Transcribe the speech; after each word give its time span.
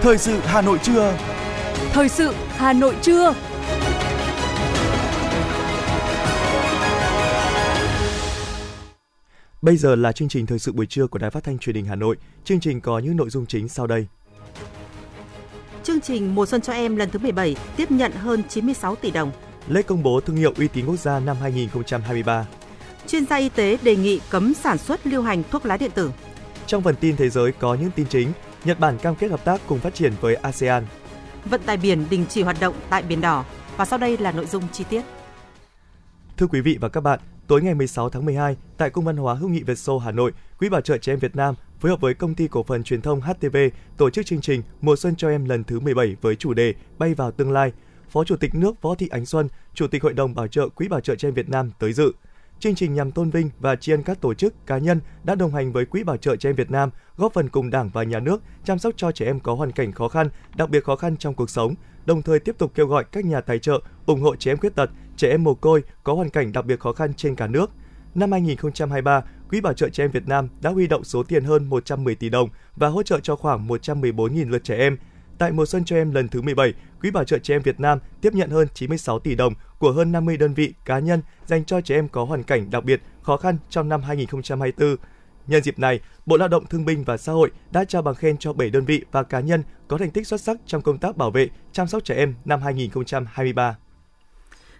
Thời 0.00 0.18
sự 0.18 0.38
Hà 0.44 0.62
Nội 0.62 0.78
trưa. 0.82 1.18
Thời 1.92 2.08
sự 2.08 2.32
Hà 2.48 2.72
Nội 2.72 2.94
trưa. 3.02 3.34
Bây 9.62 9.76
giờ 9.76 9.94
là 9.94 10.12
chương 10.12 10.28
trình 10.28 10.46
thời 10.46 10.58
sự 10.58 10.72
buổi 10.72 10.86
trưa 10.86 11.06
của 11.06 11.18
Đài 11.18 11.30
Phát 11.30 11.44
thanh 11.44 11.58
Truyền 11.58 11.76
hình 11.76 11.84
Hà 11.84 11.94
Nội. 11.94 12.16
Chương 12.44 12.60
trình 12.60 12.80
có 12.80 12.98
những 12.98 13.16
nội 13.16 13.30
dung 13.30 13.46
chính 13.46 13.68
sau 13.68 13.86
đây. 13.86 14.06
Chương 15.82 16.00
trình 16.00 16.34
Mùa 16.34 16.46
xuân 16.46 16.60
cho 16.60 16.72
em 16.72 16.96
lần 16.96 17.10
thứ 17.10 17.18
17 17.18 17.56
tiếp 17.76 17.90
nhận 17.90 18.12
hơn 18.12 18.42
96 18.48 18.96
tỷ 18.96 19.10
đồng. 19.10 19.30
Lễ 19.68 19.82
công 19.82 20.02
bố 20.02 20.20
thương 20.20 20.36
hiệu 20.36 20.52
uy 20.58 20.68
tín 20.68 20.86
quốc 20.86 20.96
gia 20.96 21.20
năm 21.20 21.36
2023. 21.40 22.46
Chuyên 23.06 23.26
gia 23.26 23.36
y 23.36 23.48
tế 23.48 23.78
đề 23.82 23.96
nghị 23.96 24.20
cấm 24.30 24.54
sản 24.54 24.78
xuất 24.78 25.06
lưu 25.06 25.22
hành 25.22 25.42
thuốc 25.50 25.66
lá 25.66 25.76
điện 25.76 25.90
tử. 25.94 26.10
Trong 26.66 26.82
phần 26.82 26.94
tin 27.00 27.16
thế 27.16 27.28
giới 27.28 27.52
có 27.52 27.74
những 27.74 27.90
tin 27.90 28.06
chính, 28.06 28.32
Nhật 28.64 28.80
Bản 28.80 28.98
cam 28.98 29.14
kết 29.14 29.30
hợp 29.30 29.44
tác 29.44 29.60
cùng 29.66 29.78
phát 29.78 29.94
triển 29.94 30.12
với 30.20 30.34
ASEAN. 30.34 30.84
Vận 31.44 31.60
tải 31.62 31.76
biển 31.76 32.04
đình 32.10 32.24
chỉ 32.28 32.42
hoạt 32.42 32.56
động 32.60 32.74
tại 32.90 33.02
Biển 33.02 33.20
Đỏ. 33.20 33.44
Và 33.76 33.84
sau 33.84 33.98
đây 33.98 34.18
là 34.18 34.32
nội 34.32 34.46
dung 34.46 34.62
chi 34.72 34.84
tiết. 34.88 35.02
Thưa 36.36 36.46
quý 36.46 36.60
vị 36.60 36.78
và 36.80 36.88
các 36.88 37.00
bạn, 37.00 37.20
tối 37.46 37.62
ngày 37.62 37.74
16 37.74 38.10
tháng 38.10 38.24
12, 38.24 38.56
tại 38.76 38.90
Cung 38.90 39.04
văn 39.04 39.16
hóa 39.16 39.34
hữu 39.34 39.48
nghị 39.48 39.62
Việt 39.62 39.78
Xô 39.78 39.98
Hà 39.98 40.10
Nội, 40.10 40.32
Quỹ 40.58 40.68
bảo 40.68 40.80
trợ 40.80 40.98
trẻ 40.98 41.12
em 41.12 41.18
Việt 41.18 41.36
Nam 41.36 41.54
phối 41.80 41.90
hợp 41.90 42.00
với 42.00 42.14
công 42.14 42.34
ty 42.34 42.48
cổ 42.48 42.62
phần 42.62 42.82
truyền 42.82 43.02
thông 43.02 43.20
HTV 43.20 43.56
tổ 43.96 44.10
chức 44.10 44.26
chương 44.26 44.40
trình 44.40 44.62
Mùa 44.80 44.96
xuân 44.96 45.16
cho 45.16 45.28
em 45.28 45.44
lần 45.44 45.64
thứ 45.64 45.80
17 45.80 46.16
với 46.20 46.36
chủ 46.36 46.54
đề 46.54 46.74
Bay 46.98 47.14
vào 47.14 47.30
tương 47.30 47.52
lai. 47.52 47.72
Phó 48.10 48.24
Chủ 48.24 48.36
tịch 48.36 48.54
nước 48.54 48.82
Võ 48.82 48.94
Thị 48.94 49.08
Ánh 49.08 49.26
Xuân, 49.26 49.48
Chủ 49.74 49.86
tịch 49.86 50.02
Hội 50.02 50.12
đồng 50.12 50.34
Bảo 50.34 50.48
trợ 50.48 50.68
Quỹ 50.68 50.88
bảo 50.88 51.00
trợ 51.00 51.14
trẻ 51.14 51.28
em 51.28 51.34
Việt 51.34 51.48
Nam 51.48 51.70
tới 51.78 51.92
dự. 51.92 52.12
Chương 52.60 52.74
trình 52.74 52.94
nhằm 52.94 53.10
tôn 53.10 53.30
vinh 53.30 53.50
và 53.60 53.76
tri 53.76 53.92
ân 53.92 54.02
các 54.02 54.20
tổ 54.20 54.34
chức, 54.34 54.66
cá 54.66 54.78
nhân 54.78 55.00
đã 55.24 55.34
đồng 55.34 55.54
hành 55.54 55.72
với 55.72 55.86
Quỹ 55.86 56.04
bảo 56.04 56.16
trợ 56.16 56.36
trẻ 56.36 56.48
em 56.48 56.56
Việt 56.56 56.70
Nam, 56.70 56.90
góp 57.16 57.32
phần 57.32 57.48
cùng 57.48 57.70
Đảng 57.70 57.90
và 57.92 58.02
Nhà 58.02 58.20
nước 58.20 58.42
chăm 58.64 58.78
sóc 58.78 58.94
cho 58.96 59.12
trẻ 59.12 59.26
em 59.26 59.40
có 59.40 59.54
hoàn 59.54 59.72
cảnh 59.72 59.92
khó 59.92 60.08
khăn, 60.08 60.28
đặc 60.56 60.70
biệt 60.70 60.84
khó 60.84 60.96
khăn 60.96 61.16
trong 61.16 61.34
cuộc 61.34 61.50
sống, 61.50 61.74
đồng 62.06 62.22
thời 62.22 62.38
tiếp 62.38 62.54
tục 62.58 62.72
kêu 62.74 62.86
gọi 62.86 63.04
các 63.12 63.24
nhà 63.24 63.40
tài 63.40 63.58
trợ 63.58 63.80
ủng 64.06 64.20
hộ 64.20 64.36
trẻ 64.36 64.50
em 64.50 64.58
khuyết 64.58 64.74
tật, 64.74 64.90
trẻ 65.16 65.30
em 65.30 65.44
mồ 65.44 65.54
côi 65.54 65.82
có 66.04 66.14
hoàn 66.14 66.30
cảnh 66.30 66.52
đặc 66.52 66.64
biệt 66.66 66.80
khó 66.80 66.92
khăn 66.92 67.14
trên 67.14 67.34
cả 67.34 67.46
nước. 67.46 67.70
Năm 68.14 68.32
2023, 68.32 69.22
Quỹ 69.50 69.60
bảo 69.60 69.72
trợ 69.72 69.88
trẻ 69.88 70.04
em 70.04 70.10
Việt 70.10 70.28
Nam 70.28 70.48
đã 70.60 70.70
huy 70.70 70.86
động 70.86 71.04
số 71.04 71.22
tiền 71.22 71.44
hơn 71.44 71.68
110 71.68 72.14
tỷ 72.14 72.28
đồng 72.28 72.48
và 72.76 72.88
hỗ 72.88 73.02
trợ 73.02 73.20
cho 73.20 73.36
khoảng 73.36 73.68
114.000 73.68 74.50
lượt 74.50 74.64
trẻ 74.64 74.76
em. 74.76 74.96
Tại 75.38 75.52
mùa 75.52 75.66
xuân 75.66 75.84
cho 75.84 75.96
em 75.96 76.12
lần 76.12 76.28
thứ 76.28 76.42
17, 76.42 76.74
Quỹ 77.00 77.10
bảo 77.10 77.24
trợ 77.24 77.38
trẻ 77.38 77.54
em 77.54 77.62
Việt 77.62 77.80
Nam 77.80 77.98
tiếp 78.20 78.34
nhận 78.34 78.50
hơn 78.50 78.68
96 78.74 79.18
tỷ 79.18 79.34
đồng 79.34 79.54
của 79.78 79.92
hơn 79.92 80.12
50 80.12 80.36
đơn 80.36 80.54
vị 80.54 80.74
cá 80.84 80.98
nhân 80.98 81.22
dành 81.46 81.64
cho 81.64 81.80
trẻ 81.80 81.94
em 81.94 82.08
có 82.08 82.24
hoàn 82.24 82.42
cảnh 82.42 82.70
đặc 82.70 82.84
biệt 82.84 83.02
khó 83.22 83.36
khăn 83.36 83.56
trong 83.70 83.88
năm 83.88 84.02
2024. 84.02 84.96
Nhân 85.46 85.62
dịp 85.62 85.78
này, 85.78 86.00
Bộ 86.26 86.36
Lao 86.36 86.48
động 86.48 86.66
Thương 86.66 86.84
binh 86.84 87.04
và 87.04 87.16
Xã 87.16 87.32
hội 87.32 87.50
đã 87.70 87.84
trao 87.84 88.02
bằng 88.02 88.14
khen 88.14 88.36
cho 88.38 88.52
7 88.52 88.70
đơn 88.70 88.84
vị 88.84 89.04
và 89.12 89.22
cá 89.22 89.40
nhân 89.40 89.62
có 89.88 89.98
thành 89.98 90.10
tích 90.10 90.26
xuất 90.26 90.40
sắc 90.40 90.56
trong 90.66 90.82
công 90.82 90.98
tác 90.98 91.16
bảo 91.16 91.30
vệ, 91.30 91.48
chăm 91.72 91.86
sóc 91.86 92.04
trẻ 92.04 92.14
em 92.14 92.34
năm 92.44 92.62
2023 92.62 93.76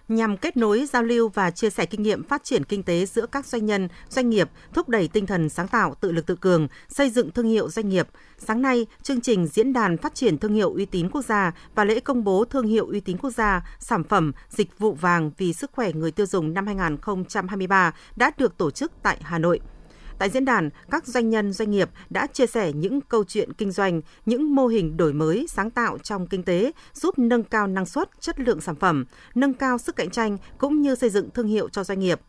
nhằm 0.09 0.37
kết 0.37 0.57
nối, 0.57 0.85
giao 0.85 1.03
lưu 1.03 1.29
và 1.29 1.51
chia 1.51 1.69
sẻ 1.69 1.85
kinh 1.85 2.03
nghiệm 2.03 2.23
phát 2.23 2.43
triển 2.43 2.63
kinh 2.63 2.83
tế 2.83 3.05
giữa 3.05 3.25
các 3.25 3.45
doanh 3.45 3.65
nhân, 3.65 3.87
doanh 4.09 4.29
nghiệp, 4.29 4.49
thúc 4.73 4.89
đẩy 4.89 5.07
tinh 5.07 5.25
thần 5.25 5.49
sáng 5.49 5.67
tạo, 5.67 5.95
tự 6.01 6.11
lực 6.11 6.25
tự 6.25 6.35
cường, 6.35 6.67
xây 6.87 7.09
dựng 7.09 7.31
thương 7.31 7.47
hiệu 7.47 7.69
doanh 7.69 7.89
nghiệp. 7.89 8.07
Sáng 8.37 8.61
nay, 8.61 8.85
chương 9.03 9.21
trình 9.21 9.47
diễn 9.47 9.73
đàn 9.73 9.97
phát 9.97 10.15
triển 10.15 10.37
thương 10.37 10.53
hiệu 10.53 10.73
uy 10.73 10.85
tín 10.85 11.09
quốc 11.09 11.25
gia 11.25 11.51
và 11.75 11.83
lễ 11.83 11.99
công 11.99 12.23
bố 12.23 12.45
thương 12.45 12.67
hiệu 12.67 12.87
uy 12.87 12.99
tín 12.99 13.17
quốc 13.17 13.31
gia, 13.31 13.65
sản 13.79 14.03
phẩm, 14.03 14.31
dịch 14.49 14.79
vụ 14.79 14.93
vàng 14.93 15.31
vì 15.37 15.53
sức 15.53 15.71
khỏe 15.73 15.93
người 15.93 16.11
tiêu 16.11 16.25
dùng 16.25 16.53
năm 16.53 16.67
2023 16.67 17.93
đã 18.15 18.31
được 18.37 18.57
tổ 18.57 18.71
chức 18.71 18.91
tại 19.03 19.17
Hà 19.21 19.39
Nội. 19.39 19.59
Tại 20.19 20.29
diễn 20.29 20.45
đàn, 20.45 20.69
các 20.91 21.07
doanh 21.07 21.29
nhân 21.29 21.53
doanh 21.53 21.71
nghiệp 21.71 21.89
đã 22.09 22.27
chia 22.27 22.47
sẻ 22.47 22.73
những 22.73 23.01
câu 23.01 23.23
chuyện 23.23 23.53
kinh 23.53 23.71
doanh, 23.71 24.01
những 24.25 24.55
mô 24.55 24.67
hình 24.67 24.97
đổi 24.97 25.13
mới 25.13 25.45
sáng 25.49 25.69
tạo 25.69 25.97
trong 25.97 26.27
kinh 26.27 26.43
tế, 26.43 26.71
giúp 26.93 27.19
nâng 27.19 27.43
cao 27.43 27.67
năng 27.67 27.85
suất, 27.85 28.09
chất 28.19 28.39
lượng 28.39 28.61
sản 28.61 28.75
phẩm, 28.75 29.05
nâng 29.35 29.53
cao 29.53 29.77
sức 29.77 29.95
cạnh 29.95 30.09
tranh 30.09 30.37
cũng 30.57 30.81
như 30.81 30.95
xây 30.95 31.09
dựng 31.09 31.29
thương 31.29 31.47
hiệu 31.47 31.69
cho 31.69 31.83
doanh 31.83 31.99
nghiệp. 31.99 32.19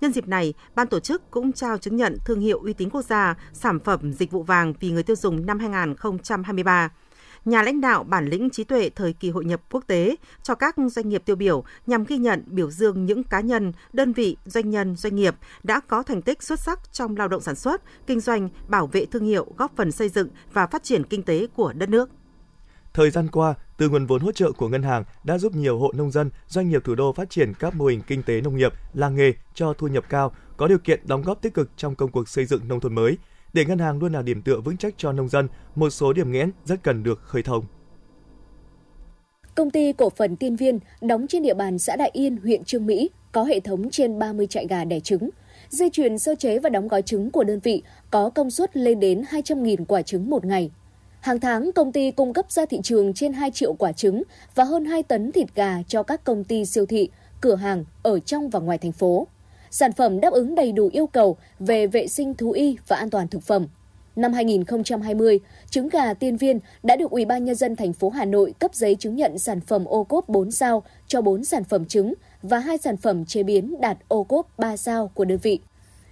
Nhân 0.00 0.12
dịp 0.12 0.28
này, 0.28 0.54
ban 0.74 0.86
tổ 0.86 1.00
chức 1.00 1.30
cũng 1.30 1.52
trao 1.52 1.78
chứng 1.78 1.96
nhận 1.96 2.18
thương 2.24 2.40
hiệu 2.40 2.58
uy 2.58 2.72
tín 2.72 2.90
quốc 2.90 3.02
gia, 3.02 3.34
sản 3.52 3.80
phẩm 3.80 4.12
dịch 4.12 4.30
vụ 4.30 4.42
vàng 4.42 4.74
vì 4.80 4.90
người 4.90 5.02
tiêu 5.02 5.16
dùng 5.16 5.46
năm 5.46 5.58
2023 5.58 6.90
nhà 7.46 7.62
lãnh 7.62 7.80
đạo 7.80 8.04
bản 8.04 8.26
lĩnh 8.26 8.50
trí 8.50 8.64
tuệ 8.64 8.90
thời 8.90 9.12
kỳ 9.12 9.30
hội 9.30 9.44
nhập 9.44 9.60
quốc 9.70 9.84
tế 9.86 10.16
cho 10.42 10.54
các 10.54 10.74
doanh 10.78 11.08
nghiệp 11.08 11.22
tiêu 11.24 11.36
biểu 11.36 11.64
nhằm 11.86 12.04
ghi 12.04 12.18
nhận 12.18 12.42
biểu 12.46 12.70
dương 12.70 13.06
những 13.06 13.24
cá 13.24 13.40
nhân, 13.40 13.72
đơn 13.92 14.12
vị, 14.12 14.36
doanh 14.44 14.70
nhân, 14.70 14.96
doanh 14.96 15.16
nghiệp 15.16 15.34
đã 15.62 15.80
có 15.80 16.02
thành 16.02 16.22
tích 16.22 16.42
xuất 16.42 16.60
sắc 16.60 16.92
trong 16.92 17.16
lao 17.16 17.28
động 17.28 17.40
sản 17.40 17.54
xuất, 17.54 17.82
kinh 18.06 18.20
doanh, 18.20 18.48
bảo 18.68 18.86
vệ 18.86 19.06
thương 19.06 19.24
hiệu, 19.24 19.46
góp 19.56 19.76
phần 19.76 19.92
xây 19.92 20.08
dựng 20.08 20.28
và 20.52 20.66
phát 20.66 20.84
triển 20.84 21.04
kinh 21.04 21.22
tế 21.22 21.46
của 21.54 21.72
đất 21.72 21.88
nước. 21.88 22.10
Thời 22.94 23.10
gian 23.10 23.28
qua, 23.28 23.54
từ 23.76 23.88
nguồn 23.88 24.06
vốn 24.06 24.20
hỗ 24.20 24.32
trợ 24.32 24.52
của 24.52 24.68
ngân 24.68 24.82
hàng 24.82 25.04
đã 25.24 25.38
giúp 25.38 25.54
nhiều 25.54 25.78
hộ 25.78 25.92
nông 25.92 26.10
dân, 26.10 26.30
doanh 26.46 26.68
nghiệp 26.68 26.84
thủ 26.84 26.94
đô 26.94 27.12
phát 27.12 27.30
triển 27.30 27.54
các 27.54 27.74
mô 27.74 27.86
hình 27.86 28.00
kinh 28.06 28.22
tế 28.22 28.40
nông 28.40 28.56
nghiệp, 28.56 28.72
làng 28.94 29.14
nghề 29.14 29.32
cho 29.54 29.72
thu 29.72 29.86
nhập 29.86 30.04
cao, 30.08 30.32
có 30.56 30.68
điều 30.68 30.78
kiện 30.78 31.00
đóng 31.04 31.22
góp 31.22 31.42
tích 31.42 31.54
cực 31.54 31.70
trong 31.76 31.94
công 31.94 32.10
cuộc 32.10 32.28
xây 32.28 32.44
dựng 32.44 32.68
nông 32.68 32.80
thôn 32.80 32.94
mới– 32.94 33.18
để 33.56 33.64
ngân 33.64 33.78
hàng 33.78 33.98
luôn 33.98 34.12
là 34.12 34.22
điểm 34.22 34.42
tựa 34.42 34.60
vững 34.60 34.76
chắc 34.76 34.94
cho 34.96 35.12
nông 35.12 35.28
dân, 35.28 35.48
một 35.74 35.90
số 35.90 36.12
điểm 36.12 36.32
nghẽn 36.32 36.50
rất 36.64 36.82
cần 36.82 37.02
được 37.02 37.20
khơi 37.22 37.42
thông. 37.42 37.64
Công 39.54 39.70
ty 39.70 39.92
cổ 39.92 40.10
phần 40.10 40.36
Tiên 40.36 40.56
Viên 40.56 40.78
đóng 41.00 41.26
trên 41.26 41.42
địa 41.42 41.54
bàn 41.54 41.78
xã 41.78 41.96
Đại 41.96 42.10
Yên, 42.12 42.36
huyện 42.36 42.64
Trương 42.64 42.86
Mỹ 42.86 43.10
có 43.32 43.44
hệ 43.44 43.60
thống 43.60 43.90
trên 43.90 44.18
30 44.18 44.46
trại 44.46 44.66
gà 44.66 44.84
đẻ 44.84 45.00
trứng. 45.00 45.30
Dây 45.68 45.90
chuyền 45.90 46.18
sơ 46.18 46.34
chế 46.34 46.58
và 46.58 46.68
đóng 46.68 46.88
gói 46.88 47.02
trứng 47.02 47.30
của 47.30 47.44
đơn 47.44 47.60
vị 47.62 47.82
có 48.10 48.30
công 48.30 48.50
suất 48.50 48.76
lên 48.76 49.00
đến 49.00 49.22
200.000 49.30 49.84
quả 49.84 50.02
trứng 50.02 50.30
một 50.30 50.44
ngày. 50.44 50.70
Hàng 51.20 51.40
tháng, 51.40 51.72
công 51.72 51.92
ty 51.92 52.10
cung 52.10 52.32
cấp 52.32 52.50
ra 52.50 52.66
thị 52.66 52.80
trường 52.82 53.14
trên 53.14 53.32
2 53.32 53.50
triệu 53.50 53.72
quả 53.72 53.92
trứng 53.92 54.22
và 54.54 54.64
hơn 54.64 54.84
2 54.84 55.02
tấn 55.02 55.32
thịt 55.32 55.54
gà 55.54 55.82
cho 55.88 56.02
các 56.02 56.24
công 56.24 56.44
ty 56.44 56.64
siêu 56.64 56.86
thị, 56.86 57.08
cửa 57.40 57.56
hàng 57.56 57.84
ở 58.02 58.18
trong 58.20 58.50
và 58.50 58.60
ngoài 58.60 58.78
thành 58.78 58.92
phố 58.92 59.26
sản 59.78 59.92
phẩm 59.92 60.20
đáp 60.20 60.32
ứng 60.32 60.54
đầy 60.54 60.72
đủ 60.72 60.88
yêu 60.92 61.06
cầu 61.06 61.36
về 61.58 61.86
vệ 61.86 62.06
sinh 62.06 62.34
thú 62.34 62.50
y 62.50 62.76
và 62.88 62.96
an 62.96 63.10
toàn 63.10 63.28
thực 63.28 63.42
phẩm. 63.42 63.66
Năm 64.16 64.32
2020, 64.32 65.40
trứng 65.70 65.88
gà 65.88 66.14
Tiên 66.14 66.36
Viên 66.36 66.58
đã 66.82 66.96
được 66.96 67.10
Ủy 67.10 67.24
ban 67.24 67.44
nhân 67.44 67.54
dân 67.54 67.76
thành 67.76 67.92
phố 67.92 68.10
Hà 68.10 68.24
Nội 68.24 68.54
cấp 68.58 68.74
giấy 68.74 68.94
chứng 68.94 69.16
nhận 69.16 69.38
sản 69.38 69.60
phẩm 69.60 69.84
ô 69.84 70.04
cốp 70.04 70.28
4 70.28 70.50
sao 70.50 70.82
cho 71.06 71.20
4 71.20 71.44
sản 71.44 71.64
phẩm 71.64 71.84
trứng 71.84 72.14
và 72.42 72.58
hai 72.58 72.78
sản 72.78 72.96
phẩm 72.96 73.24
chế 73.24 73.42
biến 73.42 73.80
đạt 73.80 73.98
ô 74.08 74.24
cốp 74.24 74.58
3 74.58 74.76
sao 74.76 75.10
của 75.14 75.24
đơn 75.24 75.38
vị. 75.42 75.60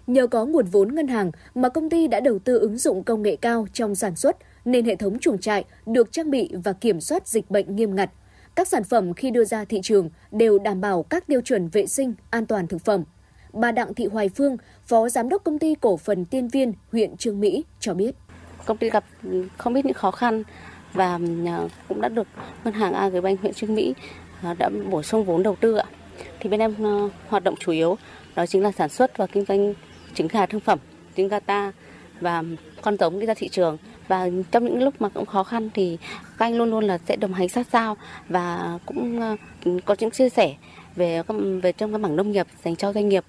Nhờ 0.07 0.27
có 0.27 0.47
nguồn 0.47 0.67
vốn 0.67 0.95
ngân 0.95 1.09
hàng 1.09 1.31
mà 1.55 1.69
công 1.69 1.91
ty 1.91 2.09
đã 2.09 2.21
đầu 2.21 2.39
tư 2.39 2.59
ứng 2.59 2.79
dụng 2.79 3.05
công 3.05 3.23
nghệ 3.23 3.37
cao 3.37 3.67
trong 3.73 3.95
sản 3.95 4.17
xuất 4.17 4.37
nên 4.65 4.85
hệ 4.85 4.97
thống 4.97 5.19
chuồng 5.19 5.39
trại 5.39 5.65
được 5.87 6.13
trang 6.13 6.31
bị 6.31 6.51
và 6.65 6.73
kiểm 6.73 7.01
soát 7.01 7.29
dịch 7.29 7.51
bệnh 7.51 7.77
nghiêm 7.77 7.95
ngặt. 7.95 8.11
Các 8.55 8.69
sản 8.69 8.85
phẩm 8.85 9.15
khi 9.15 9.31
đưa 9.31 9.45
ra 9.45 9.65
thị 9.65 9.81
trường 9.83 10.11
đều 10.31 10.59
đảm 10.59 10.81
bảo 10.81 11.03
các 11.03 11.27
tiêu 11.27 11.41
chuẩn 11.41 11.69
vệ 11.69 11.87
sinh, 11.87 12.15
an 12.31 12.47
toàn 12.47 12.67
thực 12.67 12.85
phẩm 12.85 13.05
bà 13.55 13.73
Đặng 13.73 13.95
Thị 13.95 14.07
Hoài 14.07 14.29
Phương, 14.29 14.57
Phó 14.87 15.09
Giám 15.09 15.29
đốc 15.29 15.45
Công 15.45 15.59
ty 15.59 15.75
Cổ 15.81 15.97
phần 15.97 16.25
Tiên 16.25 16.49
Viên, 16.49 16.73
huyện 16.93 17.17
Trương 17.17 17.41
Mỹ 17.41 17.65
cho 17.81 17.95
biết. 17.95 18.15
Công 18.65 18.77
ty 18.77 18.91
gặp 18.91 19.05
không 19.57 19.73
biết 19.73 19.85
những 19.85 19.95
khó 19.95 20.11
khăn 20.11 20.43
và 20.93 21.19
à, 21.47 21.59
cũng 21.89 22.01
đã 22.01 22.09
được 22.09 22.27
Ngân 22.65 22.75
hàng 22.75 22.93
Agribank 22.93 23.41
huyện 23.41 23.55
Trương 23.55 23.75
Mỹ 23.75 23.95
à, 24.43 24.55
đã 24.55 24.71
bổ 24.91 25.03
sung 25.03 25.25
vốn 25.25 25.43
đầu 25.43 25.57
tư 25.61 25.77
ạ. 25.77 25.85
Thì 26.41 26.51
bên 26.51 26.61
em 26.61 26.75
à, 26.87 26.95
hoạt 27.29 27.45
động 27.45 27.55
chủ 27.61 27.73
yếu 27.73 27.97
đó 28.35 28.47
chính 28.47 28.63
là 28.63 28.73
sản 28.73 28.89
xuất 28.89 29.17
và 29.17 29.27
kinh 29.27 29.45
doanh 29.45 29.75
trứng 30.15 30.29
gà 30.29 30.47
thương 30.47 30.61
phẩm, 30.61 30.79
trứng 31.17 31.29
gà 31.29 31.41
ta 31.41 31.73
và 32.21 32.43
con 32.83 32.97
giống 32.99 33.21
đi 33.21 33.27
ra 33.27 33.35
thị 33.35 33.49
trường 33.49 33.79
và 34.09 34.29
trong 34.51 34.65
những 34.65 34.83
lúc 34.83 34.95
mà 34.99 35.09
cũng 35.09 35.27
khó 35.27 35.45
khăn 35.45 35.71
thì 35.75 35.99
các 36.39 36.47
anh 36.47 36.57
luôn 36.57 36.71
luôn 36.71 36.85
là 36.85 36.99
sẽ 36.99 37.17
đồng 37.17 37.35
hành 37.35 37.49
sát 37.49 37.67
sao 37.73 37.97
và 38.29 38.79
cũng 38.87 39.21
có 39.85 39.97
những 39.99 40.11
chia 40.11 40.29
sẻ 40.29 40.55
về 40.97 41.23
về 41.63 41.73
trong 41.73 41.93
cái 41.93 41.99
mảng 41.99 42.17
nông 42.17 42.31
nghiệp 42.31 42.47
dành 42.65 42.77
cho 42.77 42.93
doanh 42.93 43.09
nghiệp 43.09 43.25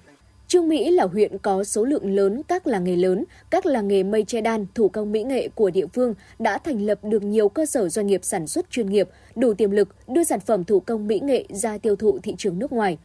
Trương 0.48 0.68
Mỹ 0.68 0.90
là 0.90 1.04
huyện 1.04 1.38
có 1.38 1.64
số 1.64 1.84
lượng 1.84 2.14
lớn 2.14 2.42
các 2.48 2.66
làng 2.66 2.84
nghề 2.84 2.96
lớn, 2.96 3.24
các 3.50 3.66
làng 3.66 3.88
nghề 3.88 4.02
mây 4.02 4.24
che 4.24 4.40
đan, 4.40 4.66
thủ 4.74 4.88
công 4.88 5.12
mỹ 5.12 5.22
nghệ 5.22 5.48
của 5.54 5.70
địa 5.70 5.86
phương 5.86 6.14
đã 6.38 6.58
thành 6.58 6.86
lập 6.86 6.98
được 7.02 7.22
nhiều 7.22 7.48
cơ 7.48 7.66
sở 7.66 7.88
doanh 7.88 8.06
nghiệp 8.06 8.20
sản 8.22 8.46
xuất 8.46 8.70
chuyên 8.70 8.90
nghiệp, 8.90 9.08
đủ 9.36 9.54
tiềm 9.54 9.70
lực 9.70 9.88
đưa 10.08 10.24
sản 10.24 10.40
phẩm 10.40 10.64
thủ 10.64 10.80
công 10.80 11.06
mỹ 11.06 11.20
nghệ 11.20 11.44
ra 11.48 11.78
tiêu 11.78 11.96
thụ 11.96 12.18
thị 12.22 12.34
trường 12.38 12.58
nước 12.58 12.72
ngoài. 12.72 12.98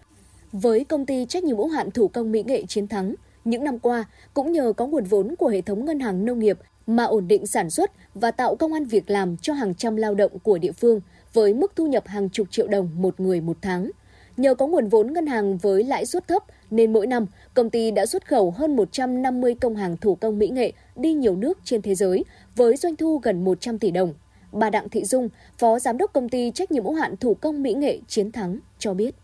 Với 0.51 0.83
công 0.83 1.06
ty 1.06 1.25
trách 1.25 1.44
nhiệm 1.44 1.57
hữu 1.57 1.68
hạn 1.68 1.92
thủ 1.92 2.07
công 2.07 2.31
mỹ 2.31 2.44
nghệ 2.48 2.63
Chiến 2.68 2.88
Thắng, 2.88 3.15
những 3.45 3.63
năm 3.63 3.80
qua 3.80 4.06
cũng 4.33 4.51
nhờ 4.51 4.74
có 4.77 4.86
nguồn 4.86 5.04
vốn 5.04 5.36
của 5.36 5.48
hệ 5.48 5.62
thống 5.62 5.86
ngân 5.86 6.00
hàng 6.00 6.25
nông 6.25 6.39
nghiệp 6.39 6.57
mà 6.88 7.04
ổn 7.04 7.27
định 7.27 7.48
sản 7.48 7.69
xuất 7.69 7.92
và 8.13 8.31
tạo 8.31 8.56
công 8.56 8.74
an 8.74 8.86
việc 8.86 9.10
làm 9.10 9.38
cho 9.38 9.54
hàng 9.54 9.75
trăm 9.75 9.95
lao 9.95 10.15
động 10.15 10.39
của 10.39 10.57
địa 10.57 10.71
phương 10.71 11.01
với 11.33 11.54
mức 11.54 11.71
thu 11.75 11.88
nhập 11.88 12.07
hàng 12.07 12.30
chục 12.30 12.48
triệu 12.51 12.68
đồng 12.68 12.89
một 12.95 13.19
người 13.19 13.42
một 13.42 13.57
tháng. 13.62 13.92
Nhờ 14.38 14.56
có 14.56 14.68
nguồn 14.68 14.88
vốn 14.88 15.13
ngân 15.13 15.28
hàng 15.28 15.57
với 15.57 15.83
lãi 15.83 16.06
suất 16.06 16.28
thấp 16.28 16.44
nên 16.72 16.94
mỗi 16.94 17.07
năm 17.07 17.25
công 17.54 17.69
ty 17.69 17.92
đã 17.92 18.06
xuất 18.06 18.28
khẩu 18.28 18.51
hơn 18.51 18.75
150 18.75 19.56
công 19.62 19.75
hàng 19.75 19.98
thủ 19.98 20.16
công 20.16 20.39
mỹ 20.39 20.48
nghệ 20.48 20.72
đi 20.95 21.13
nhiều 21.13 21.36
nước 21.36 21.60
trên 21.63 21.81
thế 21.81 21.95
giới 21.95 22.25
với 22.56 22.78
doanh 22.78 22.95
thu 22.95 23.19
gần 23.24 23.44
100 23.44 23.80
tỷ 23.80 23.92
đồng. 23.92 24.13
Bà 24.51 24.69
Đặng 24.69 24.89
Thị 24.89 25.04
Dung, 25.06 25.30
Phó 25.57 25.80
Giám 25.80 25.98
đốc 25.98 26.13
công 26.13 26.30
ty 26.30 26.51
trách 26.51 26.72
nhiệm 26.72 26.83
hữu 26.83 26.94
hạn 26.94 27.18
thủ 27.18 27.33
công 27.33 27.63
mỹ 27.63 27.74
nghệ 27.74 28.00
Chiến 28.07 28.31
Thắng 28.31 28.60
cho 28.80 28.94
biết. 28.94 29.16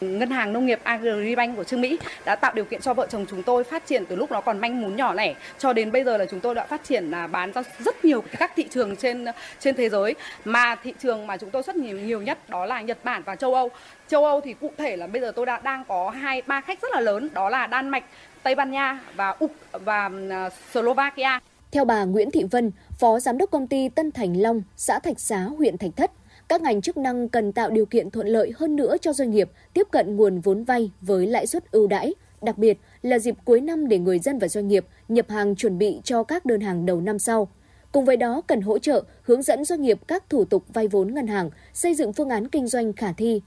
Ngân 0.00 0.30
hàng 0.30 0.52
Nông 0.52 0.66
nghiệp 0.66 0.80
Agribank 0.82 1.56
của 1.56 1.64
Trương 1.64 1.80
Mỹ 1.80 1.98
đã 2.24 2.36
tạo 2.36 2.52
điều 2.54 2.64
kiện 2.64 2.80
cho 2.80 2.94
vợ 2.94 3.06
chồng 3.10 3.26
chúng 3.30 3.42
tôi 3.42 3.64
phát 3.64 3.86
triển 3.86 4.06
từ 4.06 4.16
lúc 4.16 4.32
nó 4.32 4.40
còn 4.40 4.58
manh 4.58 4.82
mún 4.82 4.96
nhỏ 4.96 5.14
lẻ 5.14 5.34
cho 5.58 5.72
đến 5.72 5.92
bây 5.92 6.04
giờ 6.04 6.16
là 6.16 6.26
chúng 6.30 6.40
tôi 6.40 6.54
đã 6.54 6.66
phát 6.66 6.84
triển 6.84 7.10
là 7.10 7.26
bán 7.26 7.52
ra 7.52 7.62
rất 7.78 8.04
nhiều 8.04 8.24
các 8.38 8.52
thị 8.56 8.66
trường 8.70 8.96
trên 8.96 9.24
trên 9.60 9.74
thế 9.74 9.88
giới 9.88 10.14
mà 10.44 10.74
thị 10.74 10.94
trường 10.98 11.26
mà 11.26 11.36
chúng 11.36 11.50
tôi 11.50 11.62
xuất 11.62 11.76
nhiều 11.76 11.98
nhiều 11.98 12.22
nhất 12.22 12.50
đó 12.50 12.66
là 12.66 12.80
Nhật 12.80 12.98
Bản 13.04 13.22
và 13.22 13.36
châu 13.36 13.54
Âu. 13.54 13.70
Châu 14.08 14.24
Âu 14.24 14.40
thì 14.40 14.54
cụ 14.54 14.70
thể 14.78 14.96
là 14.96 15.06
bây 15.06 15.20
giờ 15.20 15.32
tôi 15.36 15.46
đã 15.46 15.60
đang 15.62 15.84
có 15.84 16.10
hai 16.10 16.42
ba 16.46 16.60
khách 16.60 16.82
rất 16.82 16.88
là 16.92 17.00
lớn 17.00 17.28
đó 17.32 17.48
là 17.48 17.66
Đan 17.66 17.88
Mạch, 17.88 18.04
Tây 18.42 18.54
Ban 18.54 18.70
Nha 18.70 19.00
và 19.16 19.30
Úc 19.30 19.52
và 19.72 20.10
à, 20.30 20.50
Slovakia. 20.72 21.40
Theo 21.72 21.84
bà 21.84 22.04
Nguyễn 22.04 22.30
Thị 22.30 22.44
Vân, 22.50 22.72
Phó 22.98 23.20
Giám 23.20 23.38
đốc 23.38 23.50
công 23.50 23.66
ty 23.66 23.88
Tân 23.88 24.12
Thành 24.12 24.40
Long, 24.40 24.62
xã 24.76 24.98
Thạch 24.98 25.20
Xá, 25.20 25.38
huyện 25.38 25.78
Thạch 25.78 25.90
Thất, 25.96 26.10
các 26.48 26.62
ngành 26.62 26.80
chức 26.80 26.96
năng 26.96 27.28
cần 27.28 27.52
tạo 27.52 27.70
điều 27.70 27.86
kiện 27.86 28.10
thuận 28.10 28.26
lợi 28.26 28.52
hơn 28.56 28.76
nữa 28.76 28.96
cho 29.00 29.12
doanh 29.12 29.30
nghiệp 29.30 29.50
tiếp 29.72 29.86
cận 29.90 30.16
nguồn 30.16 30.40
vốn 30.40 30.64
vay 30.64 30.90
với 31.00 31.26
lãi 31.26 31.46
suất 31.46 31.70
ưu 31.70 31.86
đãi, 31.86 32.14
đặc 32.42 32.58
biệt 32.58 32.78
là 33.02 33.18
dịp 33.18 33.34
cuối 33.44 33.60
năm 33.60 33.88
để 33.88 33.98
người 33.98 34.18
dân 34.18 34.38
và 34.38 34.48
doanh 34.48 34.68
nghiệp 34.68 34.86
nhập 35.08 35.26
hàng 35.28 35.56
chuẩn 35.56 35.78
bị 35.78 36.00
cho 36.04 36.22
các 36.22 36.46
đơn 36.46 36.60
hàng 36.60 36.86
đầu 36.86 37.00
năm 37.00 37.18
sau. 37.18 37.48
Cùng 37.92 38.04
với 38.04 38.16
đó 38.16 38.40
cần 38.46 38.60
hỗ 38.60 38.78
trợ, 38.78 39.02
hướng 39.22 39.42
dẫn 39.42 39.64
doanh 39.64 39.82
nghiệp 39.82 39.98
các 40.08 40.30
thủ 40.30 40.44
tục 40.44 40.64
vay 40.68 40.88
vốn 40.88 41.14
ngân 41.14 41.26
hàng, 41.26 41.50
xây 41.74 41.94
dựng 41.94 42.12
phương 42.12 42.28
án 42.28 42.48
kinh 42.48 42.66
doanh 42.66 42.92
khả 42.92 43.12
thi. 43.12 43.42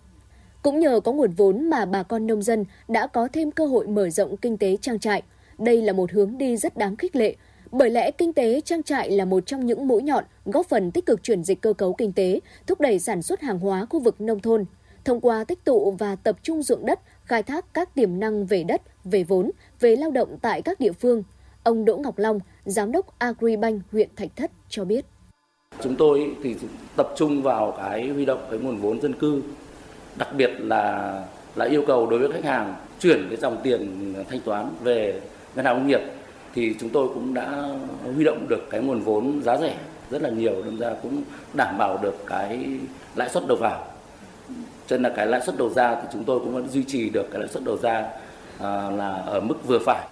Cũng 0.61 0.79
nhờ 0.79 0.99
có 0.99 1.11
nguồn 1.11 1.31
vốn 1.31 1.69
mà 1.69 1.85
bà 1.85 2.03
con 2.03 2.27
nông 2.27 2.41
dân 2.41 2.65
đã 2.87 3.07
có 3.07 3.27
thêm 3.33 3.51
cơ 3.51 3.65
hội 3.65 3.87
mở 3.87 4.09
rộng 4.09 4.37
kinh 4.37 4.57
tế 4.57 4.77
trang 4.81 4.99
trại. 4.99 5.23
Đây 5.57 5.81
là 5.81 5.93
một 5.93 6.11
hướng 6.11 6.37
đi 6.37 6.57
rất 6.57 6.77
đáng 6.77 6.95
khích 6.95 7.15
lệ, 7.15 7.35
bởi 7.71 7.89
lẽ 7.89 8.11
kinh 8.11 8.33
tế 8.33 8.61
trang 8.61 8.83
trại 8.83 9.11
là 9.11 9.25
một 9.25 9.45
trong 9.45 9.65
những 9.65 9.87
mũi 9.87 10.01
nhọn 10.01 10.23
góp 10.45 10.65
phần 10.65 10.91
tích 10.91 11.05
cực 11.05 11.23
chuyển 11.23 11.43
dịch 11.43 11.61
cơ 11.61 11.73
cấu 11.73 11.93
kinh 11.93 12.13
tế, 12.13 12.39
thúc 12.67 12.81
đẩy 12.81 12.99
sản 12.99 13.21
xuất 13.21 13.41
hàng 13.41 13.59
hóa 13.59 13.85
khu 13.89 13.99
vực 13.99 14.21
nông 14.21 14.39
thôn. 14.39 14.65
Thông 15.05 15.21
qua 15.21 15.43
tích 15.43 15.63
tụ 15.63 15.91
và 15.91 16.15
tập 16.15 16.37
trung 16.43 16.63
ruộng 16.63 16.85
đất, 16.85 16.99
khai 17.23 17.43
thác 17.43 17.73
các 17.73 17.95
tiềm 17.95 18.19
năng 18.19 18.45
về 18.45 18.63
đất, 18.63 18.81
về 19.03 19.23
vốn, 19.23 19.51
về 19.79 19.95
lao 19.95 20.11
động 20.11 20.37
tại 20.41 20.61
các 20.61 20.79
địa 20.79 20.91
phương. 20.91 21.23
Ông 21.63 21.85
Đỗ 21.85 21.97
Ngọc 21.97 22.17
Long, 22.17 22.39
Giám 22.65 22.91
đốc 22.91 23.19
Agribank 23.19 23.81
huyện 23.91 24.09
Thạch 24.15 24.35
Thất 24.35 24.51
cho 24.69 24.85
biết. 24.85 25.05
Chúng 25.83 25.95
tôi 25.95 26.35
thì 26.43 26.55
tập 26.95 27.13
trung 27.17 27.41
vào 27.41 27.73
cái 27.77 28.09
huy 28.09 28.25
động 28.25 28.47
cái 28.49 28.59
nguồn 28.59 28.77
vốn 28.77 29.01
dân 29.01 29.13
cư, 29.13 29.41
đặc 30.15 30.29
biệt 30.37 30.51
là 30.59 31.13
là 31.55 31.65
yêu 31.65 31.83
cầu 31.87 32.09
đối 32.09 32.19
với 32.19 32.31
khách 32.31 32.45
hàng 32.45 32.75
chuyển 32.99 33.27
cái 33.29 33.37
dòng 33.37 33.57
tiền 33.63 34.13
thanh 34.29 34.39
toán 34.41 34.69
về 34.83 35.21
ngân 35.55 35.65
hàng 35.65 35.77
nông 35.77 35.87
nghiệp 35.87 36.01
thì 36.53 36.75
chúng 36.79 36.89
tôi 36.89 37.07
cũng 37.13 37.33
đã 37.33 37.63
huy 38.15 38.23
động 38.23 38.45
được 38.49 38.67
cái 38.69 38.81
nguồn 38.81 38.99
vốn 38.99 39.41
giá 39.43 39.57
rẻ 39.57 39.77
rất 40.11 40.21
là 40.21 40.29
nhiều 40.29 40.63
đâm 40.65 40.77
ra 40.77 40.93
cũng 41.01 41.23
đảm 41.53 41.77
bảo 41.77 41.97
được 41.97 42.15
cái 42.27 42.65
lãi 43.15 43.29
suất 43.29 43.43
đầu 43.47 43.57
vào. 43.57 43.85
Cho 44.87 44.97
nên 44.97 45.03
là 45.03 45.09
cái 45.15 45.27
lãi 45.27 45.41
suất 45.45 45.57
đầu 45.57 45.69
ra 45.69 45.95
thì 45.95 46.07
chúng 46.13 46.23
tôi 46.23 46.39
cũng 46.39 46.53
vẫn 46.53 46.69
duy 46.69 46.83
trì 46.83 47.09
được 47.09 47.27
cái 47.31 47.39
lãi 47.39 47.49
suất 47.49 47.63
đầu 47.63 47.77
ra 47.77 48.09
à, 48.59 48.89
là 48.89 49.09
ở 49.09 49.39
mức 49.39 49.67
vừa 49.67 49.79
phải. 49.79 50.07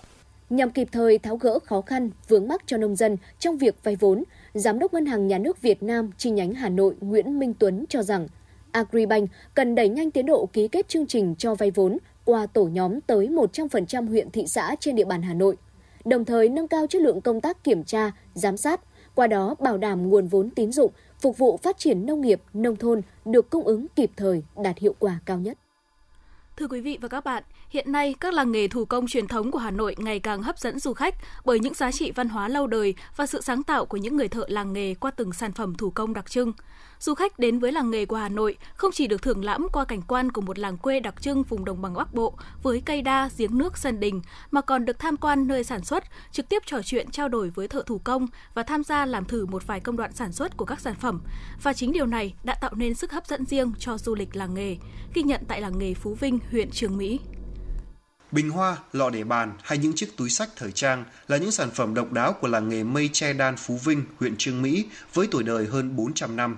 Nhằm 0.50 0.72
kịp 0.72 0.88
thời 0.92 1.18
tháo 1.18 1.38
gỡ 1.38 1.60
khó 1.60 1.82
khăn 1.82 2.10
vướng 2.28 2.48
mắc 2.48 2.62
cho 2.66 2.78
nông 2.78 2.96
dân 2.96 3.18
trong 3.40 3.58
việc 3.58 3.76
vay 3.84 3.96
vốn 3.96 4.24
giám 4.54 4.80
đốc 4.80 4.94
ngân 4.94 5.06
hàng 5.06 5.28
nhà 5.28 5.38
nước 5.38 5.62
Việt 5.62 5.84
Nam 5.84 6.12
chi 6.18 6.30
nhánh 6.30 6.54
Hà 6.54 6.70
Nội 6.70 6.94
Nguyễn 7.02 7.40
Minh 7.40 7.54
Tuấn 7.60 7.86
cho 7.90 8.04
rằng 8.04 8.28
Agribank 8.72 9.30
cần 9.54 9.76
đẩy 9.76 9.90
nhanh 9.90 10.12
tiến 10.12 10.26
độ 10.26 10.50
ký 10.54 10.68
kết 10.68 10.88
chương 10.88 11.08
trình 11.08 11.36
cho 11.38 11.56
vay 11.56 11.72
vốn 11.72 11.98
qua 12.26 12.46
tổ 12.46 12.64
nhóm 12.64 13.02
tới 13.02 13.28
100% 13.28 14.08
huyện 14.08 14.32
thị 14.32 14.48
xã 14.48 14.76
trên 14.80 14.96
địa 14.96 15.06
bàn 15.06 15.22
Hà 15.22 15.34
Nội 15.34 15.56
đồng 16.10 16.26
thời 16.26 16.50
nâng 16.50 16.68
cao 16.68 16.88
chất 16.88 17.02
lượng 17.02 17.22
công 17.22 17.42
tác 17.42 17.64
kiểm 17.64 17.84
tra, 17.84 18.12
giám 18.34 18.58
sát, 18.58 18.82
qua 19.16 19.28
đó 19.28 19.56
bảo 19.60 19.78
đảm 19.78 20.10
nguồn 20.10 20.28
vốn 20.28 20.50
tín 20.50 20.72
dụng 20.72 20.92
phục 21.22 21.38
vụ 21.38 21.58
phát 21.58 21.78
triển 21.78 22.06
nông 22.06 22.22
nghiệp, 22.22 22.42
nông 22.54 22.76
thôn 22.76 23.02
được 23.26 23.50
cung 23.50 23.64
ứng 23.64 23.88
kịp 23.96 24.12
thời, 24.18 24.44
đạt 24.64 24.78
hiệu 24.78 24.96
quả 25.00 25.20
cao 25.26 25.40
nhất. 25.40 25.58
Thưa 26.58 26.68
quý 26.68 26.82
vị 26.82 26.98
và 27.02 27.08
các 27.08 27.24
bạn, 27.24 27.44
hiện 27.70 27.92
nay 27.92 28.16
các 28.20 28.34
làng 28.34 28.52
nghề 28.52 28.68
thủ 28.68 28.86
công 28.86 29.08
truyền 29.08 29.28
thống 29.28 29.52
của 29.52 29.60
Hà 29.60 29.72
Nội 29.72 29.96
ngày 29.98 30.20
càng 30.20 30.44
hấp 30.44 30.60
dẫn 30.60 30.80
du 30.80 30.94
khách 30.94 31.16
bởi 31.46 31.60
những 31.60 31.74
giá 31.74 31.92
trị 31.92 32.12
văn 32.12 32.30
hóa 32.30 32.48
lâu 32.48 32.68
đời 32.68 32.96
và 33.16 33.26
sự 33.26 33.42
sáng 33.42 33.64
tạo 33.64 33.86
của 33.86 33.98
những 33.98 34.18
người 34.18 34.28
thợ 34.28 34.46
làng 34.48 34.74
nghề 34.74 34.94
qua 34.94 35.12
từng 35.12 35.34
sản 35.34 35.52
phẩm 35.52 35.76
thủ 35.76 35.90
công 35.90 36.14
đặc 36.14 36.30
trưng 36.30 36.54
du 37.00 37.16
khách 37.16 37.40
đến 37.40 37.60
với 37.60 37.72
làng 37.72 37.92
nghề 37.92 38.06
của 38.06 38.16
Hà 38.16 38.30
Nội 38.30 38.58
không 38.76 38.92
chỉ 38.92 39.08
được 39.08 39.22
thưởng 39.22 39.46
lãm 39.46 39.68
qua 39.74 39.86
cảnh 39.86 40.02
quan 40.08 40.32
của 40.32 40.42
một 40.42 40.60
làng 40.60 40.78
quê 40.78 41.00
đặc 41.00 41.22
trưng 41.22 41.44
vùng 41.44 41.66
đồng 41.66 41.82
bằng 41.82 41.94
Bắc 41.94 42.14
Bộ 42.14 42.34
với 42.64 42.82
cây 42.86 43.02
đa, 43.02 43.30
giếng 43.38 43.58
nước, 43.58 43.78
sân 43.78 44.00
đình, 44.00 44.22
mà 44.52 44.62
còn 44.62 44.86
được 44.86 45.00
tham 45.00 45.18
quan 45.18 45.48
nơi 45.48 45.64
sản 45.64 45.84
xuất, 45.84 46.04
trực 46.32 46.50
tiếp 46.50 46.64
trò 46.66 46.82
chuyện 46.82 47.12
trao 47.12 47.30
đổi 47.30 47.50
với 47.50 47.68
thợ 47.68 47.84
thủ 47.86 47.98
công 48.04 48.28
và 48.54 48.64
tham 48.64 48.84
gia 48.84 49.06
làm 49.06 49.26
thử 49.26 49.46
một 49.46 49.68
vài 49.68 49.80
công 49.80 49.98
đoạn 49.98 50.14
sản 50.14 50.32
xuất 50.32 50.58
của 50.58 50.66
các 50.66 50.80
sản 50.80 50.96
phẩm. 50.96 51.22
Và 51.64 51.74
chính 51.74 51.92
điều 51.92 52.06
này 52.06 52.34
đã 52.44 52.56
tạo 52.56 52.72
nên 52.76 52.94
sức 52.94 53.12
hấp 53.12 53.28
dẫn 53.28 53.46
riêng 53.46 53.72
cho 53.80 53.98
du 53.98 54.16
lịch 54.16 54.36
làng 54.36 54.54
nghề, 54.54 54.78
ghi 55.14 55.24
nhận 55.24 55.42
tại 55.48 55.62
làng 55.62 55.80
nghề 55.80 55.94
Phú 55.94 56.14
Vinh, 56.20 56.40
huyện 56.52 56.70
Trường 56.72 56.98
Mỹ. 56.98 57.20
Bình 58.32 58.50
hoa, 58.50 58.78
lọ 58.94 59.10
để 59.10 59.24
bàn 59.24 59.54
hay 59.64 59.78
những 59.78 59.94
chiếc 59.96 60.18
túi 60.18 60.30
sách 60.30 60.50
thời 60.56 60.72
trang 60.72 61.04
là 61.28 61.38
những 61.38 61.52
sản 61.52 61.70
phẩm 61.72 61.94
độc 61.94 62.12
đáo 62.12 62.34
của 62.34 62.48
làng 62.48 62.70
nghề 62.70 62.84
mây 62.84 63.10
che 63.14 63.34
đan 63.34 63.56
Phú 63.58 63.80
Vinh, 63.84 64.04
huyện 64.20 64.36
Trương 64.38 64.62
Mỹ 64.62 64.86
với 65.14 65.28
tuổi 65.32 65.44
đời 65.44 65.66
hơn 65.66 65.96
400 65.96 66.36
năm. 66.36 66.58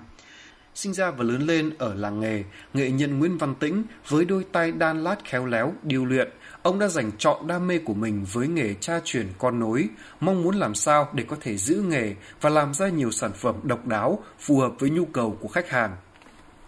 Sinh 0.75 0.93
ra 0.93 1.11
và 1.11 1.23
lớn 1.23 1.41
lên 1.41 1.73
ở 1.77 1.93
làng 1.93 2.19
nghề, 2.19 2.43
nghệ 2.73 2.91
nhân 2.91 3.19
Nguyễn 3.19 3.37
Văn 3.37 3.55
Tĩnh 3.55 3.83
với 4.07 4.25
đôi 4.25 4.45
tay 4.51 4.71
đan 4.71 5.03
lát 5.03 5.15
khéo 5.23 5.45
léo, 5.45 5.73
điêu 5.83 6.05
luyện, 6.05 6.29
ông 6.61 6.79
đã 6.79 6.87
dành 6.87 7.11
trọn 7.17 7.47
đam 7.47 7.67
mê 7.67 7.77
của 7.77 7.93
mình 7.93 8.25
với 8.33 8.47
nghề 8.47 8.73
cha 8.73 8.99
truyền 9.03 9.27
con 9.37 9.59
nối, 9.59 9.87
mong 10.19 10.43
muốn 10.43 10.55
làm 10.55 10.75
sao 10.75 11.09
để 11.13 11.23
có 11.27 11.35
thể 11.41 11.57
giữ 11.57 11.75
nghề 11.75 12.15
và 12.41 12.49
làm 12.49 12.73
ra 12.73 12.89
nhiều 12.89 13.11
sản 13.11 13.31
phẩm 13.33 13.55
độc 13.63 13.87
đáo 13.87 14.23
phù 14.39 14.59
hợp 14.59 14.73
với 14.79 14.89
nhu 14.89 15.05
cầu 15.05 15.37
của 15.41 15.47
khách 15.47 15.69
hàng. 15.69 15.95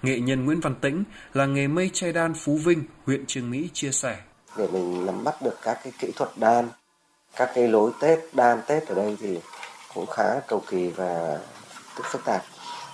Nghệ 0.01 0.19
nhân 0.19 0.45
Nguyễn 0.45 0.59
Văn 0.59 0.75
Tĩnh 0.75 1.03
là 1.33 1.45
nghề 1.45 1.67
mây 1.67 1.89
che 1.93 2.11
đan 2.11 2.33
Phú 2.33 2.57
Vinh, 2.57 2.83
huyện 3.05 3.25
Trương 3.25 3.51
Mỹ 3.51 3.69
chia 3.73 3.91
sẻ. 3.91 4.17
Để 4.57 4.67
mình 4.67 5.05
nắm 5.05 5.23
bắt 5.23 5.41
được 5.41 5.57
các 5.61 5.79
cái 5.83 5.93
kỹ 5.99 6.11
thuật 6.15 6.29
đan, 6.35 6.69
các 7.35 7.51
cái 7.55 7.67
lối 7.67 7.91
Tết, 7.99 8.19
đan 8.33 8.61
Tết 8.67 8.87
ở 8.87 8.95
đây 8.95 9.17
thì 9.21 9.39
cũng 9.93 10.05
khá 10.05 10.39
cầu 10.47 10.61
kỳ 10.69 10.87
và 10.87 11.39
phức 12.11 12.25
tạp. 12.25 12.43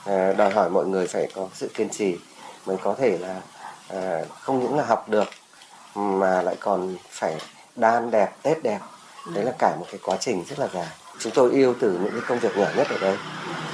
À, 0.06 0.34
đòi 0.38 0.54
hỏi 0.54 0.70
mọi 0.70 0.86
người 0.86 1.08
phải 1.08 1.32
có 1.36 1.48
sự 1.54 1.70
kiên 1.74 1.90
trì 1.90 2.18
mới 2.66 2.78
có 2.84 2.96
thể 2.98 3.18
là 3.18 3.42
à, 3.90 4.22
không 4.42 4.60
những 4.60 4.78
là 4.78 4.84
học 4.84 5.10
được 5.10 5.28
mà 5.96 6.42
lại 6.42 6.56
còn 6.60 6.96
phải 7.10 7.38
đan 7.76 8.12
đẹp 8.12 8.36
tết 8.42 8.64
đẹp. 8.64 8.80
Đấy 9.34 9.44
là 9.44 9.52
cả 9.60 9.76
một 9.80 9.86
cái 9.92 10.00
quá 10.04 10.18
trình 10.20 10.44
rất 10.50 10.60
là 10.60 10.68
dài. 10.74 10.88
Chúng 11.20 11.34
tôi 11.36 11.52
yêu 11.52 11.76
từ 11.80 11.92
những 11.92 12.12
cái 12.12 12.22
công 12.28 12.40
việc 12.40 12.58
nhỏ 12.58 12.68
nhất 12.76 12.88
ở 12.90 12.98
đây 13.02 13.18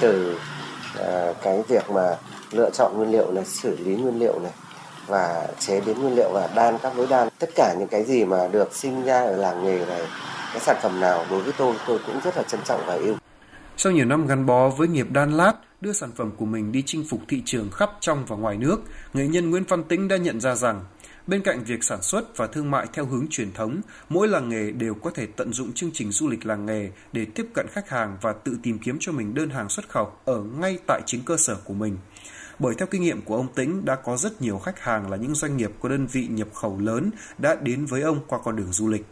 từ 0.00 0.40
à, 0.98 1.32
cái 1.42 1.62
việc 1.68 1.90
mà 1.90 2.16
lựa 2.50 2.70
chọn 2.70 2.92
nguyên 2.96 3.10
liệu 3.10 3.32
này 3.32 3.44
xử 3.44 3.76
lý 3.78 3.94
nguyên 3.94 4.18
liệu 4.18 4.38
này 4.38 4.52
và 5.06 5.48
chế 5.58 5.80
biến 5.80 6.00
nguyên 6.00 6.14
liệu 6.14 6.30
và 6.32 6.48
đan 6.54 6.78
các 6.82 6.98
lối 6.98 7.06
đan 7.10 7.28
tất 7.38 7.50
cả 7.54 7.74
những 7.78 7.88
cái 7.88 8.04
gì 8.04 8.24
mà 8.24 8.48
được 8.52 8.74
sinh 8.74 9.04
ra 9.04 9.24
ở 9.24 9.36
làng 9.36 9.64
nghề 9.64 9.86
này 9.86 10.02
cái 10.52 10.60
sản 10.60 10.76
phẩm 10.82 11.00
nào 11.00 11.24
đối 11.30 11.42
với 11.42 11.52
tôi 11.58 11.74
tôi 11.86 11.98
cũng 12.06 12.20
rất 12.24 12.36
là 12.36 12.42
trân 12.42 12.60
trọng 12.64 12.80
và 12.86 12.94
yêu 12.94 13.14
sau 13.78 13.92
nhiều 13.92 14.04
năm 14.04 14.26
gắn 14.26 14.46
bó 14.46 14.68
với 14.68 14.88
nghiệp 14.88 15.06
đan 15.10 15.32
lát, 15.32 15.52
đưa 15.80 15.92
sản 15.92 16.10
phẩm 16.16 16.30
của 16.36 16.44
mình 16.44 16.72
đi 16.72 16.82
chinh 16.86 17.04
phục 17.10 17.20
thị 17.28 17.42
trường 17.44 17.70
khắp 17.70 17.90
trong 18.00 18.24
và 18.26 18.36
ngoài 18.36 18.56
nước, 18.56 18.76
nghệ 19.14 19.26
nhân 19.26 19.50
Nguyễn 19.50 19.64
Văn 19.68 19.84
Tĩnh 19.84 20.08
đã 20.08 20.16
nhận 20.16 20.40
ra 20.40 20.54
rằng 20.54 20.84
Bên 21.26 21.42
cạnh 21.42 21.64
việc 21.64 21.84
sản 21.84 22.02
xuất 22.02 22.36
và 22.36 22.46
thương 22.46 22.70
mại 22.70 22.86
theo 22.92 23.06
hướng 23.06 23.26
truyền 23.30 23.52
thống, 23.52 23.80
mỗi 24.08 24.28
làng 24.28 24.48
nghề 24.48 24.70
đều 24.70 24.94
có 24.94 25.10
thể 25.10 25.26
tận 25.26 25.52
dụng 25.52 25.72
chương 25.72 25.90
trình 25.94 26.12
du 26.12 26.28
lịch 26.28 26.46
làng 26.46 26.66
nghề 26.66 26.90
để 27.12 27.26
tiếp 27.34 27.46
cận 27.54 27.66
khách 27.70 27.88
hàng 27.88 28.16
và 28.20 28.32
tự 28.32 28.56
tìm 28.62 28.78
kiếm 28.78 28.96
cho 29.00 29.12
mình 29.12 29.34
đơn 29.34 29.50
hàng 29.50 29.68
xuất 29.68 29.88
khẩu 29.88 30.12
ở 30.24 30.42
ngay 30.60 30.78
tại 30.86 31.00
chính 31.06 31.22
cơ 31.22 31.36
sở 31.36 31.56
của 31.64 31.74
mình. 31.74 31.96
Bởi 32.58 32.74
theo 32.78 32.86
kinh 32.86 33.02
nghiệm 33.02 33.22
của 33.22 33.36
ông 33.36 33.48
Tĩnh 33.54 33.84
đã 33.84 33.96
có 33.96 34.16
rất 34.16 34.42
nhiều 34.42 34.58
khách 34.58 34.80
hàng 34.80 35.10
là 35.10 35.16
những 35.16 35.34
doanh 35.34 35.56
nghiệp 35.56 35.70
có 35.80 35.88
đơn 35.88 36.06
vị 36.06 36.26
nhập 36.30 36.48
khẩu 36.54 36.78
lớn 36.78 37.10
đã 37.38 37.54
đến 37.54 37.86
với 37.86 38.02
ông 38.02 38.20
qua 38.26 38.38
con 38.44 38.56
đường 38.56 38.72
du 38.72 38.88
lịch. 38.88 39.04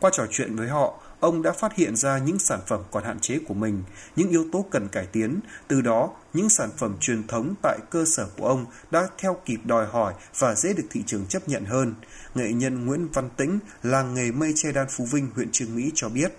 Qua 0.00 0.10
trò 0.12 0.26
chuyện 0.30 0.56
với 0.56 0.68
họ, 0.68 0.94
ông 1.20 1.42
đã 1.42 1.52
phát 1.52 1.74
hiện 1.76 1.96
ra 1.96 2.18
những 2.18 2.38
sản 2.38 2.60
phẩm 2.66 2.80
còn 2.90 3.04
hạn 3.04 3.18
chế 3.20 3.38
của 3.48 3.54
mình, 3.54 3.82
những 4.16 4.30
yếu 4.30 4.44
tố 4.52 4.64
cần 4.70 4.88
cải 4.88 5.06
tiến. 5.06 5.40
Từ 5.68 5.80
đó, 5.80 6.10
những 6.32 6.48
sản 6.48 6.70
phẩm 6.76 6.96
truyền 7.00 7.26
thống 7.26 7.54
tại 7.62 7.78
cơ 7.90 8.04
sở 8.04 8.26
của 8.36 8.48
ông 8.48 8.66
đã 8.90 9.08
theo 9.18 9.36
kịp 9.44 9.58
đòi 9.64 9.86
hỏi 9.86 10.14
và 10.38 10.54
dễ 10.54 10.72
được 10.72 10.84
thị 10.90 11.02
trường 11.06 11.26
chấp 11.26 11.48
nhận 11.48 11.64
hơn. 11.64 11.94
Nghệ 12.34 12.52
nhân 12.52 12.86
Nguyễn 12.86 13.08
Văn 13.12 13.28
Tĩnh, 13.36 13.58
làng 13.82 14.14
nghề 14.14 14.30
mây 14.32 14.52
che 14.56 14.72
đan 14.72 14.86
Phú 14.90 15.04
Vinh, 15.12 15.28
huyện 15.34 15.48
Trương 15.52 15.76
Mỹ 15.76 15.90
cho 15.94 16.08
biết. 16.08 16.32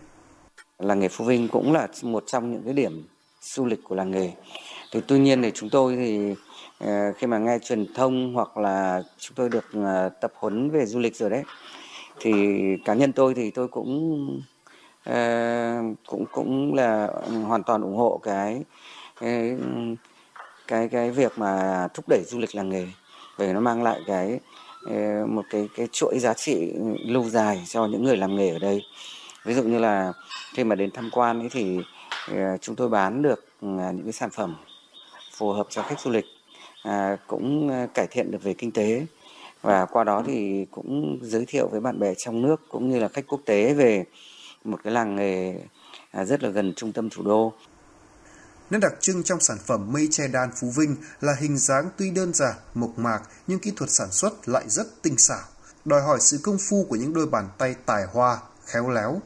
Làng 0.80 1.00
nghề 1.00 1.08
Phú 1.08 1.26
Vinh 1.26 1.48
cũng 1.48 1.74
là 1.74 1.88
một 2.04 2.24
trong 2.28 2.52
những 2.52 2.64
cái 2.64 2.74
điểm 2.74 3.08
du 3.42 3.66
lịch 3.66 3.80
của 3.84 3.96
làng 3.96 4.12
nghề. 4.12 4.32
Thì 4.94 5.02
tuy 5.08 5.20
nhiên 5.20 5.42
thì 5.42 5.52
chúng 5.54 5.70
tôi 5.70 5.96
thì 5.96 6.36
Ờ, 6.86 7.14
khi 7.18 7.28
mà 7.28 7.38
nghe 7.38 7.60
truyền 7.60 7.94
thông 7.94 8.34
hoặc 8.34 8.58
là 8.58 9.04
chúng 9.18 9.36
tôi 9.36 9.50
được 9.50 9.66
ờ, 9.74 10.10
tập 10.22 10.34
huấn 10.36 10.70
về 10.70 10.86
du 10.86 11.00
lịch 11.00 11.16
rồi 11.16 11.30
đấy, 11.30 11.44
thì 12.20 12.32
cá 12.86 12.94
nhân 12.94 13.12
tôi 13.12 13.34
thì 13.34 13.52
tôi 13.52 13.68
cũng 13.68 14.42
ờ, 15.04 15.76
cũng 16.08 16.26
cũng 16.32 16.74
là 16.74 17.10
hoàn 17.46 17.64
toàn 17.64 17.82
ủng 17.82 17.98
hộ 17.98 18.20
cái 18.24 18.62
cái 19.22 19.58
cái 20.68 20.88
cái 20.88 21.12
việc 21.12 21.32
mà 21.38 21.88
thúc 21.94 22.06
đẩy 22.10 22.24
du 22.28 22.40
lịch 22.40 22.56
làng 22.56 22.70
nghề 22.70 22.88
vì 23.38 23.54
nó 23.54 23.60
mang 23.60 23.84
lại 23.84 24.02
cái 24.08 24.40
một 25.28 25.46
cái 25.50 25.70
cái 25.76 25.88
chuỗi 25.92 26.20
giá 26.20 26.34
trị 26.34 26.74
lâu 27.06 27.24
dài 27.24 27.64
cho 27.68 27.86
những 27.86 28.04
người 28.04 28.18
làm 28.18 28.36
nghề 28.36 28.50
ở 28.50 28.60
đây. 28.60 28.82
Ví 29.46 29.54
dụ 29.54 29.64
như 29.64 29.80
là 29.80 30.14
khi 30.54 30.64
mà 30.64 30.76
đến 30.76 30.92
tham 30.94 31.10
quan 31.14 31.40
ấy 31.40 31.50
thì 31.52 31.80
chúng 32.62 32.76
tôi 32.76 32.90
bán 32.90 33.22
được 33.22 33.46
những 33.62 34.04
cái 34.04 34.14
sản 34.14 34.30
phẩm 34.30 34.56
phù 35.38 35.52
hợp 35.52 35.68
cho 35.70 35.82
khách 35.82 36.00
du 36.00 36.12
lịch. 36.12 36.26
À, 36.86 37.18
cũng 37.28 37.70
à, 37.70 37.88
cải 37.94 38.08
thiện 38.08 38.32
được 38.32 38.44
về 38.44 38.54
kinh 38.54 38.72
tế 38.72 39.06
và 39.62 39.86
qua 39.86 40.04
đó 40.04 40.24
thì 40.28 40.66
cũng 40.72 41.20
giới 41.22 41.46
thiệu 41.48 41.68
với 41.68 41.80
bạn 41.80 42.00
bè 42.00 42.14
trong 42.18 42.42
nước 42.42 42.56
cũng 42.72 42.90
như 42.90 43.00
là 43.00 43.08
khách 43.08 43.28
quốc 43.28 43.42
tế 43.46 43.74
về 43.74 44.06
một 44.64 44.80
cái 44.84 44.94
làng 44.94 45.16
nghề 45.16 45.56
à, 46.12 46.26
rất 46.26 46.44
là 46.44 46.50
gần 46.50 46.74
trung 46.76 46.92
tâm 46.92 47.10
thủ 47.10 47.24
đô. 47.24 47.54
Nét 48.70 48.80
đặc 48.82 48.94
trưng 49.00 49.24
trong 49.24 49.40
sản 49.40 49.58
phẩm 49.66 49.92
mây 49.92 50.08
che 50.12 50.28
đan 50.28 50.50
Phú 50.56 50.68
Vinh 50.78 50.96
là 51.22 51.36
hình 51.40 51.58
dáng 51.58 51.90
tuy 51.98 52.12
đơn 52.12 52.34
giản, 52.34 52.56
mộc 52.74 53.00
mạc 53.00 53.22
nhưng 53.48 53.60
kỹ 53.60 53.72
thuật 53.76 53.92
sản 53.92 54.12
xuất 54.12 54.50
lại 54.50 54.64
rất 54.68 54.88
tinh 55.02 55.18
xảo, 55.18 55.44
đòi 55.86 56.02
hỏi 56.02 56.18
sự 56.22 56.40
công 56.44 56.58
phu 56.70 56.86
của 56.90 56.96
những 56.96 57.14
đôi 57.14 57.28
bàn 57.28 57.50
tay 57.58 57.76
tài 57.86 58.04
hoa, 58.14 58.38
khéo 58.66 58.90
léo. 58.90 59.22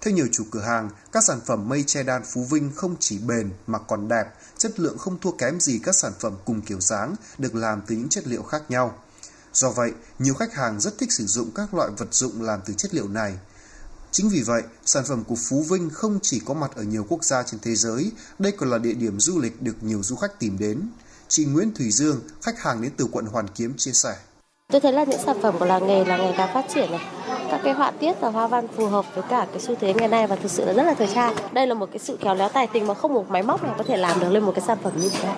Theo 0.00 0.14
nhiều 0.14 0.26
chủ 0.32 0.44
cửa 0.50 0.60
hàng, 0.60 0.90
các 1.12 1.24
sản 1.24 1.40
phẩm 1.46 1.68
mây 1.68 1.84
che 1.86 2.02
đan 2.02 2.22
Phú 2.24 2.44
Vinh 2.50 2.70
không 2.74 2.96
chỉ 3.00 3.18
bền 3.26 3.50
mà 3.66 3.78
còn 3.78 4.08
đẹp, 4.08 4.24
chất 4.62 4.80
lượng 4.80 4.98
không 4.98 5.20
thua 5.20 5.30
kém 5.30 5.60
gì 5.60 5.80
các 5.82 5.94
sản 5.94 6.12
phẩm 6.20 6.36
cùng 6.44 6.60
kiểu 6.60 6.80
dáng 6.80 7.14
được 7.38 7.54
làm 7.54 7.82
từ 7.86 7.94
những 7.94 8.08
chất 8.08 8.26
liệu 8.26 8.42
khác 8.42 8.62
nhau. 8.68 8.94
Do 9.52 9.70
vậy, 9.70 9.92
nhiều 10.18 10.34
khách 10.34 10.54
hàng 10.54 10.80
rất 10.80 10.98
thích 10.98 11.12
sử 11.12 11.26
dụng 11.26 11.50
các 11.54 11.74
loại 11.74 11.90
vật 11.98 12.14
dụng 12.14 12.42
làm 12.42 12.60
từ 12.66 12.74
chất 12.74 12.94
liệu 12.94 13.08
này. 13.08 13.38
Chính 14.10 14.28
vì 14.28 14.42
vậy, 14.42 14.62
sản 14.84 15.04
phẩm 15.04 15.24
của 15.24 15.36
Phú 15.48 15.62
Vinh 15.62 15.90
không 15.90 16.18
chỉ 16.22 16.40
có 16.44 16.54
mặt 16.54 16.70
ở 16.76 16.82
nhiều 16.82 17.06
quốc 17.08 17.24
gia 17.24 17.42
trên 17.42 17.60
thế 17.60 17.74
giới, 17.76 18.12
đây 18.38 18.52
còn 18.52 18.70
là 18.70 18.78
địa 18.78 18.92
điểm 18.92 19.20
du 19.20 19.38
lịch 19.38 19.62
được 19.62 19.76
nhiều 19.82 20.02
du 20.02 20.16
khách 20.16 20.38
tìm 20.38 20.58
đến. 20.58 20.88
Chị 21.28 21.44
Nguyễn 21.44 21.74
Thủy 21.74 21.90
Dương, 21.90 22.20
khách 22.42 22.58
hàng 22.58 22.82
đến 22.82 22.92
từ 22.96 23.06
quận 23.12 23.26
Hoàn 23.26 23.48
Kiếm 23.48 23.74
chia 23.76 23.92
sẻ. 23.92 24.16
Tôi 24.72 24.80
thấy 24.80 24.92
là 24.92 25.04
những 25.04 25.20
sản 25.26 25.36
phẩm 25.42 25.58
của 25.58 25.64
làng 25.64 25.86
nghề 25.86 26.04
là 26.04 26.16
ngày 26.16 26.34
càng 26.36 26.54
phát 26.54 26.64
triển 26.74 26.90
này. 26.90 27.11
Các 27.52 27.60
cái 27.64 27.72
họa 27.72 27.90
tiết 27.90 28.12
và 28.20 28.28
hoa 28.28 28.46
văn 28.46 28.66
phù 28.76 28.86
hợp 28.86 29.04
với 29.14 29.24
cả 29.30 29.46
cái 29.50 29.60
xu 29.60 29.74
thế 29.80 29.94
ngày 29.94 30.08
nay 30.08 30.26
và 30.26 30.36
thực 30.36 30.50
sự 30.50 30.64
là 30.64 30.72
rất 30.72 30.82
là 30.82 30.94
thời 30.94 31.08
trang. 31.14 31.36
Đây 31.52 31.66
là 31.66 31.74
một 31.74 31.86
cái 31.90 31.98
sự 31.98 32.18
khéo 32.20 32.34
léo 32.34 32.48
tài 32.48 32.66
tình 32.66 32.86
mà 32.86 32.94
không 32.94 33.14
một 33.14 33.30
máy 33.30 33.42
móc 33.42 33.62
nào 33.62 33.74
có 33.78 33.84
thể 33.88 33.96
làm 33.96 34.20
được 34.20 34.28
lên 34.30 34.42
một 34.42 34.52
cái 34.54 34.64
sản 34.66 34.78
phẩm 34.82 34.92
như 35.00 35.08
thế 35.08 35.24
này. 35.24 35.36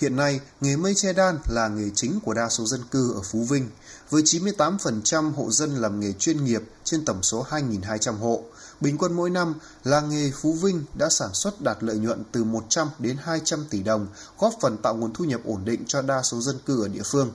Hiện 0.00 0.16
nay, 0.16 0.40
nghề 0.60 0.76
mây 0.76 0.94
che 0.96 1.12
đan 1.12 1.38
là 1.48 1.68
nghề 1.68 1.90
chính 1.94 2.20
của 2.24 2.34
đa 2.34 2.48
số 2.48 2.64
dân 2.64 2.80
cư 2.90 3.12
ở 3.14 3.20
Phú 3.24 3.44
Vinh, 3.50 3.68
với 4.10 4.22
98% 4.22 5.32
hộ 5.32 5.50
dân 5.50 5.76
làm 5.76 6.00
nghề 6.00 6.12
chuyên 6.12 6.44
nghiệp 6.44 6.62
trên 6.84 7.04
tổng 7.04 7.22
số 7.22 7.46
2.200 7.50 8.18
hộ. 8.18 8.42
Bình 8.80 8.98
quân 8.98 9.12
mỗi 9.12 9.30
năm, 9.30 9.54
làng 9.84 10.10
nghề 10.10 10.30
Phú 10.42 10.52
Vinh 10.52 10.84
đã 10.94 11.08
sản 11.08 11.30
xuất 11.34 11.60
đạt 11.60 11.76
lợi 11.80 11.96
nhuận 11.96 12.22
từ 12.32 12.44
100 12.44 12.88
đến 12.98 13.16
200 13.22 13.64
tỷ 13.70 13.82
đồng, 13.82 14.06
góp 14.38 14.54
phần 14.60 14.76
tạo 14.76 14.94
nguồn 14.94 15.12
thu 15.12 15.24
nhập 15.24 15.40
ổn 15.44 15.60
định 15.64 15.84
cho 15.86 16.02
đa 16.02 16.22
số 16.22 16.40
dân 16.40 16.58
cư 16.66 16.82
ở 16.82 16.88
địa 16.88 17.02
phương. 17.04 17.30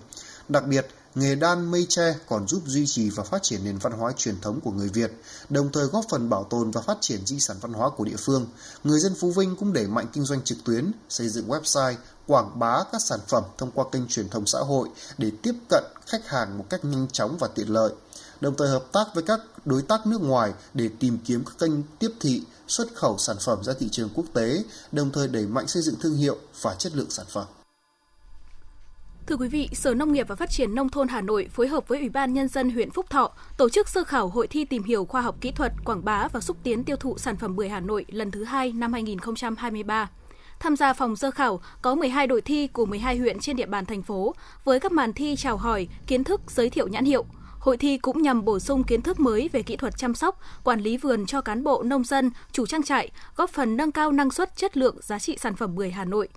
Đặc 0.49 0.67
biệt, 0.67 0.87
nghề 1.15 1.35
đan 1.35 1.71
mây 1.71 1.85
tre 1.89 2.15
còn 2.27 2.47
giúp 2.47 2.61
duy 2.65 2.87
trì 2.87 3.09
và 3.09 3.23
phát 3.23 3.43
triển 3.43 3.63
nền 3.63 3.77
văn 3.77 3.93
hóa 3.93 4.11
truyền 4.17 4.41
thống 4.41 4.59
của 4.61 4.71
người 4.71 4.89
Việt, 4.89 5.11
đồng 5.49 5.71
thời 5.71 5.85
góp 5.85 6.05
phần 6.09 6.29
bảo 6.29 6.43
tồn 6.43 6.71
và 6.71 6.81
phát 6.81 6.97
triển 7.01 7.25
di 7.25 7.39
sản 7.39 7.57
văn 7.61 7.73
hóa 7.73 7.89
của 7.89 8.03
địa 8.03 8.15
phương. 8.17 8.47
Người 8.83 8.99
dân 8.99 9.15
Phú 9.19 9.31
Vinh 9.31 9.55
cũng 9.55 9.73
đẩy 9.73 9.87
mạnh 9.87 10.07
kinh 10.13 10.25
doanh 10.25 10.41
trực 10.41 10.57
tuyến, 10.65 10.91
xây 11.09 11.29
dựng 11.29 11.47
website, 11.47 11.95
quảng 12.27 12.59
bá 12.59 12.83
các 12.91 13.01
sản 13.01 13.19
phẩm 13.27 13.43
thông 13.57 13.71
qua 13.71 13.85
kênh 13.91 14.07
truyền 14.07 14.29
thông 14.29 14.45
xã 14.45 14.59
hội 14.59 14.89
để 15.17 15.31
tiếp 15.41 15.55
cận 15.69 15.83
khách 16.07 16.27
hàng 16.27 16.57
một 16.57 16.65
cách 16.69 16.85
nhanh 16.85 17.07
chóng 17.07 17.37
và 17.39 17.47
tiện 17.47 17.67
lợi, 17.67 17.93
đồng 18.41 18.57
thời 18.57 18.69
hợp 18.69 18.85
tác 18.91 19.05
với 19.13 19.23
các 19.23 19.39
đối 19.65 19.81
tác 19.81 20.07
nước 20.07 20.21
ngoài 20.21 20.53
để 20.73 20.89
tìm 20.99 21.17
kiếm 21.25 21.43
các 21.45 21.53
kênh 21.59 21.83
tiếp 21.99 22.11
thị, 22.19 22.43
xuất 22.67 22.87
khẩu 22.95 23.17
sản 23.17 23.37
phẩm 23.39 23.63
ra 23.63 23.73
thị 23.79 23.89
trường 23.91 24.09
quốc 24.13 24.25
tế, 24.33 24.63
đồng 24.91 25.11
thời 25.11 25.27
đẩy 25.27 25.45
mạnh 25.45 25.67
xây 25.67 25.83
dựng 25.83 25.95
thương 26.01 26.15
hiệu 26.15 26.37
và 26.61 26.75
chất 26.75 26.95
lượng 26.95 27.09
sản 27.09 27.25
phẩm. 27.29 27.45
Thưa 29.27 29.35
quý 29.35 29.47
vị, 29.47 29.69
Sở 29.73 29.93
Nông 29.93 30.13
nghiệp 30.13 30.27
và 30.27 30.35
Phát 30.35 30.49
triển 30.49 30.75
Nông 30.75 30.89
thôn 30.89 31.07
Hà 31.07 31.21
Nội 31.21 31.47
phối 31.51 31.67
hợp 31.67 31.87
với 31.87 31.99
Ủy 31.99 32.09
ban 32.09 32.33
Nhân 32.33 32.47
dân 32.47 32.69
huyện 32.69 32.91
Phúc 32.91 33.09
Thọ 33.09 33.31
tổ 33.57 33.69
chức 33.69 33.89
sơ 33.89 34.03
khảo 34.03 34.27
hội 34.27 34.47
thi 34.47 34.65
tìm 34.65 34.83
hiểu 34.83 35.05
khoa 35.05 35.21
học 35.21 35.35
kỹ 35.41 35.51
thuật, 35.51 35.73
quảng 35.85 36.05
bá 36.05 36.27
và 36.27 36.39
xúc 36.39 36.57
tiến 36.63 36.83
tiêu 36.83 36.95
thụ 36.95 37.17
sản 37.17 37.35
phẩm 37.37 37.55
bưởi 37.55 37.69
Hà 37.69 37.79
Nội 37.79 38.05
lần 38.09 38.31
thứ 38.31 38.43
hai 38.43 38.71
năm 38.71 38.93
2023. 38.93 40.09
Tham 40.59 40.75
gia 40.75 40.93
phòng 40.93 41.15
sơ 41.15 41.31
khảo 41.31 41.59
có 41.81 41.95
12 41.95 42.27
đội 42.27 42.41
thi 42.41 42.67
của 42.67 42.85
12 42.85 43.17
huyện 43.17 43.39
trên 43.39 43.55
địa 43.55 43.65
bàn 43.65 43.85
thành 43.85 44.01
phố 44.01 44.35
với 44.63 44.79
các 44.79 44.91
màn 44.91 45.13
thi 45.13 45.35
chào 45.37 45.57
hỏi, 45.57 45.87
kiến 46.07 46.23
thức, 46.23 46.41
giới 46.47 46.69
thiệu 46.69 46.87
nhãn 46.87 47.05
hiệu. 47.05 47.25
Hội 47.59 47.77
thi 47.77 47.97
cũng 47.97 48.21
nhằm 48.21 48.45
bổ 48.45 48.59
sung 48.59 48.83
kiến 48.83 49.01
thức 49.01 49.19
mới 49.19 49.49
về 49.51 49.63
kỹ 49.63 49.75
thuật 49.75 49.97
chăm 49.97 50.15
sóc, 50.15 50.39
quản 50.63 50.81
lý 50.81 50.97
vườn 50.97 51.25
cho 51.25 51.41
cán 51.41 51.63
bộ 51.63 51.83
nông 51.83 52.03
dân, 52.03 52.31
chủ 52.51 52.65
trang 52.65 52.83
trại, 52.83 53.11
góp 53.35 53.49
phần 53.49 53.77
nâng 53.77 53.91
cao 53.91 54.11
năng 54.11 54.31
suất, 54.31 54.55
chất 54.55 54.77
lượng, 54.77 54.97
giá 55.01 55.19
trị 55.19 55.37
sản 55.39 55.55
phẩm 55.55 55.75
bưởi 55.75 55.91
Hà 55.91 56.05
Nội. 56.05 56.27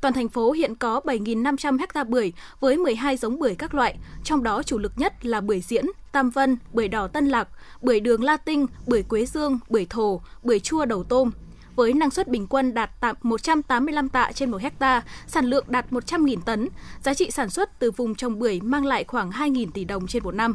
Toàn 0.00 0.14
thành 0.14 0.28
phố 0.28 0.52
hiện 0.52 0.74
có 0.74 1.00
7.500 1.04 1.78
ha 1.94 2.04
bưởi 2.04 2.32
với 2.60 2.76
12 2.76 3.16
giống 3.16 3.38
bưởi 3.38 3.54
các 3.54 3.74
loại, 3.74 3.96
trong 4.24 4.42
đó 4.42 4.62
chủ 4.62 4.78
lực 4.78 4.92
nhất 4.96 5.26
là 5.26 5.40
bưởi 5.40 5.60
diễn, 5.60 5.84
tam 6.12 6.30
vân, 6.30 6.56
bưởi 6.72 6.88
đỏ 6.88 7.06
tân 7.06 7.28
lạc, 7.28 7.48
bưởi 7.82 8.00
đường 8.00 8.24
la 8.24 8.36
tinh, 8.36 8.66
bưởi 8.86 9.02
quế 9.02 9.26
dương, 9.26 9.58
bưởi 9.68 9.86
thổ, 9.90 10.20
bưởi 10.42 10.60
chua 10.60 10.84
đầu 10.84 11.04
tôm, 11.04 11.30
với 11.76 11.92
năng 11.92 12.10
suất 12.10 12.28
bình 12.28 12.46
quân 12.46 12.74
đạt 12.74 12.90
tạm 13.00 13.16
185 13.22 14.08
tạ 14.08 14.32
trên 14.34 14.50
1 14.50 14.62
hecta, 14.62 15.02
sản 15.26 15.44
lượng 15.44 15.64
đạt 15.68 15.90
100.000 15.90 16.40
tấn, 16.40 16.68
giá 17.02 17.14
trị 17.14 17.30
sản 17.30 17.50
xuất 17.50 17.78
từ 17.78 17.90
vùng 17.90 18.14
trồng 18.14 18.38
bưởi 18.38 18.60
mang 18.60 18.84
lại 18.84 19.04
khoảng 19.04 19.30
2.000 19.30 19.70
tỷ 19.74 19.84
đồng 19.84 20.06
trên 20.06 20.22
một 20.22 20.34
năm. 20.34 20.54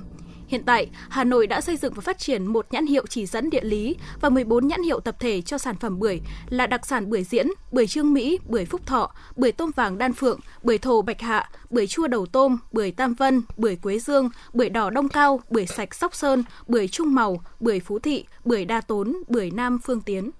Hiện 0.51 0.63
tại, 0.65 0.87
Hà 1.09 1.23
Nội 1.23 1.47
đã 1.47 1.61
xây 1.61 1.77
dựng 1.77 1.93
và 1.93 2.01
phát 2.01 2.17
triển 2.17 2.45
một 2.45 2.65
nhãn 2.71 2.85
hiệu 2.85 3.05
chỉ 3.09 3.25
dẫn 3.25 3.49
địa 3.49 3.61
lý 3.61 3.95
và 4.21 4.29
14 4.29 4.67
nhãn 4.67 4.81
hiệu 4.83 4.99
tập 4.99 5.15
thể 5.19 5.41
cho 5.41 5.57
sản 5.57 5.75
phẩm 5.75 5.99
bưởi 5.99 6.19
là 6.49 6.67
đặc 6.67 6.85
sản 6.85 7.09
bưởi 7.09 7.23
diễn, 7.23 7.47
bưởi 7.71 7.87
trương 7.87 8.13
Mỹ, 8.13 8.39
bưởi 8.45 8.65
phúc 8.65 8.81
thọ, 8.85 9.11
bưởi 9.35 9.51
tôm 9.51 9.71
vàng 9.75 9.97
đan 9.97 10.13
phượng, 10.13 10.39
bưởi 10.63 10.77
thổ 10.77 11.01
bạch 11.01 11.21
hạ, 11.21 11.49
bưởi 11.69 11.87
chua 11.87 12.07
đầu 12.07 12.25
tôm, 12.25 12.57
bưởi 12.71 12.91
tam 12.91 13.13
vân, 13.13 13.41
bưởi 13.57 13.75
quế 13.75 13.99
dương, 13.99 14.29
bưởi 14.53 14.69
đỏ 14.69 14.89
đông 14.89 15.09
cao, 15.09 15.39
bưởi 15.49 15.65
sạch 15.65 15.95
sóc 15.95 16.15
sơn, 16.15 16.43
bưởi 16.67 16.87
trung 16.87 17.15
màu, 17.15 17.43
bưởi 17.59 17.79
phú 17.79 17.99
thị, 17.99 18.25
bưởi 18.45 18.65
đa 18.65 18.81
tốn, 18.81 19.17
bưởi 19.27 19.51
nam 19.51 19.79
phương 19.83 20.01
tiến. 20.01 20.31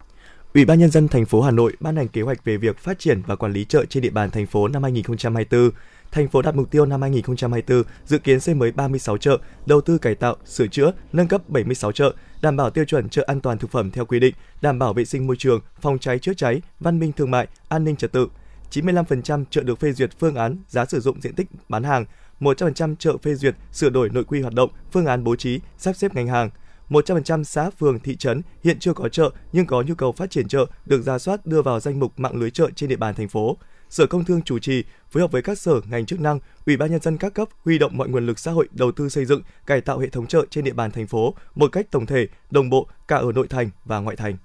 Ủy 0.53 0.65
ban 0.65 0.79
nhân 0.79 0.91
dân 0.91 1.07
thành 1.07 1.25
phố 1.25 1.41
Hà 1.41 1.51
Nội 1.51 1.73
ban 1.79 1.95
hành 1.95 2.07
kế 2.07 2.21
hoạch 2.21 2.45
về 2.45 2.57
việc 2.57 2.77
phát 2.77 2.99
triển 2.99 3.21
và 3.27 3.35
quản 3.35 3.53
lý 3.53 3.65
chợ 3.65 3.85
trên 3.85 4.03
địa 4.03 4.09
bàn 4.09 4.29
thành 4.31 4.45
phố 4.45 4.67
năm 4.67 4.83
2024. 4.83 5.71
Thành 6.11 6.27
phố 6.27 6.41
đặt 6.41 6.55
mục 6.55 6.71
tiêu 6.71 6.85
năm 6.85 7.01
2024 7.01 7.83
dự 8.05 8.17
kiến 8.17 8.39
xây 8.39 8.55
mới 8.55 8.71
36 8.71 9.17
chợ, 9.17 9.37
đầu 9.65 9.81
tư 9.81 9.97
cải 9.97 10.15
tạo, 10.15 10.35
sửa 10.45 10.67
chữa, 10.67 10.91
nâng 11.13 11.27
cấp 11.27 11.49
76 11.49 11.91
chợ, 11.91 12.13
đảm 12.41 12.57
bảo 12.57 12.69
tiêu 12.69 12.85
chuẩn 12.85 13.09
chợ 13.09 13.23
an 13.27 13.41
toàn 13.41 13.57
thực 13.57 13.71
phẩm 13.71 13.91
theo 13.91 14.05
quy 14.05 14.19
định, 14.19 14.35
đảm 14.61 14.79
bảo 14.79 14.93
vệ 14.93 15.05
sinh 15.05 15.27
môi 15.27 15.35
trường, 15.39 15.61
phòng 15.81 15.99
cháy 15.99 16.19
chữa 16.19 16.33
cháy, 16.33 16.61
văn 16.79 16.99
minh 16.99 17.11
thương 17.11 17.31
mại, 17.31 17.47
an 17.69 17.83
ninh 17.83 17.95
trật 17.95 18.11
tự. 18.11 18.27
95% 18.71 19.43
chợ 19.49 19.63
được 19.63 19.79
phê 19.79 19.91
duyệt 19.91 20.09
phương 20.19 20.35
án 20.35 20.57
giá 20.67 20.85
sử 20.85 20.99
dụng 20.99 21.21
diện 21.21 21.35
tích 21.35 21.47
bán 21.69 21.83
hàng, 21.83 22.05
100% 22.39 22.95
chợ 22.95 23.17
phê 23.17 23.35
duyệt 23.35 23.55
sửa 23.71 23.89
đổi 23.89 24.09
nội 24.09 24.23
quy 24.23 24.41
hoạt 24.41 24.53
động, 24.53 24.69
phương 24.91 25.05
án 25.05 25.23
bố 25.23 25.35
trí, 25.35 25.59
sắp 25.77 25.95
xếp 25.95 26.15
ngành 26.15 26.27
hàng. 26.27 26.49
100% 26.89 27.43
xã 27.43 27.69
phường 27.69 27.99
thị 27.99 28.15
trấn 28.15 28.41
hiện 28.63 28.79
chưa 28.79 28.93
có 28.93 29.09
chợ 29.09 29.29
nhưng 29.51 29.65
có 29.65 29.81
nhu 29.81 29.95
cầu 29.95 30.11
phát 30.11 30.31
triển 30.31 30.47
chợ 30.47 30.65
được 30.85 31.01
ra 31.01 31.19
soát 31.19 31.45
đưa 31.45 31.61
vào 31.61 31.79
danh 31.79 31.99
mục 31.99 32.19
mạng 32.19 32.35
lưới 32.35 32.51
chợ 32.51 32.69
trên 32.75 32.89
địa 32.89 32.95
bàn 32.95 33.15
thành 33.15 33.27
phố. 33.27 33.57
Sở 33.91 34.05
Công 34.05 34.23
Thương 34.23 34.41
chủ 34.41 34.59
trì 34.59 34.83
phối 35.09 35.21
hợp 35.21 35.31
với 35.31 35.41
các 35.41 35.57
sở 35.57 35.81
ngành 35.89 36.05
chức 36.05 36.19
năng, 36.19 36.39
Ủy 36.65 36.77
ban 36.77 36.91
nhân 36.91 37.01
dân 37.01 37.17
các 37.17 37.33
cấp 37.33 37.47
huy 37.65 37.77
động 37.77 37.97
mọi 37.97 38.09
nguồn 38.09 38.25
lực 38.25 38.39
xã 38.39 38.51
hội 38.51 38.69
đầu 38.71 38.91
tư 38.91 39.09
xây 39.09 39.25
dựng, 39.25 39.41
cải 39.65 39.81
tạo 39.81 39.99
hệ 39.99 40.09
thống 40.09 40.27
chợ 40.27 40.45
trên 40.49 40.63
địa 40.63 40.73
bàn 40.73 40.91
thành 40.91 41.07
phố 41.07 41.35
một 41.55 41.71
cách 41.71 41.91
tổng 41.91 42.05
thể, 42.05 42.27
đồng 42.51 42.69
bộ 42.69 42.87
cả 43.07 43.15
ở 43.15 43.31
nội 43.35 43.47
thành 43.47 43.69
và 43.85 43.99
ngoại 43.99 44.15
thành. 44.15 44.37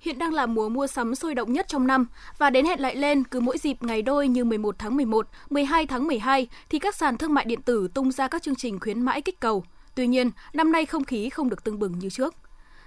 Hiện 0.00 0.18
đang 0.18 0.32
là 0.32 0.46
mùa 0.46 0.68
mua 0.68 0.86
sắm 0.86 1.14
sôi 1.14 1.34
động 1.34 1.52
nhất 1.52 1.68
trong 1.68 1.86
năm 1.86 2.06
và 2.38 2.50
đến 2.50 2.66
hẹn 2.66 2.80
lại 2.80 2.96
lên 2.96 3.24
cứ 3.24 3.40
mỗi 3.40 3.58
dịp 3.58 3.82
ngày 3.82 4.02
đôi 4.02 4.28
như 4.28 4.44
11 4.44 4.74
tháng 4.78 4.96
11, 4.96 5.28
12 5.50 5.86
tháng 5.86 6.06
12 6.06 6.48
thì 6.70 6.78
các 6.78 6.94
sàn 6.94 7.18
thương 7.18 7.34
mại 7.34 7.44
điện 7.44 7.62
tử 7.62 7.88
tung 7.94 8.12
ra 8.12 8.28
các 8.28 8.42
chương 8.42 8.56
trình 8.56 8.80
khuyến 8.80 9.02
mãi 9.02 9.22
kích 9.22 9.40
cầu. 9.40 9.64
Tuy 9.94 10.06
nhiên, 10.06 10.30
năm 10.52 10.72
nay 10.72 10.86
không 10.86 11.04
khí 11.04 11.30
không 11.30 11.48
được 11.48 11.64
tưng 11.64 11.78
bừng 11.78 11.98
như 11.98 12.10
trước. 12.10 12.34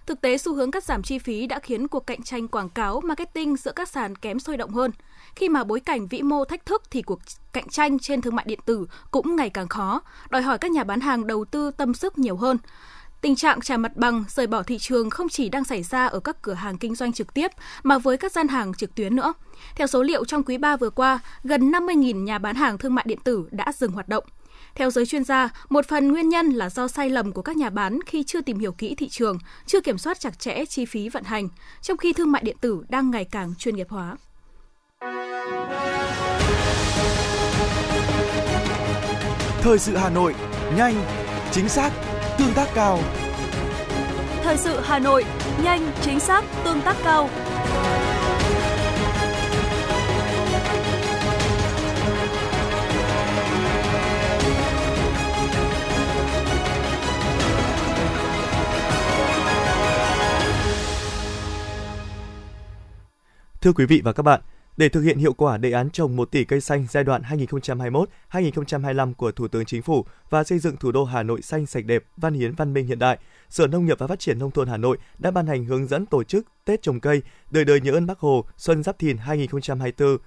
Thực 0.06 0.22
tế 0.22 0.38
xu 0.38 0.56
hướng 0.56 0.72
cắt 0.72 0.84
giảm 0.84 1.04
chi 1.04 1.20
phí 1.20 1.48
đã 1.48 1.60
khiến 1.60 1.88
cuộc 1.88 2.08
cạnh 2.08 2.24
tranh 2.24 2.48
quảng 2.48 2.70
cáo, 2.70 3.02
marketing 3.02 3.58
giữa 3.58 3.72
các 3.72 3.90
sàn 3.90 4.16
kém 4.16 4.40
sôi 4.40 4.58
động 4.58 4.72
hơn. 4.72 4.92
Khi 5.36 5.50
mà 5.50 5.64
bối 5.64 5.80
cảnh 5.80 6.08
vĩ 6.08 6.22
mô 6.22 6.46
thách 6.46 6.66
thức 6.66 6.84
thì 6.92 7.02
cuộc 7.02 7.20
cạnh 7.54 7.70
tranh 7.70 8.00
trên 8.00 8.22
thương 8.22 8.36
mại 8.36 8.46
điện 8.48 8.60
tử 8.66 8.88
cũng 9.12 9.36
ngày 9.36 9.50
càng 9.50 9.68
khó, 9.68 10.02
đòi 10.30 10.42
hỏi 10.42 10.58
các 10.58 10.72
nhà 10.72 10.84
bán 10.84 11.02
hàng 11.02 11.28
đầu 11.28 11.46
tư 11.46 11.72
tâm 11.72 11.94
sức 11.94 12.18
nhiều 12.18 12.38
hơn. 12.38 12.58
Tình 13.22 13.36
trạng 13.36 13.62
trả 13.62 13.78
mặt 13.78 13.92
bằng, 13.96 14.24
rời 14.30 14.48
bỏ 14.48 14.64
thị 14.64 14.78
trường 14.78 15.10
không 15.10 15.30
chỉ 15.30 15.50
đang 15.50 15.64
xảy 15.64 15.84
ra 15.84 16.06
ở 16.06 16.20
các 16.20 16.42
cửa 16.42 16.54
hàng 16.54 16.78
kinh 16.78 16.96
doanh 16.96 17.14
trực 17.14 17.34
tiếp 17.34 17.52
mà 17.84 17.98
với 17.98 18.18
các 18.18 18.32
gian 18.32 18.48
hàng 18.48 18.74
trực 18.74 18.96
tuyến 18.96 19.16
nữa. 19.16 19.34
Theo 19.76 19.88
số 19.88 20.04
liệu 20.04 20.26
trong 20.26 20.44
quý 20.44 20.58
3 20.58 20.78
vừa 20.78 20.90
qua, 20.90 21.20
gần 21.44 21.72
50.000 21.72 22.24
nhà 22.24 22.38
bán 22.38 22.56
hàng 22.56 22.78
thương 22.78 22.96
mại 22.96 23.06
điện 23.08 23.20
tử 23.24 23.48
đã 23.52 23.72
dừng 23.78 23.92
hoạt 23.92 24.10
động. 24.10 24.24
Theo 24.76 24.90
giới 24.92 25.06
chuyên 25.06 25.24
gia, 25.24 25.50
một 25.70 25.88
phần 25.88 26.12
nguyên 26.12 26.30
nhân 26.30 26.50
là 26.50 26.70
do 26.70 26.88
sai 26.88 27.10
lầm 27.10 27.32
của 27.32 27.42
các 27.42 27.58
nhà 27.58 27.70
bán 27.70 28.00
khi 28.06 28.24
chưa 28.24 28.42
tìm 28.42 28.60
hiểu 28.60 28.72
kỹ 28.72 28.96
thị 28.96 29.10
trường, 29.10 29.38
chưa 29.66 29.82
kiểm 29.82 29.98
soát 29.98 30.20
chặt 30.20 30.40
chẽ 30.40 30.66
chi 30.66 30.86
phí 30.86 31.10
vận 31.10 31.24
hành, 31.24 31.50
trong 31.82 31.98
khi 31.98 32.14
thương 32.14 32.32
mại 32.32 32.42
điện 32.46 32.58
tử 32.62 32.84
đang 32.90 33.12
ngày 33.12 33.26
càng 33.26 33.54
chuyên 33.60 33.76
nghiệp 33.76 33.88
hóa. 33.90 34.16
Thời 39.62 39.80
sự 39.80 39.96
Hà 39.98 40.10
Nội, 40.10 40.36
nhanh, 40.78 40.96
chính 41.52 41.70
xác, 41.70 41.92
tương 42.38 42.54
tác 42.54 42.68
cao. 42.74 43.00
Thời 44.44 44.58
sự 44.58 44.80
Hà 44.84 45.00
Nội, 45.00 45.26
nhanh, 45.64 45.92
chính 46.02 46.20
xác, 46.20 46.44
tương 46.64 46.82
tác 46.82 46.96
cao. 47.04 47.30
Thưa 63.66 63.74
quý 63.74 63.86
vị 63.86 64.02
và 64.04 64.14
các 64.14 64.24
bạn, 64.24 64.42
Để 64.78 64.90
thực 64.90 65.02
hiện 65.02 65.18
hiệu 65.18 65.34
quả 65.34 65.58
đề 65.58 65.72
án 65.72 65.90
trồng 65.90 66.16
1 66.16 66.32
tỷ 66.32 66.44
cây 66.44 66.62
xanh 66.62 66.88
giai 66.90 67.04
đoạn 67.04 67.22
2021-2025 68.32 69.14
của 69.14 69.32
Thủ 69.32 69.48
tướng 69.48 69.66
Chính 69.66 69.82
phủ 69.82 70.06
và 70.30 70.44
xây 70.44 70.60
dựng 70.60 70.78
thủ 70.78 70.92
đô 70.92 71.04
Hà 71.04 71.24
Nội 71.24 71.42
xanh 71.42 71.66
sạch 71.66 71.86
đẹp, 71.86 72.04
văn 72.18 72.34
hiến 72.34 72.56
văn 72.56 72.74
minh 72.74 72.88
hiện 72.88 73.00
đại, 73.00 73.18
Sở 73.50 73.68
Nông 73.68 73.86
nghiệp 73.86 74.00
và 74.00 74.08
Phát 74.08 74.20
triển 74.20 74.40
nông 74.40 74.52
thôn 74.52 74.68
Hà 74.68 74.78
Nội 74.78 74.98
đã 75.18 75.32
ban 75.32 75.48
hành 75.48 75.66
hướng 75.66 75.88
dẫn 75.88 76.06
tổ 76.06 76.24
chức 76.24 76.46
Tết 76.66 76.82
trồng 76.82 77.00
cây, 77.00 77.22
đời 77.52 77.66
đời 77.66 77.82
nhớ 77.82 77.92
ơn 77.92 78.06
Bác 78.06 78.20
Hồ, 78.20 78.46
Xuân 78.58 78.84
Giáp 78.84 79.00
Thìn 79.00 79.18
2024. 79.18 80.18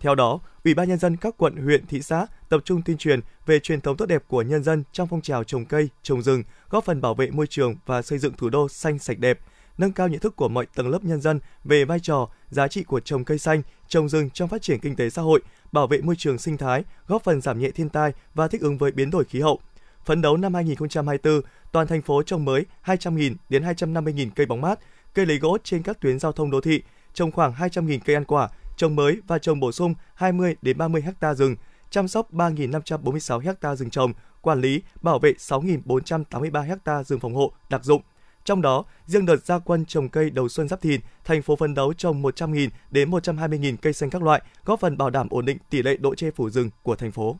Theo 0.00 0.14
đó, 0.14 0.40
Ủy 0.64 0.74
ban 0.74 0.88
nhân 0.88 0.98
dân 0.98 1.16
các 1.16 1.34
quận, 1.38 1.56
huyện, 1.56 1.86
thị 1.86 2.02
xã 2.02 2.26
tập 2.48 2.60
trung 2.64 2.82
tuyên 2.82 2.98
truyền 2.98 3.20
về 3.46 3.60
truyền 3.60 3.80
thống 3.80 3.96
tốt 3.96 4.06
đẹp 4.06 4.22
của 4.28 4.42
nhân 4.42 4.62
dân 4.62 4.84
trong 4.92 5.08
phong 5.08 5.20
trào 5.20 5.44
trồng 5.44 5.64
cây, 5.64 5.88
trồng 6.02 6.22
rừng, 6.22 6.42
góp 6.70 6.84
phần 6.84 7.00
bảo 7.00 7.14
vệ 7.14 7.30
môi 7.30 7.46
trường 7.46 7.76
và 7.86 8.02
xây 8.02 8.18
dựng 8.18 8.32
thủ 8.32 8.48
đô 8.48 8.68
xanh 8.68 8.98
sạch 8.98 9.18
đẹp, 9.18 9.38
nâng 9.78 9.92
cao 9.92 10.08
nhận 10.08 10.20
thức 10.20 10.36
của 10.36 10.48
mọi 10.48 10.66
tầng 10.74 10.88
lớp 10.88 11.04
nhân 11.04 11.20
dân 11.20 11.40
về 11.64 11.84
vai 11.84 12.00
trò, 12.00 12.28
giá 12.48 12.68
trị 12.68 12.82
của 12.84 13.00
trồng 13.00 13.24
cây 13.24 13.38
xanh, 13.38 13.62
trồng 13.88 14.08
rừng 14.08 14.30
trong 14.30 14.48
phát 14.48 14.62
triển 14.62 14.78
kinh 14.78 14.96
tế 14.96 15.10
xã 15.10 15.22
hội, 15.22 15.40
bảo 15.72 15.86
vệ 15.86 16.00
môi 16.00 16.16
trường 16.16 16.38
sinh 16.38 16.56
thái, 16.56 16.84
góp 17.06 17.24
phần 17.24 17.40
giảm 17.40 17.58
nhẹ 17.58 17.70
thiên 17.70 17.88
tai 17.88 18.12
và 18.34 18.48
thích 18.48 18.60
ứng 18.60 18.78
với 18.78 18.92
biến 18.92 19.10
đổi 19.10 19.24
khí 19.24 19.40
hậu. 19.40 19.60
Phấn 20.04 20.22
đấu 20.22 20.36
năm 20.36 20.54
2024, 20.54 21.40
toàn 21.72 21.86
thành 21.86 22.02
phố 22.02 22.22
trồng 22.22 22.44
mới 22.44 22.64
200.000 22.84 23.34
đến 23.48 23.62
250.000 23.62 24.30
cây 24.36 24.46
bóng 24.46 24.60
mát, 24.60 24.78
cây 25.14 25.26
lấy 25.26 25.38
gỗ 25.38 25.58
trên 25.64 25.82
các 25.82 26.00
tuyến 26.00 26.18
giao 26.18 26.32
thông 26.32 26.50
đô 26.50 26.60
thị, 26.60 26.82
trồng 27.14 27.32
khoảng 27.32 27.52
200.000 27.52 27.98
cây 28.04 28.16
ăn 28.16 28.24
quả, 28.24 28.48
trồng 28.76 28.96
mới 28.96 29.20
và 29.26 29.38
trồng 29.38 29.60
bổ 29.60 29.72
sung 29.72 29.94
20 30.14 30.56
đến 30.62 30.78
30 30.78 31.04
ha 31.20 31.34
rừng, 31.34 31.56
chăm 31.90 32.08
sóc 32.08 32.32
3.546 32.32 33.54
ha 33.62 33.74
rừng 33.74 33.90
trồng, 33.90 34.12
quản 34.40 34.60
lý, 34.60 34.82
bảo 35.02 35.18
vệ 35.18 35.32
6.483 35.32 36.76
ha 36.84 37.02
rừng 37.02 37.20
phòng 37.20 37.34
hộ 37.34 37.52
đặc 37.70 37.84
dụng. 37.84 38.02
Trong 38.48 38.62
đó, 38.62 38.84
riêng 39.06 39.26
đợt 39.26 39.44
gia 39.44 39.58
quân 39.58 39.84
trồng 39.84 40.08
cây 40.08 40.30
đầu 40.30 40.48
xuân 40.48 40.68
giáp 40.68 40.80
thìn, 40.80 41.00
thành 41.24 41.42
phố 41.42 41.56
phấn 41.56 41.74
đấu 41.74 41.92
trồng 41.92 42.22
100.000 42.22 42.68
đến 42.90 43.10
120.000 43.10 43.76
cây 43.82 43.92
xanh 43.92 44.10
các 44.10 44.22
loại, 44.22 44.42
góp 44.64 44.80
phần 44.80 44.96
bảo 44.96 45.10
đảm 45.10 45.26
ổn 45.30 45.44
định 45.44 45.58
tỷ 45.70 45.82
lệ 45.82 45.96
độ 45.96 46.14
che 46.14 46.30
phủ 46.30 46.50
rừng 46.50 46.70
của 46.82 46.96
thành 46.96 47.12
phố. 47.12 47.36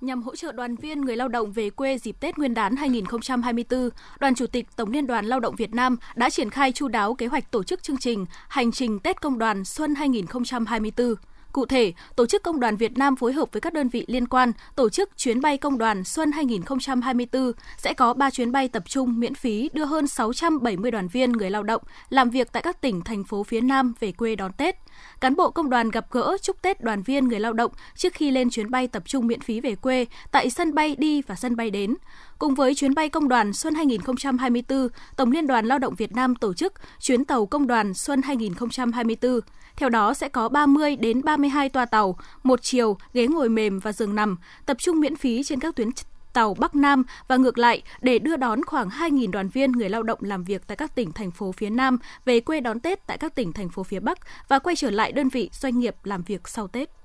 Nhằm 0.00 0.22
hỗ 0.22 0.36
trợ 0.36 0.52
đoàn 0.52 0.76
viên 0.76 1.00
người 1.00 1.16
lao 1.16 1.28
động 1.28 1.52
về 1.52 1.70
quê 1.70 1.98
dịp 1.98 2.16
Tết 2.20 2.38
Nguyên 2.38 2.54
đán 2.54 2.76
2024, 2.76 3.90
Đoàn 4.20 4.34
Chủ 4.34 4.46
tịch 4.46 4.66
Tổng 4.76 4.90
Liên 4.90 5.06
đoàn 5.06 5.26
Lao 5.26 5.40
động 5.40 5.56
Việt 5.56 5.74
Nam 5.74 5.96
đã 6.16 6.30
triển 6.30 6.50
khai 6.50 6.72
chu 6.72 6.88
đáo 6.88 7.14
kế 7.14 7.26
hoạch 7.26 7.50
tổ 7.50 7.62
chức 7.62 7.82
chương 7.82 7.98
trình 7.98 8.26
Hành 8.48 8.72
trình 8.72 8.98
Tết 8.98 9.20
Công 9.20 9.38
đoàn 9.38 9.64
Xuân 9.64 9.94
2024. 9.94 11.14
Cụ 11.52 11.66
thể, 11.66 11.92
Tổ 12.16 12.26
chức 12.26 12.42
Công 12.42 12.60
đoàn 12.60 12.76
Việt 12.76 12.98
Nam 12.98 13.16
phối 13.16 13.32
hợp 13.32 13.48
với 13.52 13.60
các 13.60 13.72
đơn 13.72 13.88
vị 13.88 14.04
liên 14.08 14.28
quan 14.28 14.52
tổ 14.76 14.88
chức 14.88 15.10
chuyến 15.16 15.40
bay 15.40 15.58
công 15.58 15.78
đoàn 15.78 16.04
Xuân 16.04 16.32
2024 16.32 17.52
sẽ 17.76 17.92
có 17.92 18.14
3 18.14 18.30
chuyến 18.30 18.52
bay 18.52 18.68
tập 18.68 18.82
trung 18.86 19.20
miễn 19.20 19.34
phí 19.34 19.70
đưa 19.72 19.84
hơn 19.84 20.06
670 20.06 20.90
đoàn 20.90 21.08
viên 21.08 21.32
người 21.32 21.50
lao 21.50 21.62
động 21.62 21.82
làm 22.08 22.30
việc 22.30 22.52
tại 22.52 22.62
các 22.62 22.80
tỉnh, 22.80 23.00
thành 23.00 23.24
phố 23.24 23.42
phía 23.42 23.60
Nam 23.60 23.94
về 24.00 24.12
quê 24.12 24.36
đón 24.36 24.52
Tết. 24.52 24.76
Cán 25.20 25.36
bộ 25.36 25.50
công 25.50 25.70
đoàn 25.70 25.90
gặp 25.90 26.06
gỡ 26.10 26.36
chúc 26.42 26.62
Tết 26.62 26.80
đoàn 26.80 27.02
viên 27.02 27.28
người 27.28 27.40
lao 27.40 27.52
động 27.52 27.72
trước 27.96 28.14
khi 28.14 28.30
lên 28.30 28.50
chuyến 28.50 28.70
bay 28.70 28.88
tập 28.88 29.02
trung 29.06 29.26
miễn 29.26 29.40
phí 29.40 29.60
về 29.60 29.74
quê 29.74 30.06
tại 30.30 30.50
sân 30.50 30.74
bay 30.74 30.96
đi 30.98 31.22
và 31.22 31.34
sân 31.34 31.56
bay 31.56 31.70
đến. 31.70 31.94
Cùng 32.38 32.54
với 32.54 32.74
chuyến 32.74 32.94
bay 32.94 33.08
công 33.08 33.28
đoàn 33.28 33.52
Xuân 33.52 33.74
2024, 33.74 34.88
Tổng 35.16 35.32
Liên 35.32 35.46
đoàn 35.46 35.66
Lao 35.66 35.78
động 35.78 35.94
Việt 35.94 36.12
Nam 36.12 36.34
tổ 36.34 36.54
chức 36.54 36.72
chuyến 37.00 37.24
tàu 37.24 37.46
công 37.46 37.66
đoàn 37.66 37.94
Xuân 37.94 38.22
2024. 38.22 39.40
Theo 39.76 39.88
đó 39.88 40.14
sẽ 40.14 40.28
có 40.28 40.48
30 40.48 40.96
đến 40.96 41.24
32 41.24 41.68
toa 41.68 41.84
tàu, 41.84 42.18
một 42.42 42.62
chiều, 42.62 42.98
ghế 43.12 43.26
ngồi 43.26 43.48
mềm 43.48 43.78
và 43.78 43.92
giường 43.92 44.14
nằm, 44.14 44.36
tập 44.66 44.76
trung 44.80 45.00
miễn 45.00 45.16
phí 45.16 45.42
trên 45.42 45.60
các 45.60 45.76
tuyến 45.76 45.88
tàu 46.32 46.54
Bắc 46.54 46.74
Nam 46.74 47.04
và 47.28 47.36
ngược 47.36 47.58
lại 47.58 47.82
để 48.00 48.18
đưa 48.18 48.36
đón 48.36 48.64
khoảng 48.64 48.88
2.000 48.88 49.30
đoàn 49.30 49.48
viên 49.48 49.72
người 49.72 49.88
lao 49.88 50.02
động 50.02 50.18
làm 50.22 50.44
việc 50.44 50.62
tại 50.66 50.76
các 50.76 50.94
tỉnh, 50.94 51.12
thành 51.12 51.30
phố 51.30 51.52
phía 51.52 51.70
Nam 51.70 51.98
về 52.24 52.40
quê 52.40 52.60
đón 52.60 52.80
Tết 52.80 53.06
tại 53.06 53.18
các 53.18 53.34
tỉnh, 53.34 53.52
thành 53.52 53.68
phố 53.68 53.82
phía 53.82 54.00
Bắc 54.00 54.18
và 54.48 54.58
quay 54.58 54.76
trở 54.76 54.90
lại 54.90 55.12
đơn 55.12 55.28
vị 55.28 55.50
doanh 55.52 55.78
nghiệp 55.78 55.96
làm 56.04 56.22
việc 56.22 56.48
sau 56.48 56.68
Tết. 56.68 56.97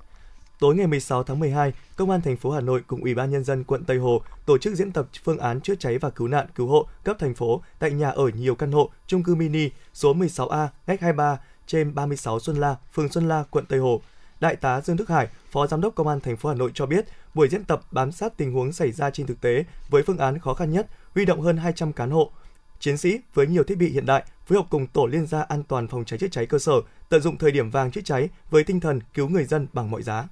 Tối 0.60 0.76
ngày 0.76 0.88
16 0.88 1.24
tháng 1.24 1.40
12, 1.40 1.74
Công 1.96 2.10
an 2.10 2.22
thành 2.22 2.38
phố 2.38 2.52
Hà 2.52 2.62
Nội 2.62 2.82
cùng 2.88 3.02
Ủy 3.02 3.16
ban 3.16 3.32
nhân 3.32 3.44
dân 3.44 3.64
quận 3.64 3.84
Tây 3.84 3.98
Hồ 3.98 4.22
tổ 4.46 4.58
chức 4.58 4.76
diễn 4.76 4.92
tập 4.92 5.08
phương 5.24 5.38
án 5.38 5.62
chữa 5.62 5.76
cháy 5.76 5.98
và 5.98 6.10
cứu 6.10 6.28
nạn 6.28 6.48
cứu 6.56 6.68
hộ 6.68 6.88
cấp 7.04 7.16
thành 7.20 7.34
phố 7.34 7.62
tại 7.80 7.92
nhà 7.92 8.10
ở 8.10 8.28
nhiều 8.28 8.56
căn 8.56 8.72
hộ 8.72 8.90
chung 9.08 9.24
cư 9.24 9.36
mini 9.36 9.70
số 9.94 10.14
16A, 10.14 10.68
ngách 10.88 11.02
23 11.02 11.40
trên 11.68 11.96
36 11.96 12.40
Xuân 12.40 12.58
La, 12.58 12.76
phường 12.94 13.10
Xuân 13.10 13.28
La, 13.28 13.44
quận 13.50 13.66
Tây 13.66 13.80
Hồ. 13.80 14.02
Đại 14.40 14.56
tá 14.56 14.82
Dương 14.82 14.98
Đức 14.98 15.10
Hải, 15.10 15.28
Phó 15.52 15.68
Giám 15.68 15.82
đốc 15.82 15.96
Công 15.96 16.08
an 16.08 16.20
thành 16.20 16.38
phố 16.38 16.50
Hà 16.50 16.56
Nội 16.56 16.72
cho 16.74 16.86
biết, 16.86 17.06
buổi 17.34 17.48
diễn 17.48 17.64
tập 17.64 17.82
bám 17.92 18.12
sát 18.12 18.38
tình 18.38 18.54
huống 18.54 18.74
xảy 18.74 18.92
ra 18.92 19.10
trên 19.10 19.28
thực 19.28 19.42
tế 19.42 19.64
với 19.90 20.04
phương 20.04 20.18
án 20.18 20.40
khó 20.40 20.54
khăn 20.54 20.72
nhất, 20.72 20.88
huy 21.16 21.26
động 21.26 21.42
hơn 21.42 21.58
200 21.58 21.94
cán 21.94 22.12
hộ, 22.12 22.32
chiến 22.80 22.98
sĩ 22.98 23.20
với 23.34 23.48
nhiều 23.48 23.64
thiết 23.64 23.78
bị 23.78 23.90
hiện 23.90 24.06
đại 24.06 24.24
phối 24.46 24.58
hợp 24.58 24.66
cùng 24.70 24.88
tổ 24.88 25.06
liên 25.06 25.28
gia 25.28 25.42
an 25.42 25.64
toàn 25.64 25.88
phòng 25.88 26.06
cháy 26.06 26.20
chữa 26.20 26.28
cháy 26.28 26.46
cơ 26.46 26.60
sở, 26.60 26.74
tận 27.10 27.22
dụng 27.22 27.38
thời 27.38 27.52
điểm 27.52 27.70
vàng 27.70 27.92
chữa 27.92 28.02
cháy 28.02 28.30
với 28.50 28.64
tinh 28.64 28.80
thần 28.80 29.00
cứu 29.14 29.30
người 29.30 29.44
dân 29.44 29.68
bằng 29.74 29.92
mọi 29.92 30.04
giá. 30.04 30.28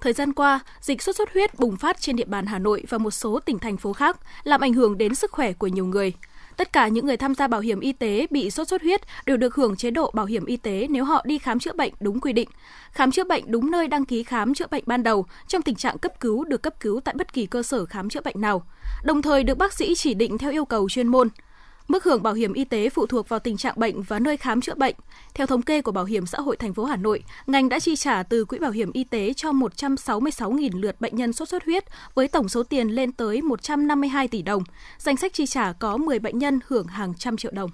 Thời 0.00 0.12
gian 0.12 0.32
qua, 0.32 0.60
dịch 0.80 1.02
sốt 1.02 1.16
xuất 1.16 1.32
huyết 1.32 1.58
bùng 1.58 1.76
phát 1.76 2.00
trên 2.00 2.16
địa 2.16 2.24
bàn 2.24 2.46
Hà 2.46 2.58
Nội 2.58 2.84
và 2.88 2.98
một 2.98 3.10
số 3.10 3.40
tỉnh 3.40 3.58
thành 3.58 3.76
phố 3.76 3.92
khác, 3.92 4.18
làm 4.44 4.60
ảnh 4.60 4.72
hưởng 4.72 4.98
đến 4.98 5.14
sức 5.14 5.32
khỏe 5.32 5.52
của 5.52 5.66
nhiều 5.66 5.86
người. 5.86 6.12
Tất 6.56 6.72
cả 6.72 6.88
những 6.88 7.06
người 7.06 7.16
tham 7.16 7.34
gia 7.34 7.48
bảo 7.48 7.60
hiểm 7.60 7.80
y 7.80 7.92
tế 7.92 8.26
bị 8.30 8.50
sốt 8.50 8.68
xuất 8.68 8.82
huyết 8.82 9.00
đều 9.26 9.36
được 9.36 9.54
hưởng 9.54 9.76
chế 9.76 9.90
độ 9.90 10.10
bảo 10.14 10.26
hiểm 10.26 10.44
y 10.44 10.56
tế 10.56 10.86
nếu 10.90 11.04
họ 11.04 11.22
đi 11.26 11.38
khám 11.38 11.58
chữa 11.58 11.72
bệnh 11.72 11.92
đúng 12.00 12.20
quy 12.20 12.32
định, 12.32 12.48
khám 12.92 13.10
chữa 13.10 13.24
bệnh 13.24 13.44
đúng 13.46 13.70
nơi 13.70 13.88
đăng 13.88 14.04
ký 14.04 14.22
khám 14.22 14.54
chữa 14.54 14.66
bệnh 14.70 14.84
ban 14.86 15.02
đầu 15.02 15.26
trong 15.48 15.62
tình 15.62 15.74
trạng 15.74 15.98
cấp 15.98 16.20
cứu 16.20 16.44
được 16.44 16.62
cấp 16.62 16.74
cứu 16.80 17.00
tại 17.00 17.14
bất 17.18 17.32
kỳ 17.32 17.46
cơ 17.46 17.62
sở 17.62 17.84
khám 17.84 18.08
chữa 18.08 18.20
bệnh 18.20 18.40
nào, 18.40 18.66
đồng 19.04 19.22
thời 19.22 19.44
được 19.44 19.58
bác 19.58 19.72
sĩ 19.72 19.94
chỉ 19.94 20.14
định 20.14 20.38
theo 20.38 20.50
yêu 20.50 20.64
cầu 20.64 20.88
chuyên 20.88 21.08
môn. 21.08 21.28
Mức 21.88 22.04
hưởng 22.04 22.22
bảo 22.22 22.34
hiểm 22.34 22.52
y 22.52 22.64
tế 22.64 22.88
phụ 22.88 23.06
thuộc 23.06 23.28
vào 23.28 23.40
tình 23.40 23.56
trạng 23.56 23.74
bệnh 23.76 24.02
và 24.02 24.18
nơi 24.18 24.36
khám 24.36 24.60
chữa 24.60 24.74
bệnh. 24.74 24.94
Theo 25.34 25.46
thống 25.46 25.62
kê 25.62 25.82
của 25.82 25.92
Bảo 25.92 26.04
hiểm 26.04 26.26
xã 26.26 26.40
hội 26.40 26.56
thành 26.56 26.74
phố 26.74 26.84
Hà 26.84 26.96
Nội, 26.96 27.22
ngành 27.46 27.68
đã 27.68 27.80
chi 27.80 27.96
trả 27.96 28.22
từ 28.22 28.44
quỹ 28.44 28.58
bảo 28.58 28.70
hiểm 28.70 28.92
y 28.92 29.04
tế 29.04 29.32
cho 29.32 29.50
166.000 29.50 30.80
lượt 30.80 31.00
bệnh 31.00 31.16
nhân 31.16 31.32
sốt 31.32 31.48
xuất 31.48 31.64
huyết 31.64 31.84
với 32.14 32.28
tổng 32.28 32.48
số 32.48 32.62
tiền 32.62 32.88
lên 32.88 33.12
tới 33.12 33.42
152 33.42 34.28
tỷ 34.28 34.42
đồng. 34.42 34.62
Danh 34.98 35.16
sách 35.16 35.32
chi 35.32 35.46
trả 35.46 35.72
có 35.72 35.96
10 35.96 36.18
bệnh 36.18 36.38
nhân 36.38 36.60
hưởng 36.66 36.86
hàng 36.86 37.14
trăm 37.14 37.36
triệu 37.36 37.52
đồng. 37.52 37.70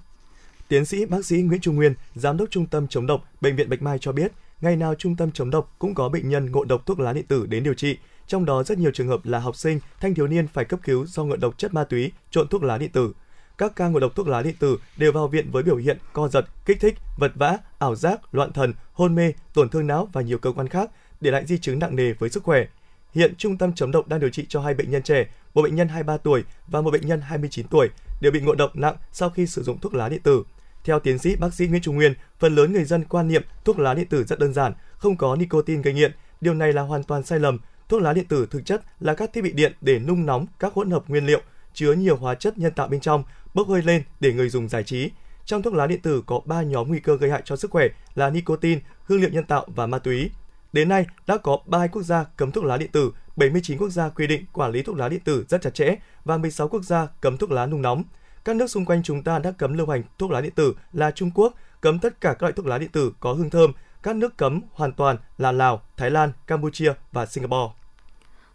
Tiến 0.69 0.85
sĩ 0.85 1.07
bác 1.07 1.25
sĩ 1.25 1.37
Nguyễn 1.37 1.61
Trung 1.61 1.77
Nguyên, 1.77 1.95
giám 2.15 2.37
đốc 2.37 2.51
trung 2.51 2.67
tâm 2.67 2.89
chống 2.89 3.07
độc 3.07 3.25
bệnh 3.41 3.57
viện 3.57 3.71
Bạch 3.71 3.83
Mai 3.83 3.99
cho 3.99 4.13
biết, 4.13 4.33
ngày 4.61 4.77
nào 4.77 4.95
trung 4.95 5.17
tâm 5.17 5.33
chống 5.33 5.51
độc 5.51 5.77
cũng 5.79 5.95
có 5.95 6.09
bệnh 6.09 6.29
nhân 6.29 6.53
ngộ 6.53 6.65
độc 6.65 6.87
thuốc 6.87 7.01
lá 7.01 7.13
điện 7.13 7.27
tử 7.27 7.47
đến 7.47 7.65
điều 7.65 7.75
trị, 7.75 7.99
trong 8.27 8.45
đó 8.45 8.63
rất 8.63 8.79
nhiều 8.79 8.91
trường 8.95 9.09
hợp 9.09 9.27
là 9.27 9.39
học 9.39 9.57
sinh, 9.57 9.81
thanh 10.01 10.15
thiếu 10.15 10.27
niên 10.27 10.47
phải 10.47 10.65
cấp 10.65 10.81
cứu 10.83 11.07
do 11.07 11.25
ngộ 11.25 11.37
độc 11.37 11.59
chất 11.59 11.75
ma 11.75 11.85
túy 11.85 12.13
trộn 12.31 12.49
thuốc 12.49 12.63
lá 12.63 12.79
điện 12.79 12.91
tử 12.93 13.13
các 13.59 13.77
ca 13.77 13.89
ngộ 13.89 14.01
độc 14.01 14.15
thuốc 14.15 14.29
lá 14.29 14.43
điện 14.43 14.55
tử 14.59 14.79
đều 14.97 15.13
vào 15.13 15.29
viện 15.29 15.51
với 15.51 15.63
biểu 15.63 15.77
hiện 15.77 15.99
co 16.13 16.29
giật, 16.29 16.45
kích 16.65 16.81
thích, 16.81 16.95
vật 17.19 17.33
vã, 17.35 17.59
ảo 17.79 17.95
giác, 17.95 18.35
loạn 18.35 18.53
thần, 18.53 18.75
hôn 18.93 19.15
mê, 19.15 19.33
tổn 19.55 19.69
thương 19.69 19.87
não 19.87 20.09
và 20.13 20.23
nhiều 20.23 20.39
cơ 20.39 20.53
quan 20.53 20.69
khác, 20.69 20.91
để 21.21 21.31
lại 21.31 21.47
di 21.47 21.59
chứng 21.59 21.79
nặng 21.79 21.97
nề 21.97 22.13
với 22.13 22.31
sức 22.31 22.43
khỏe. 22.43 22.67
Hiện 23.15 23.35
trung 23.39 23.59
tâm 23.59 23.73
chống 23.73 23.91
độc 23.91 24.09
đang 24.09 24.21
điều 24.21 24.31
trị 24.31 24.47
cho 24.49 24.61
hai 24.61 24.75
bệnh 24.75 24.91
nhân 24.91 25.03
trẻ, 25.03 25.27
một 25.55 25.63
bệnh 25.63 25.77
nhân 25.77 25.89
23 25.89 26.17
tuổi 26.17 26.45
và 26.67 26.81
một 26.81 26.91
bệnh 26.91 27.07
nhân 27.07 27.21
29 27.21 27.67
tuổi 27.69 27.89
đều 28.21 28.33
bị 28.33 28.41
ngộ 28.41 28.55
độc 28.55 28.77
nặng 28.77 28.97
sau 29.13 29.31
khi 29.31 29.47
sử 29.47 29.63
dụng 29.63 29.79
thuốc 29.79 29.95
lá 29.95 30.09
điện 30.09 30.21
tử. 30.23 30.45
Theo 30.85 30.99
tiến 31.01 31.19
sĩ 31.19 31.37
bác 31.37 31.55
sĩ 31.55 31.67
Nguyễn 31.67 31.83
Trung 31.83 31.97
Nguyên, 31.97 32.15
phần 32.39 32.55
lớn 32.55 32.73
người 32.73 32.85
dân 32.85 33.05
quan 33.05 33.29
niệm 33.29 33.43
thuốc 33.65 33.79
lá 33.79 33.95
điện 33.95 34.07
tử 34.07 34.25
rất 34.25 34.39
đơn 34.39 34.55
giản, 34.55 34.73
không 34.93 35.17
có 35.17 35.37
nicotine 35.37 35.83
gây 35.83 35.95
nghiện. 35.95 36.13
Điều 36.41 36.55
này 36.55 36.73
là 36.73 36.83
hoàn 36.83 37.03
toàn 37.03 37.23
sai 37.23 37.39
lầm. 37.39 37.59
Thuốc 37.89 38.03
lá 38.03 38.13
điện 38.13 38.25
tử 38.29 38.47
thực 38.51 38.67
chất 38.67 38.83
là 39.01 39.15
các 39.15 39.33
thiết 39.33 39.41
bị 39.41 39.53
điện 39.53 39.73
để 39.81 39.99
nung 39.99 40.27
nóng 40.27 40.47
các 40.59 40.73
hỗn 40.73 40.91
hợp 40.91 41.09
nguyên 41.09 41.27
liệu 41.27 41.41
chứa 41.75 41.93
nhiều 41.93 42.17
hóa 42.17 42.35
chất 42.35 42.59
nhân 42.59 42.73
tạo 42.73 42.89
bên 42.89 43.01
trong 43.01 43.25
bốc 43.55 43.69
hơi 43.69 43.83
lên 43.83 44.03
để 44.21 44.33
người 44.33 44.49
dùng 44.49 44.69
giải 44.69 44.85
trí. 44.85 45.11
Trong 45.45 45.63
thuốc 45.63 45.75
lá 45.75 45.87
điện 45.87 46.01
tử 46.01 46.23
có 46.27 46.41
3 46.45 46.63
nhóm 46.63 46.89
nguy 46.89 47.01
cơ 47.01 47.17
gây 47.17 47.31
hại 47.31 47.43
cho 47.45 47.57
sức 47.57 47.71
khỏe 47.71 47.89
là 48.15 48.31
nicotine, 48.31 48.81
hương 49.05 49.21
liệu 49.21 49.31
nhân 49.31 49.45
tạo 49.45 49.67
và 49.75 49.87
ma 49.87 49.99
túy. 49.99 50.31
Đến 50.73 50.89
nay, 50.89 51.07
đã 51.27 51.37
có 51.37 51.59
3 51.67 51.87
quốc 51.87 52.03
gia 52.03 52.25
cấm 52.25 52.53
thuốc 52.53 52.65
lá 52.65 52.77
điện 52.77 52.91
tử, 52.93 53.13
79 53.37 53.79
quốc 53.79 53.89
gia 53.91 54.09
quy 54.09 54.27
định 54.27 54.45
quản 54.53 54.73
lý 54.73 54.83
thuốc 54.83 54.97
lá 54.97 55.09
điện 55.09 55.21
tử 55.25 55.45
rất 55.49 55.63
chặt 55.63 55.75
chẽ 55.75 55.95
và 56.25 56.37
16 56.37 56.69
quốc 56.69 56.83
gia 56.83 57.07
cấm 57.21 57.37
thuốc 57.37 57.51
lá 57.51 57.67
nung 57.67 57.83
nóng. 57.83 58.05
Các 58.45 58.57
nước 58.57 58.67
xung 58.67 58.85
quanh 58.85 59.03
chúng 59.03 59.23
ta 59.23 59.39
đã 59.39 59.51
cấm 59.51 59.73
lưu 59.73 59.87
hành 59.87 60.03
thuốc 60.19 60.31
lá 60.31 60.41
điện 60.41 60.53
tử 60.55 60.75
là 60.93 61.11
Trung 61.11 61.31
Quốc, 61.35 61.55
cấm 61.81 61.99
tất 61.99 62.21
cả 62.21 62.33
các 62.33 62.43
loại 62.43 62.53
thuốc 62.53 62.67
lá 62.67 62.79
điện 62.79 62.91
tử 62.93 63.13
có 63.21 63.33
hương 63.33 63.51
thơm. 63.51 63.73
Các 64.03 64.17
nước 64.17 64.37
cấm 64.37 64.61
hoàn 64.73 64.93
toàn 64.93 65.17
là 65.39 65.53
Lào, 65.53 65.83
Thái 65.97 66.11
Lan, 66.11 66.33
Campuchia 66.47 66.93
và 67.13 67.27
Singapore. 67.27 67.73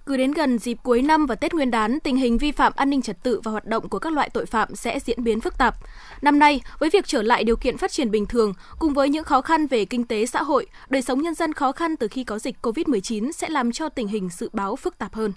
Cứ 0.07 0.17
đến 0.17 0.31
gần 0.31 0.59
dịp 0.59 0.77
cuối 0.83 1.01
năm 1.01 1.25
và 1.25 1.35
Tết 1.35 1.53
Nguyên 1.53 1.71
đán, 1.71 1.99
tình 1.99 2.15
hình 2.15 2.37
vi 2.37 2.51
phạm 2.51 2.73
an 2.75 2.89
ninh 2.89 3.01
trật 3.01 3.23
tự 3.23 3.41
và 3.43 3.51
hoạt 3.51 3.65
động 3.65 3.89
của 3.89 3.99
các 3.99 4.13
loại 4.13 4.29
tội 4.29 4.45
phạm 4.45 4.75
sẽ 4.75 4.99
diễn 4.99 5.23
biến 5.23 5.41
phức 5.41 5.57
tạp. 5.57 5.75
Năm 6.21 6.39
nay, 6.39 6.61
với 6.79 6.89
việc 6.89 7.07
trở 7.07 7.21
lại 7.21 7.43
điều 7.43 7.55
kiện 7.55 7.77
phát 7.77 7.91
triển 7.91 8.11
bình 8.11 8.25
thường, 8.25 8.53
cùng 8.79 8.93
với 8.93 9.09
những 9.09 9.23
khó 9.23 9.41
khăn 9.41 9.67
về 9.67 9.85
kinh 9.85 10.03
tế 10.03 10.25
xã 10.25 10.43
hội, 10.43 10.67
đời 10.89 11.01
sống 11.01 11.21
nhân 11.21 11.35
dân 11.35 11.53
khó 11.53 11.71
khăn 11.71 11.97
từ 11.97 12.07
khi 12.07 12.23
có 12.23 12.39
dịch 12.39 12.55
COVID-19 12.61 13.31
sẽ 13.31 13.49
làm 13.49 13.71
cho 13.71 13.89
tình 13.89 14.07
hình 14.07 14.29
dự 14.29 14.49
báo 14.53 14.75
phức 14.75 14.97
tạp 14.97 15.13
hơn. 15.13 15.33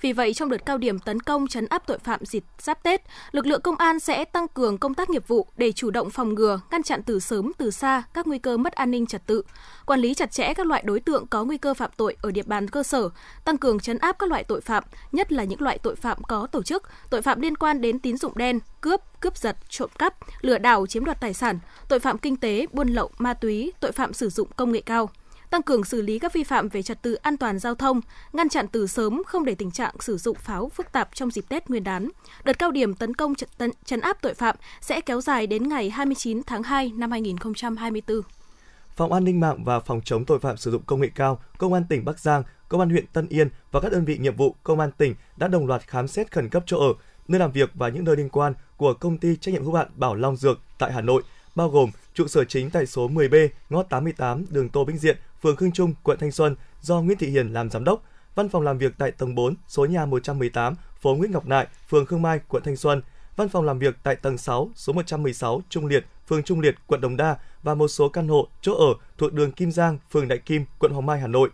Vì 0.00 0.12
vậy, 0.12 0.34
trong 0.34 0.48
đợt 0.48 0.66
cao 0.66 0.78
điểm 0.78 0.98
tấn 0.98 1.20
công 1.20 1.46
chấn 1.46 1.66
áp 1.66 1.86
tội 1.86 1.98
phạm 1.98 2.24
dịp 2.24 2.44
giáp 2.58 2.82
Tết, 2.82 3.02
lực 3.32 3.46
lượng 3.46 3.60
công 3.60 3.76
an 3.76 4.00
sẽ 4.00 4.24
tăng 4.24 4.48
cường 4.48 4.78
công 4.78 4.94
tác 4.94 5.10
nghiệp 5.10 5.28
vụ 5.28 5.46
để 5.56 5.72
chủ 5.72 5.90
động 5.90 6.10
phòng 6.10 6.34
ngừa, 6.34 6.60
ngăn 6.70 6.82
chặn 6.82 7.02
từ 7.02 7.20
sớm 7.20 7.52
từ 7.58 7.70
xa 7.70 8.02
các 8.14 8.26
nguy 8.26 8.38
cơ 8.38 8.56
mất 8.56 8.72
an 8.72 8.90
ninh 8.90 9.06
trật 9.06 9.26
tự, 9.26 9.42
quản 9.86 10.00
lý 10.00 10.14
chặt 10.14 10.30
chẽ 10.30 10.54
các 10.54 10.66
loại 10.66 10.82
đối 10.86 11.00
tượng 11.00 11.26
có 11.26 11.44
nguy 11.44 11.58
cơ 11.58 11.74
phạm 11.74 11.90
tội 11.96 12.16
ở 12.22 12.30
địa 12.30 12.42
bàn 12.42 12.68
cơ 12.68 12.82
sở, 12.82 13.08
tăng 13.44 13.58
cường 13.58 13.80
chấn 13.80 13.98
áp 13.98 14.16
các 14.18 14.28
loại 14.28 14.44
tội 14.44 14.60
phạm, 14.60 14.84
nhất 15.12 15.32
là 15.32 15.44
những 15.44 15.62
loại 15.62 15.78
tội 15.78 15.96
phạm 15.96 16.24
có 16.24 16.46
tổ 16.46 16.62
chức, 16.62 16.82
tội 17.10 17.22
phạm 17.22 17.40
liên 17.40 17.56
quan 17.56 17.80
đến 17.80 17.98
tín 17.98 18.16
dụng 18.16 18.32
đen, 18.36 18.58
cướp, 18.80 19.00
cướp 19.20 19.36
giật, 19.36 19.56
trộm 19.68 19.90
cắp, 19.98 20.14
lừa 20.40 20.58
đảo 20.58 20.86
chiếm 20.86 21.04
đoạt 21.04 21.20
tài 21.20 21.34
sản, 21.34 21.58
tội 21.88 22.00
phạm 22.00 22.18
kinh 22.18 22.36
tế, 22.36 22.66
buôn 22.72 22.88
lậu, 22.88 23.10
ma 23.18 23.34
túy, 23.34 23.72
tội 23.80 23.92
phạm 23.92 24.12
sử 24.12 24.28
dụng 24.28 24.48
công 24.56 24.72
nghệ 24.72 24.80
cao 24.80 25.10
tăng 25.56 25.62
cường 25.62 25.84
xử 25.84 26.02
lý 26.02 26.18
các 26.18 26.32
vi 26.32 26.44
phạm 26.44 26.68
về 26.68 26.82
trật 26.82 27.02
tự 27.02 27.14
an 27.14 27.36
toàn 27.36 27.58
giao 27.58 27.74
thông, 27.74 28.00
ngăn 28.32 28.48
chặn 28.48 28.68
từ 28.68 28.86
sớm 28.86 29.22
không 29.26 29.44
để 29.44 29.54
tình 29.54 29.70
trạng 29.70 29.94
sử 30.00 30.16
dụng 30.16 30.36
pháo 30.40 30.68
phức 30.68 30.92
tạp 30.92 31.08
trong 31.14 31.30
dịp 31.30 31.44
Tết 31.48 31.70
Nguyên 31.70 31.84
đán. 31.84 32.08
Đợt 32.44 32.58
cao 32.58 32.70
điểm 32.70 32.94
tấn 32.94 33.14
công 33.14 33.32
trấn 33.84 34.00
áp 34.00 34.16
tội 34.22 34.34
phạm 34.34 34.56
sẽ 34.80 35.00
kéo 35.00 35.20
dài 35.20 35.46
đến 35.46 35.68
ngày 35.68 35.90
29 35.90 36.42
tháng 36.46 36.62
2 36.62 36.92
năm 36.96 37.10
2024. 37.10 38.20
Phòng 38.96 39.12
An 39.12 39.24
ninh 39.24 39.40
mạng 39.40 39.64
và 39.64 39.80
Phòng 39.80 40.00
chống 40.04 40.24
tội 40.24 40.38
phạm 40.38 40.56
sử 40.56 40.70
dụng 40.70 40.82
công 40.86 41.00
nghệ 41.00 41.08
cao, 41.14 41.40
Công 41.58 41.72
an 41.72 41.84
tỉnh 41.88 42.04
Bắc 42.04 42.18
Giang, 42.18 42.42
Công 42.68 42.80
an 42.80 42.90
huyện 42.90 43.06
Tân 43.06 43.28
Yên 43.28 43.48
và 43.72 43.80
các 43.80 43.92
đơn 43.92 44.04
vị 44.04 44.18
nghiệp 44.18 44.36
vụ 44.36 44.56
Công 44.62 44.80
an 44.80 44.90
tỉnh 44.98 45.14
đã 45.36 45.48
đồng 45.48 45.66
loạt 45.66 45.82
khám 45.86 46.08
xét 46.08 46.32
khẩn 46.32 46.48
cấp 46.48 46.62
chỗ 46.66 46.78
ở, 46.78 46.92
nơi 47.28 47.38
làm 47.38 47.52
việc 47.52 47.70
và 47.74 47.88
những 47.88 48.04
nơi 48.04 48.16
liên 48.16 48.28
quan 48.28 48.54
của 48.76 48.94
công 48.94 49.18
ty 49.18 49.36
trách 49.36 49.52
nhiệm 49.52 49.64
hữu 49.64 49.74
hạn 49.74 49.88
Bảo 49.94 50.14
Long 50.14 50.36
Dược 50.36 50.60
tại 50.78 50.92
Hà 50.92 51.00
Nội, 51.00 51.22
bao 51.54 51.70
gồm 51.70 51.90
trụ 52.14 52.26
sở 52.26 52.44
chính 52.44 52.70
tại 52.70 52.86
số 52.86 53.08
10B, 53.08 53.48
ngõ 53.70 53.82
88, 53.82 54.44
đường 54.50 54.68
Tô 54.68 54.84
Vĩnh 54.84 54.98
Diện, 54.98 55.16
phường 55.42 55.56
Khương 55.56 55.72
Trung, 55.72 55.94
quận 56.02 56.18
Thanh 56.18 56.32
Xuân 56.32 56.56
do 56.80 57.00
Nguyễn 57.00 57.18
Thị 57.18 57.26
Hiền 57.26 57.52
làm 57.52 57.70
giám 57.70 57.84
đốc, 57.84 58.02
văn 58.34 58.48
phòng 58.48 58.62
làm 58.62 58.78
việc 58.78 58.92
tại 58.98 59.10
tầng 59.10 59.34
4, 59.34 59.54
số 59.68 59.84
nhà 59.84 60.06
118, 60.06 60.74
phố 61.00 61.14
Nguyễn 61.14 61.32
Ngọc 61.32 61.46
Nại, 61.46 61.66
phường 61.88 62.06
Khương 62.06 62.22
Mai, 62.22 62.40
quận 62.48 62.62
Thanh 62.62 62.76
Xuân, 62.76 63.02
văn 63.36 63.48
phòng 63.48 63.64
làm 63.64 63.78
việc 63.78 63.96
tại 64.02 64.16
tầng 64.16 64.38
6, 64.38 64.70
số 64.74 64.92
116, 64.92 65.62
Trung 65.68 65.86
Liệt, 65.86 66.06
phường 66.28 66.42
Trung 66.42 66.60
Liệt, 66.60 66.74
quận 66.86 67.00
Đồng 67.00 67.16
Đa 67.16 67.36
và 67.62 67.74
một 67.74 67.88
số 67.88 68.08
căn 68.08 68.28
hộ, 68.28 68.48
chỗ 68.60 68.74
ở 68.74 68.94
thuộc 69.18 69.32
đường 69.32 69.52
Kim 69.52 69.72
Giang, 69.72 69.98
phường 70.10 70.28
Đại 70.28 70.38
Kim, 70.38 70.64
quận 70.78 70.92
Hoàng 70.92 71.06
Mai, 71.06 71.20
Hà 71.20 71.26
Nội. 71.26 71.50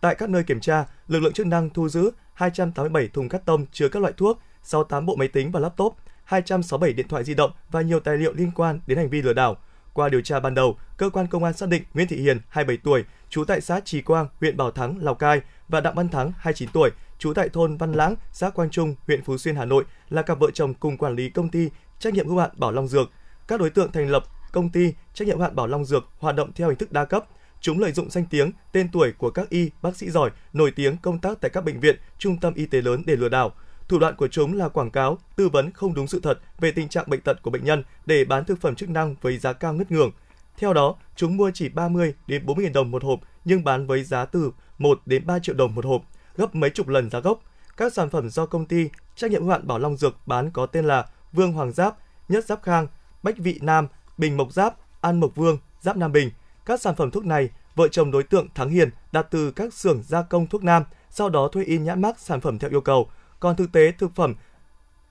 Tại 0.00 0.14
các 0.14 0.30
nơi 0.30 0.42
kiểm 0.42 0.60
tra, 0.60 0.84
lực 1.08 1.20
lượng 1.20 1.32
chức 1.32 1.46
năng 1.46 1.70
thu 1.70 1.88
giữ 1.88 2.10
287 2.34 3.08
thùng 3.08 3.28
cắt 3.28 3.44
tông 3.44 3.66
chứa 3.72 3.88
các 3.88 4.00
loại 4.00 4.12
thuốc, 4.16 4.38
68 4.62 5.06
bộ 5.06 5.16
máy 5.16 5.28
tính 5.28 5.50
và 5.50 5.60
laptop, 5.60 5.96
267 6.24 6.92
điện 6.92 7.08
thoại 7.08 7.24
di 7.24 7.34
động 7.34 7.50
và 7.70 7.80
nhiều 7.80 8.00
tài 8.00 8.16
liệu 8.16 8.32
liên 8.32 8.50
quan 8.54 8.80
đến 8.86 8.98
hành 8.98 9.10
vi 9.10 9.22
lừa 9.22 9.32
đảo. 9.32 9.56
Qua 9.96 10.08
điều 10.08 10.20
tra 10.20 10.40
ban 10.40 10.54
đầu, 10.54 10.78
cơ 10.96 11.10
quan 11.10 11.26
công 11.26 11.44
an 11.44 11.52
xác 11.54 11.68
định 11.68 11.82
Nguyễn 11.94 12.08
Thị 12.08 12.16
Hiền, 12.16 12.38
27 12.48 12.76
tuổi, 12.84 13.04
trú 13.30 13.44
tại 13.44 13.60
xã 13.60 13.80
Trì 13.80 14.00
Quang, 14.00 14.28
huyện 14.40 14.56
Bảo 14.56 14.70
Thắng, 14.70 14.98
Lào 14.98 15.14
Cai 15.14 15.40
và 15.68 15.80
Đặng 15.80 15.94
Văn 15.94 16.08
Thắng, 16.08 16.32
29 16.38 16.68
tuổi, 16.72 16.90
trú 17.18 17.34
tại 17.34 17.48
thôn 17.48 17.76
Văn 17.76 17.92
Lãng, 17.92 18.14
xã 18.32 18.50
Quang 18.50 18.70
Trung, 18.70 18.94
huyện 19.06 19.22
Phú 19.22 19.38
Xuyên, 19.38 19.56
Hà 19.56 19.64
Nội 19.64 19.84
là 20.08 20.22
cặp 20.22 20.38
vợ 20.38 20.50
chồng 20.54 20.74
cùng 20.74 20.96
quản 20.96 21.14
lý 21.14 21.30
công 21.30 21.48
ty 21.48 21.70
trách 21.98 22.14
nhiệm 22.14 22.28
hữu 22.28 22.38
hạn 22.38 22.50
Bảo 22.56 22.72
Long 22.72 22.88
Dược. 22.88 23.10
Các 23.48 23.60
đối 23.60 23.70
tượng 23.70 23.92
thành 23.92 24.10
lập 24.10 24.24
công 24.52 24.70
ty 24.70 24.94
trách 25.14 25.28
nhiệm 25.28 25.36
hữu 25.36 25.42
hạn 25.42 25.56
Bảo 25.56 25.66
Long 25.66 25.84
Dược 25.84 26.04
hoạt 26.18 26.36
động 26.36 26.52
theo 26.54 26.68
hình 26.68 26.78
thức 26.78 26.92
đa 26.92 27.04
cấp. 27.04 27.24
Chúng 27.60 27.78
lợi 27.78 27.92
dụng 27.92 28.10
danh 28.10 28.24
tiếng, 28.30 28.52
tên 28.72 28.88
tuổi 28.92 29.12
của 29.12 29.30
các 29.30 29.48
y, 29.48 29.70
bác 29.82 29.96
sĩ 29.96 30.10
giỏi, 30.10 30.30
nổi 30.52 30.70
tiếng 30.70 30.96
công 30.96 31.18
tác 31.18 31.40
tại 31.40 31.50
các 31.50 31.64
bệnh 31.64 31.80
viện, 31.80 31.96
trung 32.18 32.40
tâm 32.40 32.54
y 32.54 32.66
tế 32.66 32.80
lớn 32.80 33.02
để 33.06 33.16
lừa 33.16 33.28
đảo. 33.28 33.52
Thủ 33.88 33.98
đoạn 33.98 34.16
của 34.16 34.28
chúng 34.28 34.56
là 34.56 34.68
quảng 34.68 34.90
cáo, 34.90 35.18
tư 35.36 35.48
vấn 35.48 35.70
không 35.70 35.94
đúng 35.94 36.06
sự 36.06 36.20
thật 36.20 36.38
về 36.60 36.70
tình 36.70 36.88
trạng 36.88 37.04
bệnh 37.08 37.20
tật 37.20 37.42
của 37.42 37.50
bệnh 37.50 37.64
nhân 37.64 37.82
để 38.06 38.24
bán 38.24 38.44
thực 38.44 38.60
phẩm 38.60 38.74
chức 38.74 38.88
năng 38.88 39.14
với 39.20 39.38
giá 39.38 39.52
cao 39.52 39.72
ngất 39.72 39.90
ngường. 39.90 40.10
Theo 40.56 40.72
đó, 40.72 40.96
chúng 41.16 41.36
mua 41.36 41.50
chỉ 41.54 41.68
30 41.68 42.14
đến 42.26 42.46
40 42.46 42.64
000 42.64 42.72
đồng 42.72 42.90
một 42.90 43.04
hộp 43.04 43.20
nhưng 43.44 43.64
bán 43.64 43.86
với 43.86 44.04
giá 44.04 44.24
từ 44.24 44.52
1 44.78 45.00
đến 45.06 45.26
3 45.26 45.38
triệu 45.38 45.54
đồng 45.54 45.74
một 45.74 45.84
hộp, 45.84 46.02
gấp 46.36 46.54
mấy 46.54 46.70
chục 46.70 46.88
lần 46.88 47.10
giá 47.10 47.20
gốc. 47.20 47.40
Các 47.76 47.92
sản 47.92 48.10
phẩm 48.10 48.30
do 48.30 48.46
công 48.46 48.66
ty 48.66 48.88
trách 49.16 49.30
nhiệm 49.30 49.42
hữu 49.42 49.50
hạn 49.50 49.66
Bảo 49.66 49.78
Long 49.78 49.96
Dược 49.96 50.26
bán 50.26 50.50
có 50.50 50.66
tên 50.66 50.84
là 50.84 51.06
Vương 51.32 51.52
Hoàng 51.52 51.72
Giáp, 51.72 51.96
Nhất 52.28 52.44
Giáp 52.44 52.62
Khang, 52.62 52.86
Bách 53.22 53.38
Vị 53.38 53.58
Nam, 53.62 53.88
Bình 54.18 54.36
Mộc 54.36 54.52
Giáp, 54.52 54.74
An 55.00 55.20
Mộc 55.20 55.36
Vương, 55.36 55.58
Giáp 55.80 55.96
Nam 55.96 56.12
Bình. 56.12 56.30
Các 56.66 56.80
sản 56.80 56.94
phẩm 56.94 57.10
thuốc 57.10 57.24
này, 57.24 57.50
vợ 57.74 57.88
chồng 57.88 58.10
đối 58.10 58.22
tượng 58.22 58.48
Thắng 58.54 58.70
Hiền 58.70 58.90
đặt 59.12 59.26
từ 59.30 59.50
các 59.50 59.74
xưởng 59.74 60.02
gia 60.02 60.22
công 60.22 60.46
thuốc 60.46 60.64
nam, 60.64 60.84
sau 61.10 61.28
đó 61.28 61.48
thuê 61.48 61.64
in 61.64 61.84
nhãn 61.84 62.02
mác 62.02 62.18
sản 62.18 62.40
phẩm 62.40 62.58
theo 62.58 62.70
yêu 62.70 62.80
cầu. 62.80 63.10
Còn 63.40 63.56
thực 63.56 63.72
tế 63.72 63.92
thực 63.92 64.14
phẩm 64.14 64.34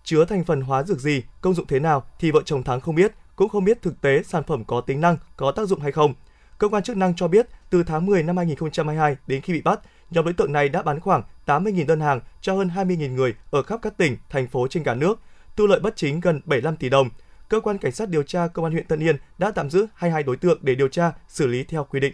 chứa 0.04 0.26
thành 0.26 0.44
phần 0.44 0.62
hóa 0.62 0.84
dược 0.84 1.00
gì, 1.00 1.24
công 1.42 1.54
dụng 1.54 1.68
thế 1.68 1.80
nào 1.80 2.04
thì 2.20 2.32
vợ 2.32 2.42
chồng 2.46 2.64
Thắng 2.64 2.82
không 2.82 2.96
biết, 2.96 3.12
cũng 3.36 3.50
không 3.50 3.66
biết 3.66 3.82
thực 3.82 4.02
tế 4.02 4.24
sản 4.24 4.44
phẩm 4.44 4.64
có 4.64 4.82
tính 4.82 5.02
năng, 5.02 5.18
có 5.38 5.52
tác 5.52 5.68
dụng 5.68 5.80
hay 5.80 5.92
không. 5.92 6.14
Cơ 6.58 6.68
quan 6.68 6.84
chức 6.84 6.98
năng 6.98 7.16
cho 7.16 7.28
biết, 7.28 7.48
từ 7.70 7.84
tháng 7.84 8.06
10 8.06 8.24
năm 8.24 8.38
2022 8.38 9.18
đến 9.28 9.42
khi 9.42 9.54
bị 9.54 9.62
bắt, 9.62 9.80
nhóm 10.12 10.26
đối 10.26 10.34
tượng 10.34 10.52
này 10.52 10.70
đã 10.70 10.82
bán 10.82 11.00
khoảng 11.00 11.24
80.000 11.46 11.86
đơn 11.86 12.00
hàng 12.02 12.20
cho 12.42 12.56
hơn 12.56 12.70
20.000 12.76 13.14
người 13.14 13.36
ở 13.52 13.64
khắp 13.64 13.80
các 13.82 13.98
tỉnh, 13.98 14.18
thành 14.30 14.48
phố 14.48 14.68
trên 14.68 14.84
cả 14.84 14.96
nước, 14.96 15.20
thu 15.56 15.68
lợi 15.68 15.80
bất 15.80 15.96
chính 15.96 16.20
gần 16.20 16.42
75 16.46 16.78
tỷ 16.78 16.90
đồng. 16.90 17.10
Cơ 17.50 17.60
quan 17.60 17.78
cảnh 17.78 17.92
sát 17.92 18.10
điều 18.10 18.24
tra 18.24 18.48
công 18.48 18.66
an 18.66 18.72
huyện 18.72 18.88
Tân 18.88 19.04
Yên 19.04 19.18
đã 19.38 19.52
tạm 19.52 19.70
giữ 19.70 19.88
22 19.96 20.24
đối 20.24 20.38
tượng 20.38 20.60
để 20.62 20.76
điều 20.76 20.88
tra, 20.88 21.12
xử 21.28 21.48
lý 21.48 21.64
theo 21.64 21.84
quy 21.84 22.00
định. 22.00 22.14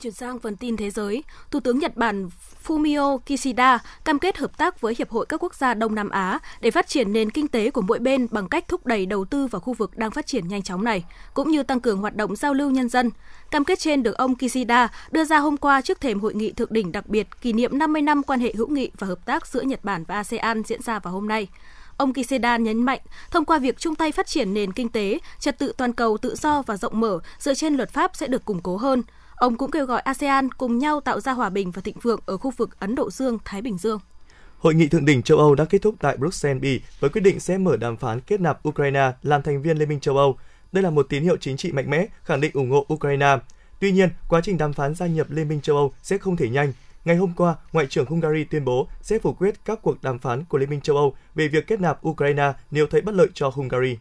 Xin 0.00 0.12
chuyển 0.12 0.12
sang 0.12 0.38
phần 0.38 0.56
tin 0.56 0.76
thế 0.76 0.90
giới. 0.90 1.24
Thủ 1.50 1.60
tướng 1.60 1.78
Nhật 1.78 1.96
Bản 1.96 2.28
Fumio 2.66 3.18
Kishida 3.18 3.78
cam 4.04 4.18
kết 4.18 4.38
hợp 4.38 4.58
tác 4.58 4.80
với 4.80 4.94
Hiệp 4.98 5.10
hội 5.10 5.26
các 5.26 5.42
quốc 5.42 5.54
gia 5.54 5.74
Đông 5.74 5.94
Nam 5.94 6.10
Á 6.10 6.38
để 6.60 6.70
phát 6.70 6.88
triển 6.88 7.12
nền 7.12 7.30
kinh 7.30 7.48
tế 7.48 7.70
của 7.70 7.80
mỗi 7.80 7.98
bên 7.98 8.26
bằng 8.30 8.48
cách 8.48 8.68
thúc 8.68 8.86
đẩy 8.86 9.06
đầu 9.06 9.24
tư 9.24 9.46
vào 9.46 9.60
khu 9.60 9.72
vực 9.72 9.96
đang 9.96 10.10
phát 10.10 10.26
triển 10.26 10.48
nhanh 10.48 10.62
chóng 10.62 10.84
này, 10.84 11.04
cũng 11.34 11.50
như 11.50 11.62
tăng 11.62 11.80
cường 11.80 11.98
hoạt 12.00 12.16
động 12.16 12.36
giao 12.36 12.54
lưu 12.54 12.70
nhân 12.70 12.88
dân. 12.88 13.10
Cam 13.50 13.64
kết 13.64 13.78
trên 13.78 14.02
được 14.02 14.16
ông 14.16 14.34
Kishida 14.34 14.88
đưa 15.10 15.24
ra 15.24 15.38
hôm 15.38 15.56
qua 15.56 15.80
trước 15.80 16.00
thềm 16.00 16.20
hội 16.20 16.34
nghị 16.34 16.52
thượng 16.52 16.72
đỉnh 16.72 16.92
đặc 16.92 17.06
biệt 17.08 17.26
kỷ 17.40 17.52
niệm 17.52 17.78
50 17.78 18.02
năm 18.02 18.22
quan 18.22 18.40
hệ 18.40 18.52
hữu 18.56 18.68
nghị 18.68 18.90
và 18.98 19.06
hợp 19.06 19.26
tác 19.26 19.46
giữa 19.46 19.62
Nhật 19.62 19.84
Bản 19.84 20.04
và 20.04 20.14
ASEAN 20.14 20.62
diễn 20.62 20.82
ra 20.82 20.98
vào 20.98 21.14
hôm 21.14 21.28
nay. 21.28 21.48
Ông 21.96 22.12
Kishida 22.12 22.56
nhấn 22.56 22.82
mạnh, 22.82 23.00
thông 23.30 23.44
qua 23.44 23.58
việc 23.58 23.78
chung 23.78 23.94
tay 23.94 24.12
phát 24.12 24.26
triển 24.26 24.54
nền 24.54 24.72
kinh 24.72 24.88
tế, 24.88 25.18
trật 25.38 25.58
tự 25.58 25.72
toàn 25.76 25.92
cầu 25.92 26.18
tự 26.18 26.34
do 26.34 26.62
và 26.62 26.76
rộng 26.76 27.00
mở 27.00 27.18
dựa 27.38 27.54
trên 27.54 27.74
luật 27.74 27.90
pháp 27.90 28.16
sẽ 28.16 28.26
được 28.26 28.44
củng 28.44 28.62
cố 28.62 28.76
hơn. 28.76 29.02
Ông 29.40 29.56
cũng 29.56 29.70
kêu 29.70 29.86
gọi 29.86 30.00
ASEAN 30.00 30.52
cùng 30.52 30.78
nhau 30.78 31.00
tạo 31.00 31.20
ra 31.20 31.32
hòa 31.32 31.50
bình 31.50 31.70
và 31.70 31.82
thịnh 31.82 31.98
vượng 32.02 32.20
ở 32.26 32.36
khu 32.36 32.50
vực 32.56 32.80
Ấn 32.80 32.94
Độ 32.94 33.10
Dương-Thái 33.10 33.62
Bình 33.62 33.78
Dương. 33.78 33.98
Hội 34.58 34.74
nghị 34.74 34.88
thượng 34.88 35.04
đỉnh 35.04 35.22
châu 35.22 35.38
Âu 35.38 35.54
đã 35.54 35.64
kết 35.64 35.82
thúc 35.82 35.94
tại 36.00 36.16
Bruxelles, 36.16 36.62
Bỉ 36.62 36.80
với 37.00 37.10
quyết 37.10 37.20
định 37.20 37.40
sẽ 37.40 37.58
mở 37.58 37.76
đàm 37.76 37.96
phán 37.96 38.20
kết 38.20 38.40
nạp 38.40 38.68
Ukraine 38.68 39.12
làm 39.22 39.42
thành 39.42 39.62
viên 39.62 39.78
Liên 39.78 39.88
minh 39.88 40.00
châu 40.00 40.16
Âu. 40.16 40.36
Đây 40.72 40.82
là 40.82 40.90
một 40.90 41.06
tín 41.08 41.22
hiệu 41.22 41.36
chính 41.36 41.56
trị 41.56 41.72
mạnh 41.72 41.90
mẽ 41.90 42.06
khẳng 42.24 42.40
định 42.40 42.50
ủng 42.54 42.70
hộ 42.70 42.86
Ukraine. 42.94 43.38
Tuy 43.80 43.92
nhiên, 43.92 44.08
quá 44.28 44.40
trình 44.44 44.58
đàm 44.58 44.72
phán 44.72 44.94
gia 44.94 45.06
nhập 45.06 45.26
Liên 45.30 45.48
minh 45.48 45.60
châu 45.60 45.76
Âu 45.76 45.92
sẽ 46.02 46.18
không 46.18 46.36
thể 46.36 46.48
nhanh. 46.48 46.72
Ngày 47.04 47.16
hôm 47.16 47.32
qua, 47.36 47.54
Ngoại 47.72 47.86
trưởng 47.86 48.06
Hungary 48.06 48.44
tuyên 48.44 48.64
bố 48.64 48.88
sẽ 49.02 49.18
phủ 49.18 49.32
quyết 49.32 49.64
các 49.64 49.78
cuộc 49.82 50.02
đàm 50.02 50.18
phán 50.18 50.44
của 50.44 50.58
Liên 50.58 50.70
minh 50.70 50.80
châu 50.80 50.96
Âu 50.96 51.14
về 51.34 51.48
việc 51.48 51.66
kết 51.66 51.80
nạp 51.80 52.06
Ukraine 52.08 52.52
nếu 52.70 52.86
thấy 52.86 53.00
bất 53.00 53.14
lợi 53.14 53.28
cho 53.34 53.48
Hungary. 53.48 53.98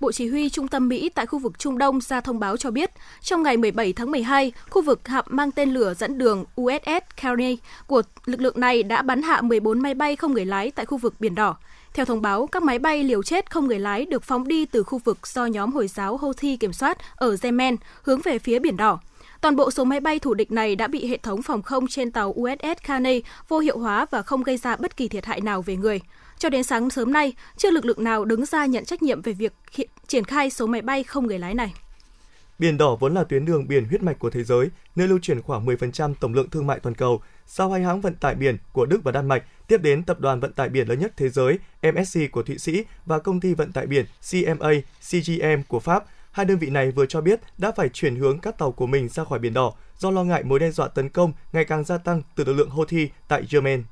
Bộ 0.00 0.12
Chỉ 0.12 0.28
huy 0.28 0.48
Trung 0.48 0.68
tâm 0.68 0.88
Mỹ 0.88 1.08
tại 1.14 1.26
khu 1.26 1.38
vực 1.38 1.58
Trung 1.58 1.78
Đông 1.78 2.00
ra 2.00 2.20
thông 2.20 2.38
báo 2.38 2.56
cho 2.56 2.70
biết, 2.70 2.90
trong 3.20 3.42
ngày 3.42 3.56
17 3.56 3.92
tháng 3.92 4.10
12, 4.10 4.52
khu 4.70 4.82
vực 4.82 5.08
hạm 5.08 5.24
mang 5.28 5.50
tên 5.50 5.74
lửa 5.74 5.94
dẫn 5.94 6.18
đường 6.18 6.44
USS 6.60 7.16
Carney 7.22 7.58
của 7.86 8.02
lực 8.26 8.40
lượng 8.40 8.60
này 8.60 8.82
đã 8.82 9.02
bắn 9.02 9.22
hạ 9.22 9.40
14 9.40 9.78
máy 9.82 9.94
bay 9.94 10.16
không 10.16 10.32
người 10.32 10.44
lái 10.44 10.70
tại 10.70 10.86
khu 10.86 10.98
vực 10.98 11.14
Biển 11.20 11.34
Đỏ. 11.34 11.56
Theo 11.94 12.04
thông 12.04 12.22
báo, 12.22 12.46
các 12.46 12.62
máy 12.62 12.78
bay 12.78 13.04
liều 13.04 13.22
chết 13.22 13.50
không 13.50 13.66
người 13.66 13.78
lái 13.78 14.06
được 14.06 14.24
phóng 14.24 14.48
đi 14.48 14.64
từ 14.64 14.82
khu 14.82 14.98
vực 14.98 15.26
do 15.26 15.46
nhóm 15.46 15.72
Hồi 15.72 15.88
giáo 15.88 16.16
Houthi 16.16 16.56
kiểm 16.56 16.72
soát 16.72 16.98
ở 17.16 17.36
Yemen 17.42 17.76
hướng 18.02 18.20
về 18.20 18.38
phía 18.38 18.58
Biển 18.58 18.76
Đỏ. 18.76 18.98
Toàn 19.40 19.56
bộ 19.56 19.70
số 19.70 19.84
máy 19.84 20.00
bay 20.00 20.18
thủ 20.18 20.34
địch 20.34 20.52
này 20.52 20.76
đã 20.76 20.86
bị 20.86 21.06
hệ 21.06 21.16
thống 21.16 21.42
phòng 21.42 21.62
không 21.62 21.86
trên 21.86 22.10
tàu 22.10 22.34
USS 22.40 22.86
Carney 22.86 23.22
vô 23.48 23.58
hiệu 23.58 23.78
hóa 23.78 24.06
và 24.10 24.22
không 24.22 24.42
gây 24.42 24.56
ra 24.56 24.76
bất 24.76 24.96
kỳ 24.96 25.08
thiệt 25.08 25.26
hại 25.26 25.40
nào 25.40 25.62
về 25.62 25.76
người. 25.76 26.00
Cho 26.40 26.48
đến 26.48 26.62
sáng 26.62 26.90
sớm 26.90 27.12
nay, 27.12 27.32
chưa 27.56 27.70
lực 27.70 27.84
lượng 27.84 28.04
nào 28.04 28.24
đứng 28.24 28.46
ra 28.46 28.66
nhận 28.66 28.84
trách 28.84 29.02
nhiệm 29.02 29.22
về 29.22 29.32
việc 29.32 29.52
triển 30.06 30.24
khai 30.24 30.50
số 30.50 30.66
máy 30.66 30.82
bay 30.82 31.04
không 31.04 31.26
người 31.26 31.38
lái 31.38 31.54
này. 31.54 31.74
Biển 32.58 32.78
Đỏ 32.78 32.96
vốn 33.00 33.14
là 33.14 33.24
tuyến 33.24 33.44
đường 33.44 33.68
biển 33.68 33.84
huyết 33.84 34.02
mạch 34.02 34.18
của 34.18 34.30
thế 34.30 34.44
giới, 34.44 34.68
nơi 34.96 35.08
lưu 35.08 35.18
chuyển 35.22 35.42
khoảng 35.42 35.66
10% 35.66 36.14
tổng 36.20 36.34
lượng 36.34 36.50
thương 36.50 36.66
mại 36.66 36.80
toàn 36.80 36.94
cầu. 36.94 37.22
Sau 37.46 37.70
hai 37.70 37.82
hãng 37.82 38.00
vận 38.00 38.14
tải 38.14 38.34
biển 38.34 38.56
của 38.72 38.86
Đức 38.86 39.00
và 39.04 39.12
Đan 39.12 39.28
Mạch, 39.28 39.44
tiếp 39.68 39.82
đến 39.82 40.02
tập 40.02 40.20
đoàn 40.20 40.40
vận 40.40 40.52
tải 40.52 40.68
biển 40.68 40.88
lớn 40.88 40.98
nhất 40.98 41.12
thế 41.16 41.28
giới 41.28 41.58
MSC 41.82 42.20
của 42.32 42.42
Thụy 42.42 42.58
Sĩ 42.58 42.84
và 43.06 43.18
công 43.18 43.40
ty 43.40 43.54
vận 43.54 43.72
tải 43.72 43.86
biển 43.86 44.06
CMA 44.30 44.70
CGM 45.10 45.62
của 45.68 45.80
Pháp, 45.80 46.04
hai 46.32 46.46
đơn 46.46 46.58
vị 46.58 46.70
này 46.70 46.90
vừa 46.90 47.06
cho 47.06 47.20
biết 47.20 47.40
đã 47.58 47.72
phải 47.76 47.88
chuyển 47.88 48.16
hướng 48.16 48.38
các 48.38 48.58
tàu 48.58 48.72
của 48.72 48.86
mình 48.86 49.08
ra 49.08 49.24
khỏi 49.24 49.38
Biển 49.38 49.54
Đỏ 49.54 49.72
do 49.98 50.10
lo 50.10 50.24
ngại 50.24 50.42
mối 50.42 50.58
đe 50.58 50.70
dọa 50.70 50.88
tấn 50.88 51.08
công 51.08 51.32
ngày 51.52 51.64
càng 51.64 51.84
gia 51.84 51.98
tăng 51.98 52.22
từ 52.36 52.44
lực 52.44 52.52
lượng 52.52 52.70
Houthi 52.70 53.08
tại 53.28 53.42
Yemen 53.52 53.84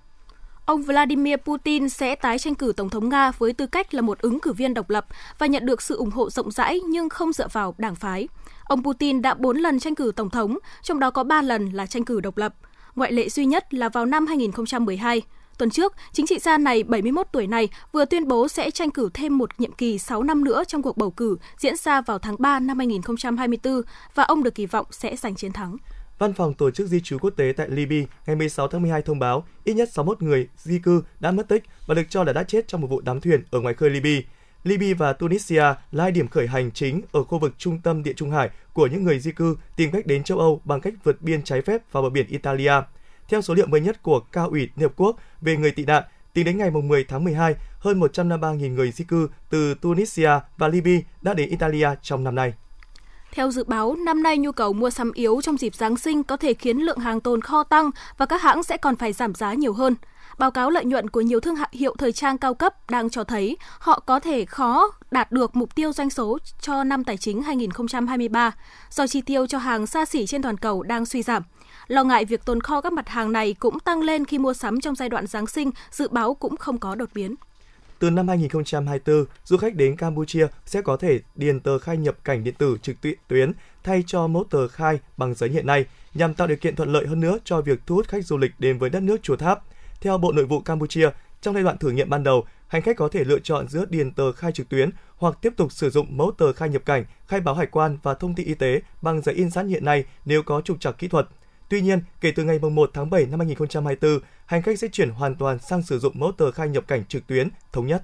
ông 0.69 0.83
Vladimir 0.83 1.37
Putin 1.37 1.89
sẽ 1.89 2.15
tái 2.15 2.39
tranh 2.39 2.55
cử 2.55 2.73
Tổng 2.77 2.91
thống 2.91 3.09
Nga 3.09 3.31
với 3.31 3.53
tư 3.53 3.67
cách 3.67 3.95
là 3.95 4.01
một 4.01 4.19
ứng 4.19 4.41
cử 4.41 4.53
viên 4.53 4.75
độc 4.75 4.91
lập 4.91 5.07
và 5.39 5.47
nhận 5.47 5.67
được 5.67 5.83
sự 5.83 5.97
ủng 5.97 6.11
hộ 6.11 6.31
rộng 6.31 6.51
rãi 6.51 6.81
nhưng 6.81 7.09
không 7.09 7.33
dựa 7.33 7.49
vào 7.53 7.75
đảng 7.79 7.95
phái. 7.95 8.29
Ông 8.65 8.85
Putin 8.85 9.23
đã 9.23 9.35
4 9.35 9.57
lần 9.57 9.79
tranh 9.79 9.95
cử 9.95 10.13
Tổng 10.17 10.31
thống, 10.31 10.59
trong 10.83 11.01
đó 11.01 11.11
có 11.11 11.25
3 11.25 11.43
lần 11.43 11.71
là 11.73 11.87
tranh 11.87 12.05
cử 12.05 12.21
độc 12.21 12.37
lập. 12.37 12.55
Ngoại 12.95 13.13
lệ 13.13 13.29
duy 13.29 13.47
nhất 13.47 13.75
là 13.75 13.89
vào 13.89 14.07
năm 14.07 14.27
2012. 14.27 15.23
Tuần 15.59 15.71
trước, 15.71 15.95
chính 16.13 16.27
trị 16.27 16.39
gia 16.39 16.59
này 16.59 16.83
71 16.83 17.27
tuổi 17.33 17.47
này 17.47 17.69
vừa 17.93 18.05
tuyên 18.05 18.29
bố 18.29 18.49
sẽ 18.49 18.71
tranh 18.71 18.91
cử 18.91 19.11
thêm 19.15 19.39
một 19.39 19.51
nhiệm 19.59 19.73
kỳ 19.73 19.99
6 19.99 20.23
năm 20.23 20.45
nữa 20.45 20.65
trong 20.65 20.83
cuộc 20.83 20.97
bầu 20.97 21.11
cử 21.11 21.37
diễn 21.59 21.77
ra 21.77 22.01
vào 22.01 22.19
tháng 22.19 22.37
3 22.39 22.61
năm 22.61 22.79
2024 22.79 23.83
và 24.15 24.25
ông 24.25 24.43
được 24.43 24.55
kỳ 24.55 24.67
vọng 24.67 24.87
sẽ 24.91 25.17
giành 25.17 25.35
chiến 25.35 25.53
thắng. 25.53 25.77
Văn 26.19 26.33
phòng 26.33 26.55
Tổ 26.55 26.71
chức 26.71 26.87
Di 26.87 27.01
trú 27.01 27.19
Quốc 27.19 27.31
tế 27.31 27.53
tại 27.57 27.69
Libya 27.71 28.07
ngày 28.27 28.37
16 28.37 28.69
tháng 28.69 28.83
12 28.83 29.03
thông 29.03 29.19
báo 29.19 29.47
ít 29.65 29.75
nhất 29.75 29.89
61 29.93 30.23
người 30.23 30.49
di 30.57 30.79
cư 30.79 31.03
đã 31.21 31.31
mất 31.31 31.49
tích 31.49 31.63
và 31.87 31.95
được 31.95 32.03
cho 32.09 32.25
là 32.25 32.33
đã 32.33 32.43
chết 32.43 32.69
trong 32.69 32.81
một 32.81 32.87
vụ 32.87 33.01
đắm 33.01 33.21
thuyền 33.21 33.45
ở 33.51 33.61
ngoài 33.61 33.75
khơi 33.75 33.91
Libya. 33.91 34.21
Libya 34.65 34.95
và 34.99 35.13
Tunisia 35.13 35.63
là 35.93 36.05
hai 36.05 36.13
điểm 36.13 36.29
khởi 36.29 36.47
hành 36.47 36.71
chính 36.71 37.03
ở 37.13 37.25
khu 37.25 37.39
vực 37.39 37.55
trung 37.59 37.81
tâm 37.81 38.03
Địa 38.03 38.13
Trung 38.13 38.31
Hải 38.31 38.51
của 38.73 38.87
những 38.87 39.05
người 39.05 39.19
di 39.19 39.33
cư 39.33 39.57
tìm 39.77 39.91
cách 39.91 40.07
đến 40.07 40.23
châu 40.23 40.39
Âu 40.39 40.61
bằng 40.65 40.81
cách 40.81 40.95
vượt 41.05 41.23
biên 41.23 41.43
trái 41.43 41.63
phép 41.63 41.93
vào 41.93 42.03
bờ 42.03 42.11
biển 42.11 42.27
Italia. 42.29 42.73
Theo 43.29 43.43
số 43.43 43.55
liệu 43.55 43.67
mới 43.67 43.81
nhất 43.81 44.03
của 44.03 44.21
Cao 44.21 44.49
ủy 44.49 44.61
Liên 44.61 44.89
Hợp 44.89 44.93
Quốc 44.97 45.17
về 45.41 45.57
người 45.57 45.71
tị 45.71 45.85
nạn, 45.85 46.03
Tính 46.33 46.45
đến 46.45 46.59
ngày 46.59 46.71
10 46.71 47.05
tháng 47.05 47.25
12, 47.25 47.55
hơn 47.79 48.01
153.000 48.01 48.75
người 48.75 48.91
di 48.91 49.05
cư 49.05 49.29
từ 49.51 49.75
Tunisia 49.75 50.31
và 50.59 50.69
Libya 50.69 50.99
đã 51.23 51.35
đến 51.35 51.49
Italia 51.49 51.89
trong 52.03 52.25
năm 52.25 52.35
nay. 52.35 52.53
Theo 53.33 53.51
dự 53.51 53.65
báo, 53.65 53.97
năm 53.97 54.23
nay 54.23 54.39
nhu 54.39 54.53
cầu 54.53 54.73
mua 54.73 54.91
sắm 54.91 55.13
yếu 55.13 55.41
trong 55.43 55.57
dịp 55.57 55.75
Giáng 55.75 55.97
sinh 55.97 56.23
có 56.23 56.37
thể 56.37 56.55
khiến 56.55 56.79
lượng 56.79 56.99
hàng 56.99 57.21
tồn 57.21 57.43
kho 57.43 57.65
tăng 57.65 57.91
và 58.19 58.27
các 58.27 58.43
hãng 58.43 58.63
sẽ 58.63 58.77
còn 58.77 58.97
phải 58.97 59.13
giảm 59.13 59.35
giá 59.35 59.55
nhiều 59.55 59.73
hơn. 59.73 59.95
Báo 60.39 60.51
cáo 60.51 60.71
lợi 60.71 60.85
nhuận 60.85 61.11
của 61.11 61.21
nhiều 61.21 61.41
thương 61.41 61.55
hiệu 61.73 61.95
thời 61.99 62.13
trang 62.13 62.39
cao 62.39 62.55
cấp 62.55 62.91
đang 62.91 63.11
cho 63.11 63.25
thấy 63.25 63.57
họ 63.79 64.01
có 64.07 64.21
thể 64.21 64.45
khó 64.45 64.91
đạt 65.11 65.33
được 65.33 65.57
mục 65.57 65.75
tiêu 65.75 65.93
doanh 65.93 66.11
số 66.11 66.39
cho 66.61 66.85
năm 66.85 67.05
tài 67.05 67.17
chính 67.17 67.43
2023 67.43 68.53
do 68.91 69.07
chi 69.07 69.21
tiêu 69.21 69.47
cho 69.47 69.59
hàng 69.59 69.87
xa 69.87 70.05
xỉ 70.05 70.27
trên 70.27 70.43
toàn 70.43 70.57
cầu 70.57 70.83
đang 70.83 71.07
suy 71.07 71.23
giảm. 71.23 71.43
Lo 71.87 72.05
ngại 72.05 72.25
việc 72.25 72.45
tồn 72.45 72.61
kho 72.61 72.81
các 72.81 72.93
mặt 72.93 73.09
hàng 73.09 73.33
này 73.33 73.55
cũng 73.59 73.81
tăng 73.81 74.01
lên 74.01 74.25
khi 74.25 74.39
mua 74.39 74.53
sắm 74.53 74.81
trong 74.81 74.95
giai 74.95 75.09
đoạn 75.09 75.27
Giáng 75.27 75.47
sinh, 75.47 75.71
dự 75.91 76.09
báo 76.09 76.35
cũng 76.35 76.57
không 76.57 76.79
có 76.79 76.95
đột 76.95 77.09
biến. 77.15 77.35
Từ 77.99 78.11
năm 78.11 78.29
2024, 78.29 79.25
du 79.45 79.57
khách 79.57 79.75
đến 79.75 79.97
Campuchia 79.97 80.47
sẽ 80.65 80.83
có 80.83 80.97
thể 80.97 81.21
điền 81.35 81.61
tờ 81.61 81.79
khai 81.79 81.97
nhập 81.97 82.17
cảnh 82.25 82.45
điện 82.45 82.55
tử 82.59 82.77
trực 82.83 82.97
tuyến 83.29 83.53
thay 83.85 84.05
cho 84.07 84.27
mẫu 84.27 84.45
tờ 84.51 84.69
khai 84.69 84.99
bằng 85.17 85.35
giấy 85.35 85.51
hiện 85.51 85.67
nay, 85.67 85.87
nhằm 86.15 86.35
tạo 86.35 86.47
điều 86.47 86.57
kiện 86.57 86.77
thuận 86.77 86.93
lợi 86.93 87.07
hơn 87.07 87.21
nữa 87.21 87.39
cho 87.45 87.61
việc 87.61 87.81
thu 87.87 87.95
hút 87.95 88.09
khách 88.09 88.25
du 88.25 88.37
lịch 88.37 88.51
đến 88.59 88.79
với 88.79 88.91
đất 88.91 89.03
nước 89.03 89.23
Chùa 89.23 89.37
Tháp. 89.37 89.65
Theo 90.01 90.19
Bộ 90.19 90.33
Nội 90.33 90.45
vụ 90.45 90.61
Campuchia, 90.61 91.11
trong 91.41 91.55
giai 91.55 91.63
đoạn 91.63 91.79
thử 91.79 91.91
nghiệm 91.91 92.11
ban 92.11 92.23
đầu, 92.23 92.45
hành 92.69 92.83
khách 92.83 92.97
có 92.97 93.09
thể 93.09 93.25
lựa 93.25 93.39
chọn 93.39 93.69
giữa 93.69 93.85
điền 93.89 94.13
tờ 94.13 94.33
khai 94.33 94.53
trực 94.53 94.69
tuyến 94.69 94.91
hoặc 95.17 95.39
tiếp 95.43 95.53
tục 95.57 95.73
sử 95.73 95.91
dụng 95.91 96.17
mẫu 96.17 96.31
tờ 96.39 96.53
khai 96.53 96.69
nhập 96.69 96.83
cảnh, 96.85 97.05
khai 97.27 97.41
báo 97.41 97.55
hải 97.55 97.67
quan 97.67 97.99
và 98.03 98.15
thông 98.15 98.35
tin 98.35 98.47
y 98.47 98.55
tế 98.55 98.81
bằng 99.03 99.23
giấy 99.23 99.35
in 99.35 99.51
sẵn 99.51 99.69
hiện 99.69 99.85
nay 99.85 100.05
nếu 100.25 100.43
có 100.43 100.61
trục 100.61 100.81
trặc 100.81 100.99
kỹ 100.99 101.09
thuật. 101.09 101.29
Tuy 101.69 101.81
nhiên, 101.81 102.01
kể 102.21 102.31
từ 102.31 102.45
ngày 102.45 102.59
1 102.59 102.91
tháng 102.95 103.11
7 103.11 103.27
năm 103.27 103.41
2024, 103.41 104.19
hành 104.47 104.63
khách 104.63 104.79
sẽ 104.79 104.89
chuyển 104.89 105.11
hoàn 105.11 105.35
toàn 105.35 105.59
sang 105.59 105.83
sử 105.83 105.99
dụng 105.99 106.13
mẫu 106.17 106.33
tờ 106.33 106.51
khai 106.51 106.69
nhập 106.69 106.85
cảnh 106.89 107.05
trực 107.05 107.27
tuyến 107.27 107.49
thống 107.73 107.87
nhất. 107.87 108.03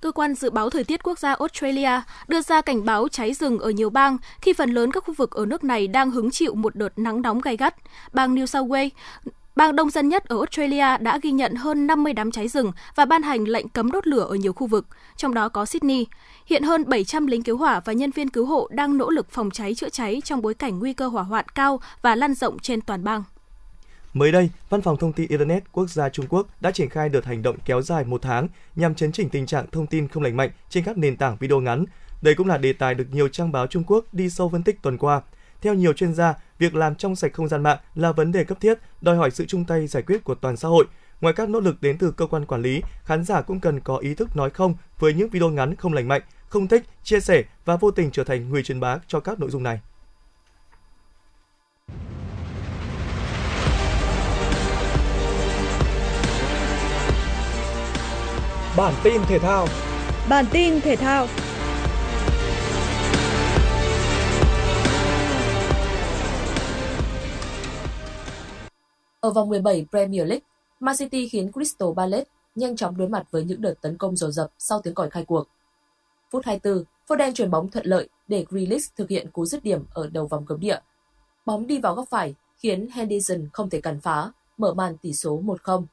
Cơ 0.00 0.12
quan 0.12 0.34
Dự 0.34 0.50
báo 0.50 0.70
Thời 0.70 0.84
tiết 0.84 1.02
Quốc 1.02 1.18
gia 1.18 1.34
Australia 1.34 2.00
đưa 2.28 2.42
ra 2.42 2.60
cảnh 2.60 2.84
báo 2.84 3.08
cháy 3.08 3.34
rừng 3.34 3.58
ở 3.58 3.70
nhiều 3.70 3.90
bang 3.90 4.16
khi 4.40 4.52
phần 4.52 4.70
lớn 4.70 4.92
các 4.92 5.04
khu 5.04 5.14
vực 5.14 5.30
ở 5.30 5.46
nước 5.46 5.64
này 5.64 5.86
đang 5.86 6.10
hứng 6.10 6.30
chịu 6.30 6.54
một 6.54 6.76
đợt 6.76 6.98
nắng 6.98 7.22
nóng 7.22 7.40
gay 7.40 7.56
gắt. 7.56 7.74
Bang 8.12 8.34
New 8.34 8.46
South 8.46 8.70
Wales 8.70 8.90
Bang 9.56 9.76
đông 9.76 9.90
dân 9.90 10.08
nhất 10.08 10.24
ở 10.24 10.36
Australia 10.36 10.98
đã 11.00 11.18
ghi 11.22 11.30
nhận 11.30 11.54
hơn 11.54 11.86
50 11.86 12.12
đám 12.12 12.30
cháy 12.30 12.48
rừng 12.48 12.72
và 12.94 13.04
ban 13.04 13.22
hành 13.22 13.44
lệnh 13.44 13.68
cấm 13.68 13.90
đốt 13.90 14.06
lửa 14.06 14.26
ở 14.28 14.34
nhiều 14.34 14.52
khu 14.52 14.66
vực, 14.66 14.86
trong 15.16 15.34
đó 15.34 15.48
có 15.48 15.66
Sydney. 15.66 16.06
Hiện 16.46 16.62
hơn 16.62 16.84
700 16.88 17.26
lính 17.26 17.42
cứu 17.42 17.56
hỏa 17.56 17.80
và 17.84 17.92
nhân 17.92 18.10
viên 18.10 18.28
cứu 18.28 18.46
hộ 18.46 18.68
đang 18.70 18.98
nỗ 18.98 19.10
lực 19.10 19.30
phòng 19.30 19.50
cháy 19.50 19.74
chữa 19.74 19.88
cháy 19.88 20.22
trong 20.24 20.42
bối 20.42 20.54
cảnh 20.54 20.78
nguy 20.78 20.92
cơ 20.92 21.08
hỏa 21.08 21.22
hoạn 21.22 21.44
cao 21.54 21.80
và 22.02 22.14
lan 22.14 22.34
rộng 22.34 22.58
trên 22.58 22.80
toàn 22.80 23.04
bang. 23.04 23.22
Mới 24.14 24.32
đây, 24.32 24.50
Văn 24.68 24.82
phòng 24.82 24.96
Thông 24.96 25.12
tin 25.12 25.28
Internet 25.28 25.72
Quốc 25.72 25.90
gia 25.90 26.08
Trung 26.08 26.26
Quốc 26.28 26.46
đã 26.60 26.70
triển 26.70 26.88
khai 26.88 27.08
đợt 27.08 27.24
hành 27.24 27.42
động 27.42 27.56
kéo 27.64 27.82
dài 27.82 28.04
một 28.04 28.22
tháng 28.22 28.48
nhằm 28.76 28.94
chấn 28.94 29.12
chỉnh 29.12 29.28
tình 29.28 29.46
trạng 29.46 29.66
thông 29.72 29.86
tin 29.86 30.08
không 30.08 30.22
lành 30.22 30.36
mạnh 30.36 30.50
trên 30.68 30.84
các 30.84 30.98
nền 30.98 31.16
tảng 31.16 31.36
video 31.40 31.60
ngắn. 31.60 31.84
Đây 32.22 32.34
cũng 32.34 32.46
là 32.46 32.58
đề 32.58 32.72
tài 32.72 32.94
được 32.94 33.06
nhiều 33.12 33.28
trang 33.28 33.52
báo 33.52 33.66
Trung 33.66 33.84
Quốc 33.86 34.04
đi 34.12 34.30
sâu 34.30 34.48
phân 34.48 34.62
tích 34.62 34.82
tuần 34.82 34.98
qua. 34.98 35.20
Theo 35.62 35.74
nhiều 35.74 35.92
chuyên 35.92 36.14
gia, 36.14 36.34
việc 36.58 36.74
làm 36.74 36.94
trong 36.94 37.16
sạch 37.16 37.32
không 37.34 37.48
gian 37.48 37.62
mạng 37.62 37.78
là 37.94 38.12
vấn 38.12 38.32
đề 38.32 38.44
cấp 38.44 38.60
thiết, 38.60 38.78
đòi 39.00 39.16
hỏi 39.16 39.30
sự 39.30 39.44
chung 39.48 39.64
tay 39.64 39.86
giải 39.86 40.02
quyết 40.02 40.24
của 40.24 40.34
toàn 40.34 40.56
xã 40.56 40.68
hội. 40.68 40.84
Ngoài 41.20 41.34
các 41.34 41.48
nỗ 41.48 41.60
lực 41.60 41.82
đến 41.82 41.98
từ 41.98 42.10
cơ 42.10 42.26
quan 42.26 42.46
quản 42.46 42.62
lý, 42.62 42.82
khán 43.04 43.24
giả 43.24 43.40
cũng 43.40 43.60
cần 43.60 43.80
có 43.80 43.96
ý 43.96 44.14
thức 44.14 44.36
nói 44.36 44.50
không 44.50 44.74
với 44.98 45.14
những 45.14 45.28
video 45.28 45.50
ngắn 45.50 45.76
không 45.76 45.92
lành 45.92 46.08
mạnh, 46.08 46.22
không 46.48 46.68
thích, 46.68 46.82
chia 47.02 47.20
sẻ 47.20 47.44
và 47.64 47.76
vô 47.76 47.90
tình 47.90 48.10
trở 48.10 48.24
thành 48.24 48.50
người 48.50 48.62
truyền 48.62 48.80
bá 48.80 48.98
cho 49.06 49.20
các 49.20 49.40
nội 49.40 49.50
dung 49.50 49.62
này. 49.62 49.80
Bản 58.76 58.94
tin 59.02 59.22
thể 59.28 59.38
thao 59.38 59.66
Bản 60.28 60.44
tin 60.52 60.80
thể 60.80 60.96
thao 60.96 61.26
Ở 69.22 69.30
vòng 69.30 69.48
17 69.48 69.86
Premier 69.90 70.28
League, 70.28 70.44
Man 70.80 70.96
City 70.96 71.28
khiến 71.28 71.52
Crystal 71.52 71.88
Palace 71.96 72.30
nhanh 72.54 72.76
chóng 72.76 72.96
đối 72.96 73.08
mặt 73.08 73.26
với 73.30 73.44
những 73.44 73.60
đợt 73.60 73.74
tấn 73.80 73.98
công 73.98 74.16
dồn 74.16 74.32
dập 74.32 74.50
sau 74.58 74.80
tiếng 74.82 74.94
còi 74.94 75.10
khai 75.10 75.24
cuộc. 75.24 75.48
Phút 76.30 76.44
24, 76.44 76.84
Foden 77.08 77.32
chuyển 77.32 77.50
bóng 77.50 77.70
thuận 77.70 77.86
lợi 77.86 78.08
để 78.28 78.44
Grealish 78.48 78.96
thực 78.96 79.08
hiện 79.08 79.30
cú 79.30 79.46
dứt 79.46 79.64
điểm 79.64 79.84
ở 79.94 80.08
đầu 80.12 80.26
vòng 80.26 80.46
cấm 80.46 80.60
địa. 80.60 80.78
Bóng 81.46 81.66
đi 81.66 81.78
vào 81.80 81.94
góc 81.94 82.08
phải 82.10 82.34
khiến 82.58 82.88
Henderson 82.92 83.48
không 83.52 83.70
thể 83.70 83.80
cản 83.80 84.00
phá, 84.00 84.32
mở 84.56 84.74
màn 84.74 84.96
tỷ 84.96 85.12
số 85.12 85.40
1-0. 85.42 85.84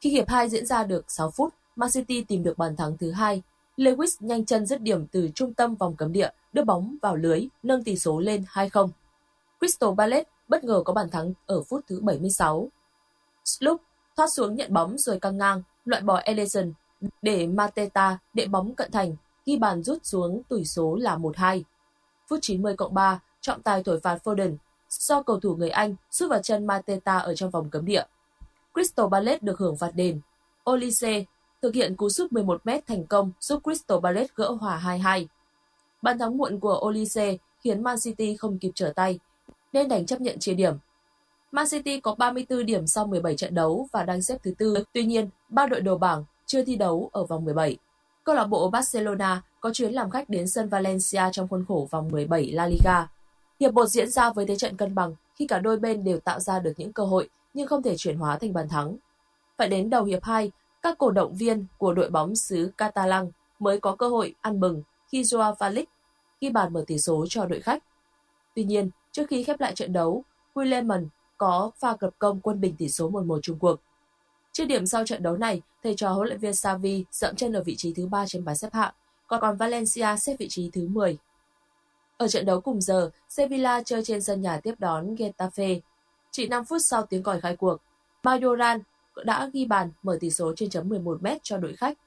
Khi 0.00 0.10
hiệp 0.10 0.28
2 0.28 0.48
diễn 0.48 0.66
ra 0.66 0.84
được 0.84 1.04
6 1.08 1.30
phút, 1.30 1.54
Man 1.76 1.90
City 1.92 2.24
tìm 2.24 2.42
được 2.42 2.58
bàn 2.58 2.76
thắng 2.76 2.96
thứ 2.96 3.10
hai. 3.10 3.42
Lewis 3.76 4.16
nhanh 4.20 4.44
chân 4.44 4.66
dứt 4.66 4.80
điểm 4.80 5.06
từ 5.06 5.28
trung 5.34 5.54
tâm 5.54 5.74
vòng 5.74 5.96
cấm 5.96 6.12
địa, 6.12 6.30
đưa 6.52 6.64
bóng 6.64 6.96
vào 7.02 7.16
lưới, 7.16 7.46
nâng 7.62 7.84
tỷ 7.84 7.96
số 7.96 8.20
lên 8.20 8.44
2-0. 8.52 8.88
Crystal 9.60 9.90
Palace 9.98 10.30
bất 10.48 10.64
ngờ 10.64 10.82
có 10.84 10.92
bàn 10.92 11.10
thắng 11.10 11.32
ở 11.46 11.62
phút 11.62 11.84
thứ 11.88 12.00
76. 12.00 12.70
Sloop 13.48 13.80
thoát 14.16 14.28
xuống 14.36 14.54
nhận 14.54 14.72
bóng 14.72 14.98
rồi 14.98 15.18
căng 15.20 15.38
ngang, 15.38 15.62
loại 15.84 16.02
bỏ 16.02 16.16
Ellison 16.16 16.72
để 17.22 17.46
Mateta 17.46 18.18
đệ 18.34 18.46
bóng 18.46 18.74
cận 18.74 18.90
thành, 18.90 19.16
ghi 19.46 19.56
bàn 19.56 19.82
rút 19.82 19.98
xuống 20.04 20.42
tỷ 20.48 20.64
số 20.64 20.96
là 20.96 21.16
1-2. 21.16 21.62
Phút 22.28 22.38
90 22.42 22.76
cộng 22.76 22.94
3, 22.94 23.20
trọng 23.40 23.62
tài 23.62 23.82
thổi 23.82 24.00
phạt 24.00 24.18
Foden 24.24 24.56
do 24.88 25.22
cầu 25.22 25.40
thủ 25.40 25.54
người 25.56 25.70
Anh 25.70 25.96
sút 26.10 26.30
vào 26.30 26.42
chân 26.42 26.66
Mateta 26.66 27.18
ở 27.18 27.34
trong 27.34 27.50
vòng 27.50 27.70
cấm 27.70 27.84
địa. 27.84 28.02
Crystal 28.74 29.06
Palace 29.10 29.38
được 29.42 29.58
hưởng 29.58 29.76
phạt 29.76 29.90
đền. 29.94 30.20
Olise 30.70 31.24
thực 31.62 31.74
hiện 31.74 31.96
cú 31.96 32.08
sút 32.08 32.32
11m 32.32 32.80
thành 32.86 33.06
công 33.06 33.32
giúp 33.40 33.60
Crystal 33.64 33.98
Palace 34.02 34.32
gỡ 34.34 34.50
hòa 34.60 34.82
2-2. 34.84 35.26
Bàn 36.02 36.18
thắng 36.18 36.36
muộn 36.36 36.60
của 36.60 36.80
Olise 36.86 37.36
khiến 37.60 37.82
Man 37.82 37.96
City 38.04 38.36
không 38.36 38.58
kịp 38.58 38.70
trở 38.74 38.92
tay, 38.96 39.18
nên 39.72 39.88
đành 39.88 40.06
chấp 40.06 40.20
nhận 40.20 40.38
chia 40.38 40.54
điểm. 40.54 40.74
Man 41.52 41.66
City 41.70 42.00
có 42.00 42.14
34 42.14 42.66
điểm 42.66 42.86
sau 42.86 43.06
17 43.06 43.36
trận 43.36 43.54
đấu 43.54 43.88
và 43.92 44.02
đang 44.02 44.22
xếp 44.22 44.38
thứ 44.42 44.54
tư. 44.58 44.84
Tuy 44.92 45.04
nhiên, 45.04 45.28
ba 45.48 45.66
đội 45.66 45.80
đầu 45.80 45.98
bảng 45.98 46.24
chưa 46.46 46.64
thi 46.64 46.76
đấu 46.76 47.10
ở 47.12 47.24
vòng 47.24 47.44
17. 47.44 47.76
Câu 48.24 48.34
lạc 48.34 48.44
bộ 48.44 48.70
Barcelona 48.70 49.42
có 49.60 49.72
chuyến 49.72 49.92
làm 49.92 50.10
khách 50.10 50.28
đến 50.28 50.48
sân 50.48 50.68
Valencia 50.68 51.22
trong 51.32 51.48
khuôn 51.48 51.64
khổ 51.68 51.88
vòng 51.90 52.08
17 52.08 52.50
La 52.52 52.66
Liga. 52.66 53.06
Hiệp 53.60 53.74
một 53.74 53.86
diễn 53.86 54.10
ra 54.10 54.30
với 54.30 54.46
thế 54.46 54.56
trận 54.56 54.76
cân 54.76 54.94
bằng 54.94 55.14
khi 55.34 55.46
cả 55.46 55.58
đôi 55.58 55.78
bên 55.78 56.04
đều 56.04 56.20
tạo 56.20 56.40
ra 56.40 56.58
được 56.58 56.72
những 56.76 56.92
cơ 56.92 57.04
hội 57.04 57.28
nhưng 57.54 57.66
không 57.66 57.82
thể 57.82 57.96
chuyển 57.96 58.18
hóa 58.18 58.38
thành 58.38 58.52
bàn 58.52 58.68
thắng. 58.68 58.96
Phải 59.56 59.68
đến 59.68 59.90
đầu 59.90 60.04
hiệp 60.04 60.24
2, 60.24 60.50
các 60.82 60.98
cổ 60.98 61.10
động 61.10 61.34
viên 61.34 61.66
của 61.78 61.94
đội 61.94 62.10
bóng 62.10 62.36
xứ 62.36 62.70
Catalan 62.76 63.30
mới 63.58 63.80
có 63.80 63.96
cơ 63.96 64.08
hội 64.08 64.34
ăn 64.40 64.60
mừng 64.60 64.82
khi 65.08 65.22
Joao 65.22 65.54
Felix 65.54 65.84
ghi 66.40 66.50
bàn 66.50 66.72
mở 66.72 66.84
tỷ 66.86 66.98
số 66.98 67.26
cho 67.28 67.46
đội 67.46 67.60
khách. 67.60 67.84
Tuy 68.54 68.64
nhiên, 68.64 68.90
trước 69.12 69.24
khi 69.28 69.44
khép 69.44 69.60
lại 69.60 69.72
trận 69.74 69.92
đấu, 69.92 70.24
Williamson 70.54 71.06
có 71.38 71.70
pha 71.78 71.96
cập 71.96 72.18
công 72.18 72.40
quân 72.40 72.60
bình 72.60 72.76
tỷ 72.76 72.88
số 72.88 73.10
1-1 73.10 73.40
chung 73.42 73.58
cuộc. 73.58 73.80
Trước 74.52 74.64
điểm 74.64 74.86
sau 74.86 75.04
trận 75.04 75.22
đấu 75.22 75.36
này, 75.36 75.62
thầy 75.82 75.94
trò 75.96 76.12
huấn 76.12 76.28
luyện 76.28 76.38
viên 76.38 76.54
Xavi 76.54 77.04
dậm 77.10 77.36
chân 77.36 77.52
ở 77.52 77.62
vị 77.62 77.76
trí 77.76 77.92
thứ 77.92 78.06
3 78.06 78.26
trên 78.26 78.44
bảng 78.44 78.56
xếp 78.56 78.72
hạng, 78.72 78.94
còn 79.26 79.40
còn 79.40 79.56
Valencia 79.56 80.16
xếp 80.16 80.36
vị 80.38 80.46
trí 80.50 80.70
thứ 80.72 80.88
10. 80.88 81.18
Ở 82.16 82.28
trận 82.28 82.46
đấu 82.46 82.60
cùng 82.60 82.80
giờ, 82.80 83.10
Sevilla 83.28 83.82
chơi 83.82 84.04
trên 84.04 84.22
sân 84.22 84.42
nhà 84.42 84.60
tiếp 84.60 84.74
đón 84.78 85.14
Getafe. 85.14 85.80
Chỉ 86.30 86.48
5 86.48 86.64
phút 86.64 86.78
sau 86.84 87.06
tiếng 87.06 87.22
còi 87.22 87.40
khai 87.40 87.56
cuộc, 87.56 87.76
Majoran 88.22 88.80
đã 89.24 89.50
ghi 89.52 89.64
bàn 89.64 89.90
mở 90.02 90.18
tỷ 90.20 90.30
số 90.30 90.52
trên 90.56 90.70
chấm 90.70 90.88
11 90.88 91.22
m 91.22 91.26
cho 91.42 91.58
đội 91.58 91.76
khách. 91.76 91.98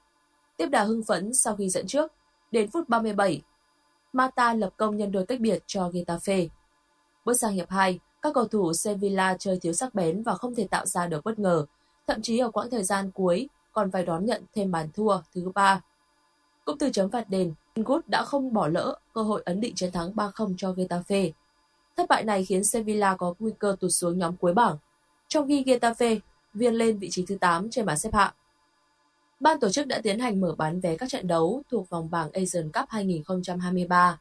Tiếp 0.58 0.67
đà 0.67 0.84
hưng 0.84 1.04
phấn 1.04 1.34
sau 1.34 1.56
khi 1.56 1.70
dẫn 1.70 1.88
trước, 1.88 2.12
đến 2.52 2.72
phút 2.72 2.89
37, 2.89 3.41
Mata 4.13 4.54
lập 4.54 4.74
công 4.78 4.98
nhân 4.98 5.12
đôi 5.12 5.26
cách 5.26 5.39
biệt 5.39 5.63
cho 5.67 5.89
Getafe. 5.89 6.48
Bước 7.26 7.34
sang 7.34 7.54
hiệp 7.54 7.70
2, 7.70 8.00
các 8.21 8.34
cầu 8.34 8.47
thủ 8.47 8.73
Sevilla 8.73 9.36
chơi 9.39 9.60
thiếu 9.60 9.73
sắc 9.73 9.95
bén 9.95 10.23
và 10.23 10.36
không 10.36 10.55
thể 10.55 10.67
tạo 10.67 10.86
ra 10.86 11.07
được 11.07 11.23
bất 11.23 11.39
ngờ, 11.39 11.65
thậm 12.07 12.21
chí 12.21 12.38
ở 12.38 12.51
quãng 12.51 12.69
thời 12.69 12.84
gian 12.84 13.12
cuối 13.12 13.49
còn 13.71 13.91
phải 13.91 14.05
đón 14.05 14.25
nhận 14.25 14.43
thêm 14.53 14.71
bàn 14.71 14.89
thua 14.93 15.17
thứ 15.36 15.51
ba. 15.55 15.81
Cũng 16.65 16.77
từ 16.77 16.89
chấm 16.89 17.10
phạt 17.10 17.29
đền, 17.29 17.53
Good 17.75 18.01
đã 18.07 18.23
không 18.23 18.53
bỏ 18.53 18.67
lỡ 18.67 18.95
cơ 19.13 19.21
hội 19.21 19.41
ấn 19.45 19.60
định 19.62 19.75
chiến 19.75 19.91
thắng 19.91 20.13
3-0 20.13 20.53
cho 20.57 20.71
Getafe. 20.71 21.31
Thất 21.97 22.10
bại 22.10 22.23
này 22.23 22.45
khiến 22.45 22.63
Sevilla 22.63 23.15
có 23.15 23.34
nguy 23.39 23.51
cơ 23.60 23.75
tụt 23.79 23.91
xuống 23.93 24.17
nhóm 24.17 24.38
cuối 24.38 24.53
bảng, 24.53 24.77
trong 25.27 25.47
khi 25.47 25.63
Getafe 25.63 26.19
viên 26.53 26.73
lên 26.73 26.97
vị 26.97 27.07
trí 27.12 27.25
thứ 27.25 27.38
8 27.38 27.69
trên 27.69 27.86
bảng 27.86 27.97
xếp 27.97 28.13
hạng. 28.13 28.34
Ban 29.39 29.60
tổ 29.60 29.69
chức 29.69 29.88
đã 29.88 30.01
tiến 30.03 30.19
hành 30.19 30.41
mở 30.41 30.55
bán 30.57 30.79
vé 30.79 30.97
các 30.97 31.10
trận 31.10 31.27
đấu 31.27 31.62
thuộc 31.71 31.89
vòng 31.89 32.10
bảng 32.12 32.31
Asian 32.31 32.71
Cup 32.71 32.89
2023. 32.89 34.19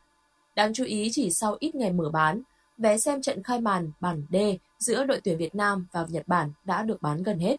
Đáng 0.55 0.73
chú 0.75 0.85
ý 0.85 1.09
chỉ 1.13 1.31
sau 1.31 1.57
ít 1.61 1.75
ngày 1.75 1.93
mở 1.93 2.11
bán, 2.11 2.43
vé 2.81 2.99
xem 2.99 3.23
trận 3.23 3.43
khai 3.43 3.61
màn 3.61 3.91
bảng 4.01 4.23
D 4.31 4.37
giữa 4.79 5.05
đội 5.05 5.21
tuyển 5.25 5.39
Việt 5.39 5.55
Nam 5.55 5.87
và 5.93 6.07
Nhật 6.09 6.29
Bản 6.29 6.53
đã 6.65 6.83
được 6.83 7.03
bán 7.03 7.23
gần 7.23 7.39
hết. 7.39 7.57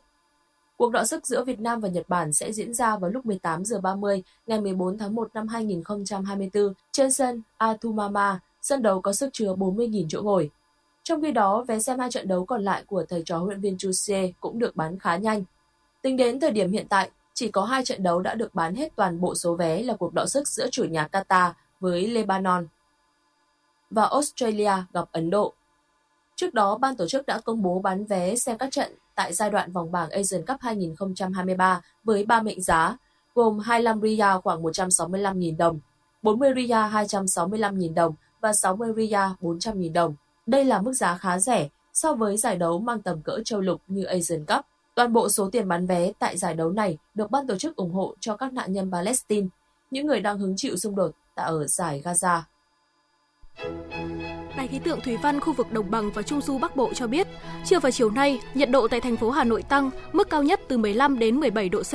Cuộc 0.77 0.91
đọ 0.91 1.03
sức 1.03 1.27
giữa 1.27 1.43
Việt 1.43 1.59
Nam 1.59 1.79
và 1.79 1.89
Nhật 1.89 2.09
Bản 2.09 2.33
sẽ 2.33 2.51
diễn 2.51 2.73
ra 2.73 2.97
vào 2.97 3.11
lúc 3.11 3.25
18 3.25 3.65
giờ 3.65 3.79
30 3.79 4.23
ngày 4.47 4.61
14 4.61 4.97
tháng 4.97 5.15
1 5.15 5.29
năm 5.33 5.47
2024 5.47 6.73
trên 6.91 7.11
sân 7.11 7.41
Atumama, 7.57 8.39
sân 8.61 8.81
đấu 8.81 9.01
có 9.01 9.13
sức 9.13 9.29
chứa 9.33 9.53
40.000 9.53 10.05
chỗ 10.09 10.21
ngồi. 10.21 10.49
Trong 11.03 11.21
khi 11.21 11.31
đó, 11.31 11.63
vé 11.67 11.79
xem 11.79 11.99
hai 11.99 12.11
trận 12.11 12.27
đấu 12.27 12.45
còn 12.45 12.63
lại 12.63 12.83
của 12.87 13.05
thầy 13.09 13.23
trò 13.25 13.37
huấn 13.37 13.49
luyện 13.49 13.61
viên 13.61 13.77
Chuse 13.77 14.31
cũng 14.39 14.59
được 14.59 14.75
bán 14.75 14.99
khá 14.99 15.15
nhanh. 15.15 15.43
Tính 16.01 16.17
đến 16.17 16.39
thời 16.39 16.51
điểm 16.51 16.71
hiện 16.71 16.87
tại, 16.89 17.09
chỉ 17.33 17.51
có 17.51 17.65
hai 17.65 17.85
trận 17.85 18.03
đấu 18.03 18.19
đã 18.19 18.35
được 18.35 18.55
bán 18.55 18.75
hết 18.75 18.95
toàn 18.95 19.21
bộ 19.21 19.35
số 19.35 19.55
vé 19.55 19.83
là 19.83 19.95
cuộc 19.95 20.13
đọ 20.13 20.25
sức 20.25 20.47
giữa 20.47 20.67
chủ 20.71 20.83
nhà 20.83 21.07
Qatar 21.11 21.51
với 21.79 22.07
Lebanon 22.07 22.67
và 23.91 24.05
Australia 24.05 24.73
gặp 24.93 25.05
Ấn 25.11 25.29
Độ. 25.29 25.53
Trước 26.35 26.53
đó, 26.53 26.77
ban 26.77 26.95
tổ 26.95 27.07
chức 27.07 27.25
đã 27.25 27.39
công 27.39 27.61
bố 27.61 27.79
bán 27.79 28.05
vé 28.05 28.35
xem 28.35 28.57
các 28.57 28.71
trận 28.71 28.91
tại 29.15 29.33
giai 29.33 29.49
đoạn 29.49 29.71
vòng 29.71 29.91
bảng 29.91 30.09
Asian 30.09 30.45
Cup 30.45 30.61
2023 30.61 31.81
với 32.03 32.25
3 32.25 32.41
mệnh 32.41 32.61
giá, 32.61 32.97
gồm 33.35 33.59
25 33.59 34.01
Riyal 34.01 34.37
khoảng 34.37 34.63
165.000 34.63 35.57
đồng, 35.57 35.79
40 36.21 36.53
Riyal 36.55 36.93
265.000 36.93 37.93
đồng 37.93 38.13
và 38.41 38.53
60 38.53 38.93
Riyal 38.95 39.31
400.000 39.41 39.93
đồng. 39.93 40.15
Đây 40.45 40.65
là 40.65 40.81
mức 40.81 40.93
giá 40.93 41.17
khá 41.17 41.39
rẻ 41.39 41.69
so 41.93 42.13
với 42.13 42.37
giải 42.37 42.55
đấu 42.55 42.79
mang 42.79 43.01
tầm 43.01 43.21
cỡ 43.21 43.39
châu 43.45 43.61
lục 43.61 43.81
như 43.87 44.03
Asian 44.03 44.45
Cup. 44.45 44.65
Toàn 44.95 45.13
bộ 45.13 45.29
số 45.29 45.49
tiền 45.49 45.67
bán 45.67 45.85
vé 45.85 46.11
tại 46.19 46.37
giải 46.37 46.53
đấu 46.53 46.71
này 46.71 46.97
được 47.13 47.31
ban 47.31 47.47
tổ 47.47 47.57
chức 47.57 47.75
ủng 47.75 47.93
hộ 47.93 48.15
cho 48.19 48.37
các 48.37 48.53
nạn 48.53 48.73
nhân 48.73 48.91
Palestine, 48.91 49.47
những 49.91 50.07
người 50.07 50.19
đang 50.19 50.39
hứng 50.39 50.53
chịu 50.57 50.77
xung 50.77 50.95
đột 50.95 51.11
tại 51.35 51.45
ở 51.45 51.67
giải 51.67 52.01
Gaza. 52.05 52.41
Đài 54.57 54.67
khí 54.67 54.79
tượng 54.79 55.01
thủy 55.01 55.17
văn 55.17 55.39
khu 55.39 55.53
vực 55.53 55.71
đồng 55.71 55.91
bằng 55.91 56.11
và 56.11 56.21
trung 56.21 56.41
du 56.41 56.57
Bắc 56.57 56.75
Bộ 56.75 56.93
cho 56.93 57.07
biết, 57.07 57.27
trưa 57.65 57.79
và 57.79 57.91
chiều 57.91 58.09
nay, 58.09 58.39
nhiệt 58.53 58.69
độ 58.69 58.87
tại 58.87 59.01
thành 59.01 59.17
phố 59.17 59.29
Hà 59.29 59.43
Nội 59.43 59.63
tăng, 59.63 59.89
mức 60.13 60.29
cao 60.29 60.43
nhất 60.43 60.61
từ 60.67 60.77
15 60.77 61.19
đến 61.19 61.39
17 61.39 61.69
độ 61.69 61.81
C. 61.83 61.93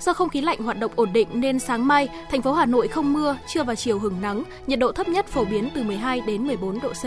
Do 0.00 0.12
không 0.12 0.28
khí 0.28 0.40
lạnh 0.40 0.58
hoạt 0.58 0.78
động 0.78 0.92
ổn 0.96 1.12
định 1.12 1.28
nên 1.32 1.58
sáng 1.58 1.86
mai, 1.86 2.08
thành 2.30 2.42
phố 2.42 2.52
Hà 2.52 2.66
Nội 2.66 2.88
không 2.88 3.12
mưa, 3.12 3.36
trưa 3.46 3.62
và 3.62 3.74
chiều 3.74 3.98
hứng 3.98 4.20
nắng, 4.20 4.42
nhiệt 4.66 4.78
độ 4.78 4.92
thấp 4.92 5.08
nhất 5.08 5.26
phổ 5.26 5.44
biến 5.44 5.70
từ 5.74 5.82
12 5.82 6.20
đến 6.20 6.46
14 6.46 6.80
độ 6.80 6.92
C. 6.92 7.04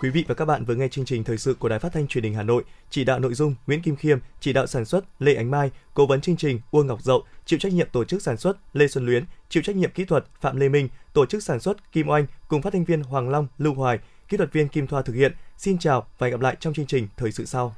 Quý 0.00 0.10
vị 0.10 0.24
và 0.28 0.34
các 0.34 0.44
bạn 0.44 0.64
vừa 0.64 0.74
nghe 0.74 0.88
chương 0.88 1.04
trình 1.04 1.24
thời 1.24 1.38
sự 1.38 1.54
của 1.54 1.68
Đài 1.68 1.78
Phát 1.78 1.92
thanh 1.92 2.06
Truyền 2.06 2.24
hình 2.24 2.34
Hà 2.34 2.42
Nội, 2.42 2.64
chỉ 2.90 3.04
đạo 3.04 3.18
nội 3.18 3.34
dung 3.34 3.54
Nguyễn 3.66 3.82
Kim 3.82 3.96
Khiêm, 3.96 4.18
chỉ 4.40 4.52
đạo 4.52 4.66
sản 4.66 4.84
xuất 4.84 5.04
Lê 5.18 5.34
Ánh 5.34 5.50
Mai, 5.50 5.70
cố 5.94 6.06
vấn 6.06 6.20
chương 6.20 6.36
trình 6.36 6.60
Uông 6.70 6.86
Ngọc 6.86 7.02
Dậu, 7.02 7.24
chịu 7.44 7.58
trách 7.58 7.72
nhiệm 7.72 7.88
tổ 7.92 8.04
chức 8.04 8.22
sản 8.22 8.36
xuất 8.36 8.56
Lê 8.72 8.88
Xuân 8.88 9.06
Luyến, 9.06 9.24
chịu 9.48 9.62
trách 9.62 9.76
nhiệm 9.76 9.90
kỹ 9.90 10.04
thuật 10.04 10.24
Phạm 10.40 10.56
Lê 10.56 10.68
Minh, 10.68 10.88
tổ 11.12 11.26
chức 11.26 11.42
sản 11.42 11.60
xuất 11.60 11.92
Kim 11.92 12.08
Oanh 12.08 12.26
cùng 12.48 12.62
phát 12.62 12.72
thanh 12.72 12.84
viên 12.84 13.02
Hoàng 13.02 13.28
Long, 13.28 13.46
Lưu 13.58 13.74
Hoài, 13.74 13.98
kỹ 14.28 14.36
thuật 14.36 14.52
viên 14.52 14.68
Kim 14.68 14.86
Thoa 14.86 15.02
thực 15.02 15.14
hiện. 15.14 15.32
Xin 15.56 15.78
chào 15.78 16.06
và 16.18 16.26
hẹn 16.26 16.30
gặp 16.32 16.40
lại 16.40 16.56
trong 16.60 16.74
chương 16.74 16.86
trình 16.86 17.08
thời 17.16 17.32
sự 17.32 17.44
sau. 17.44 17.76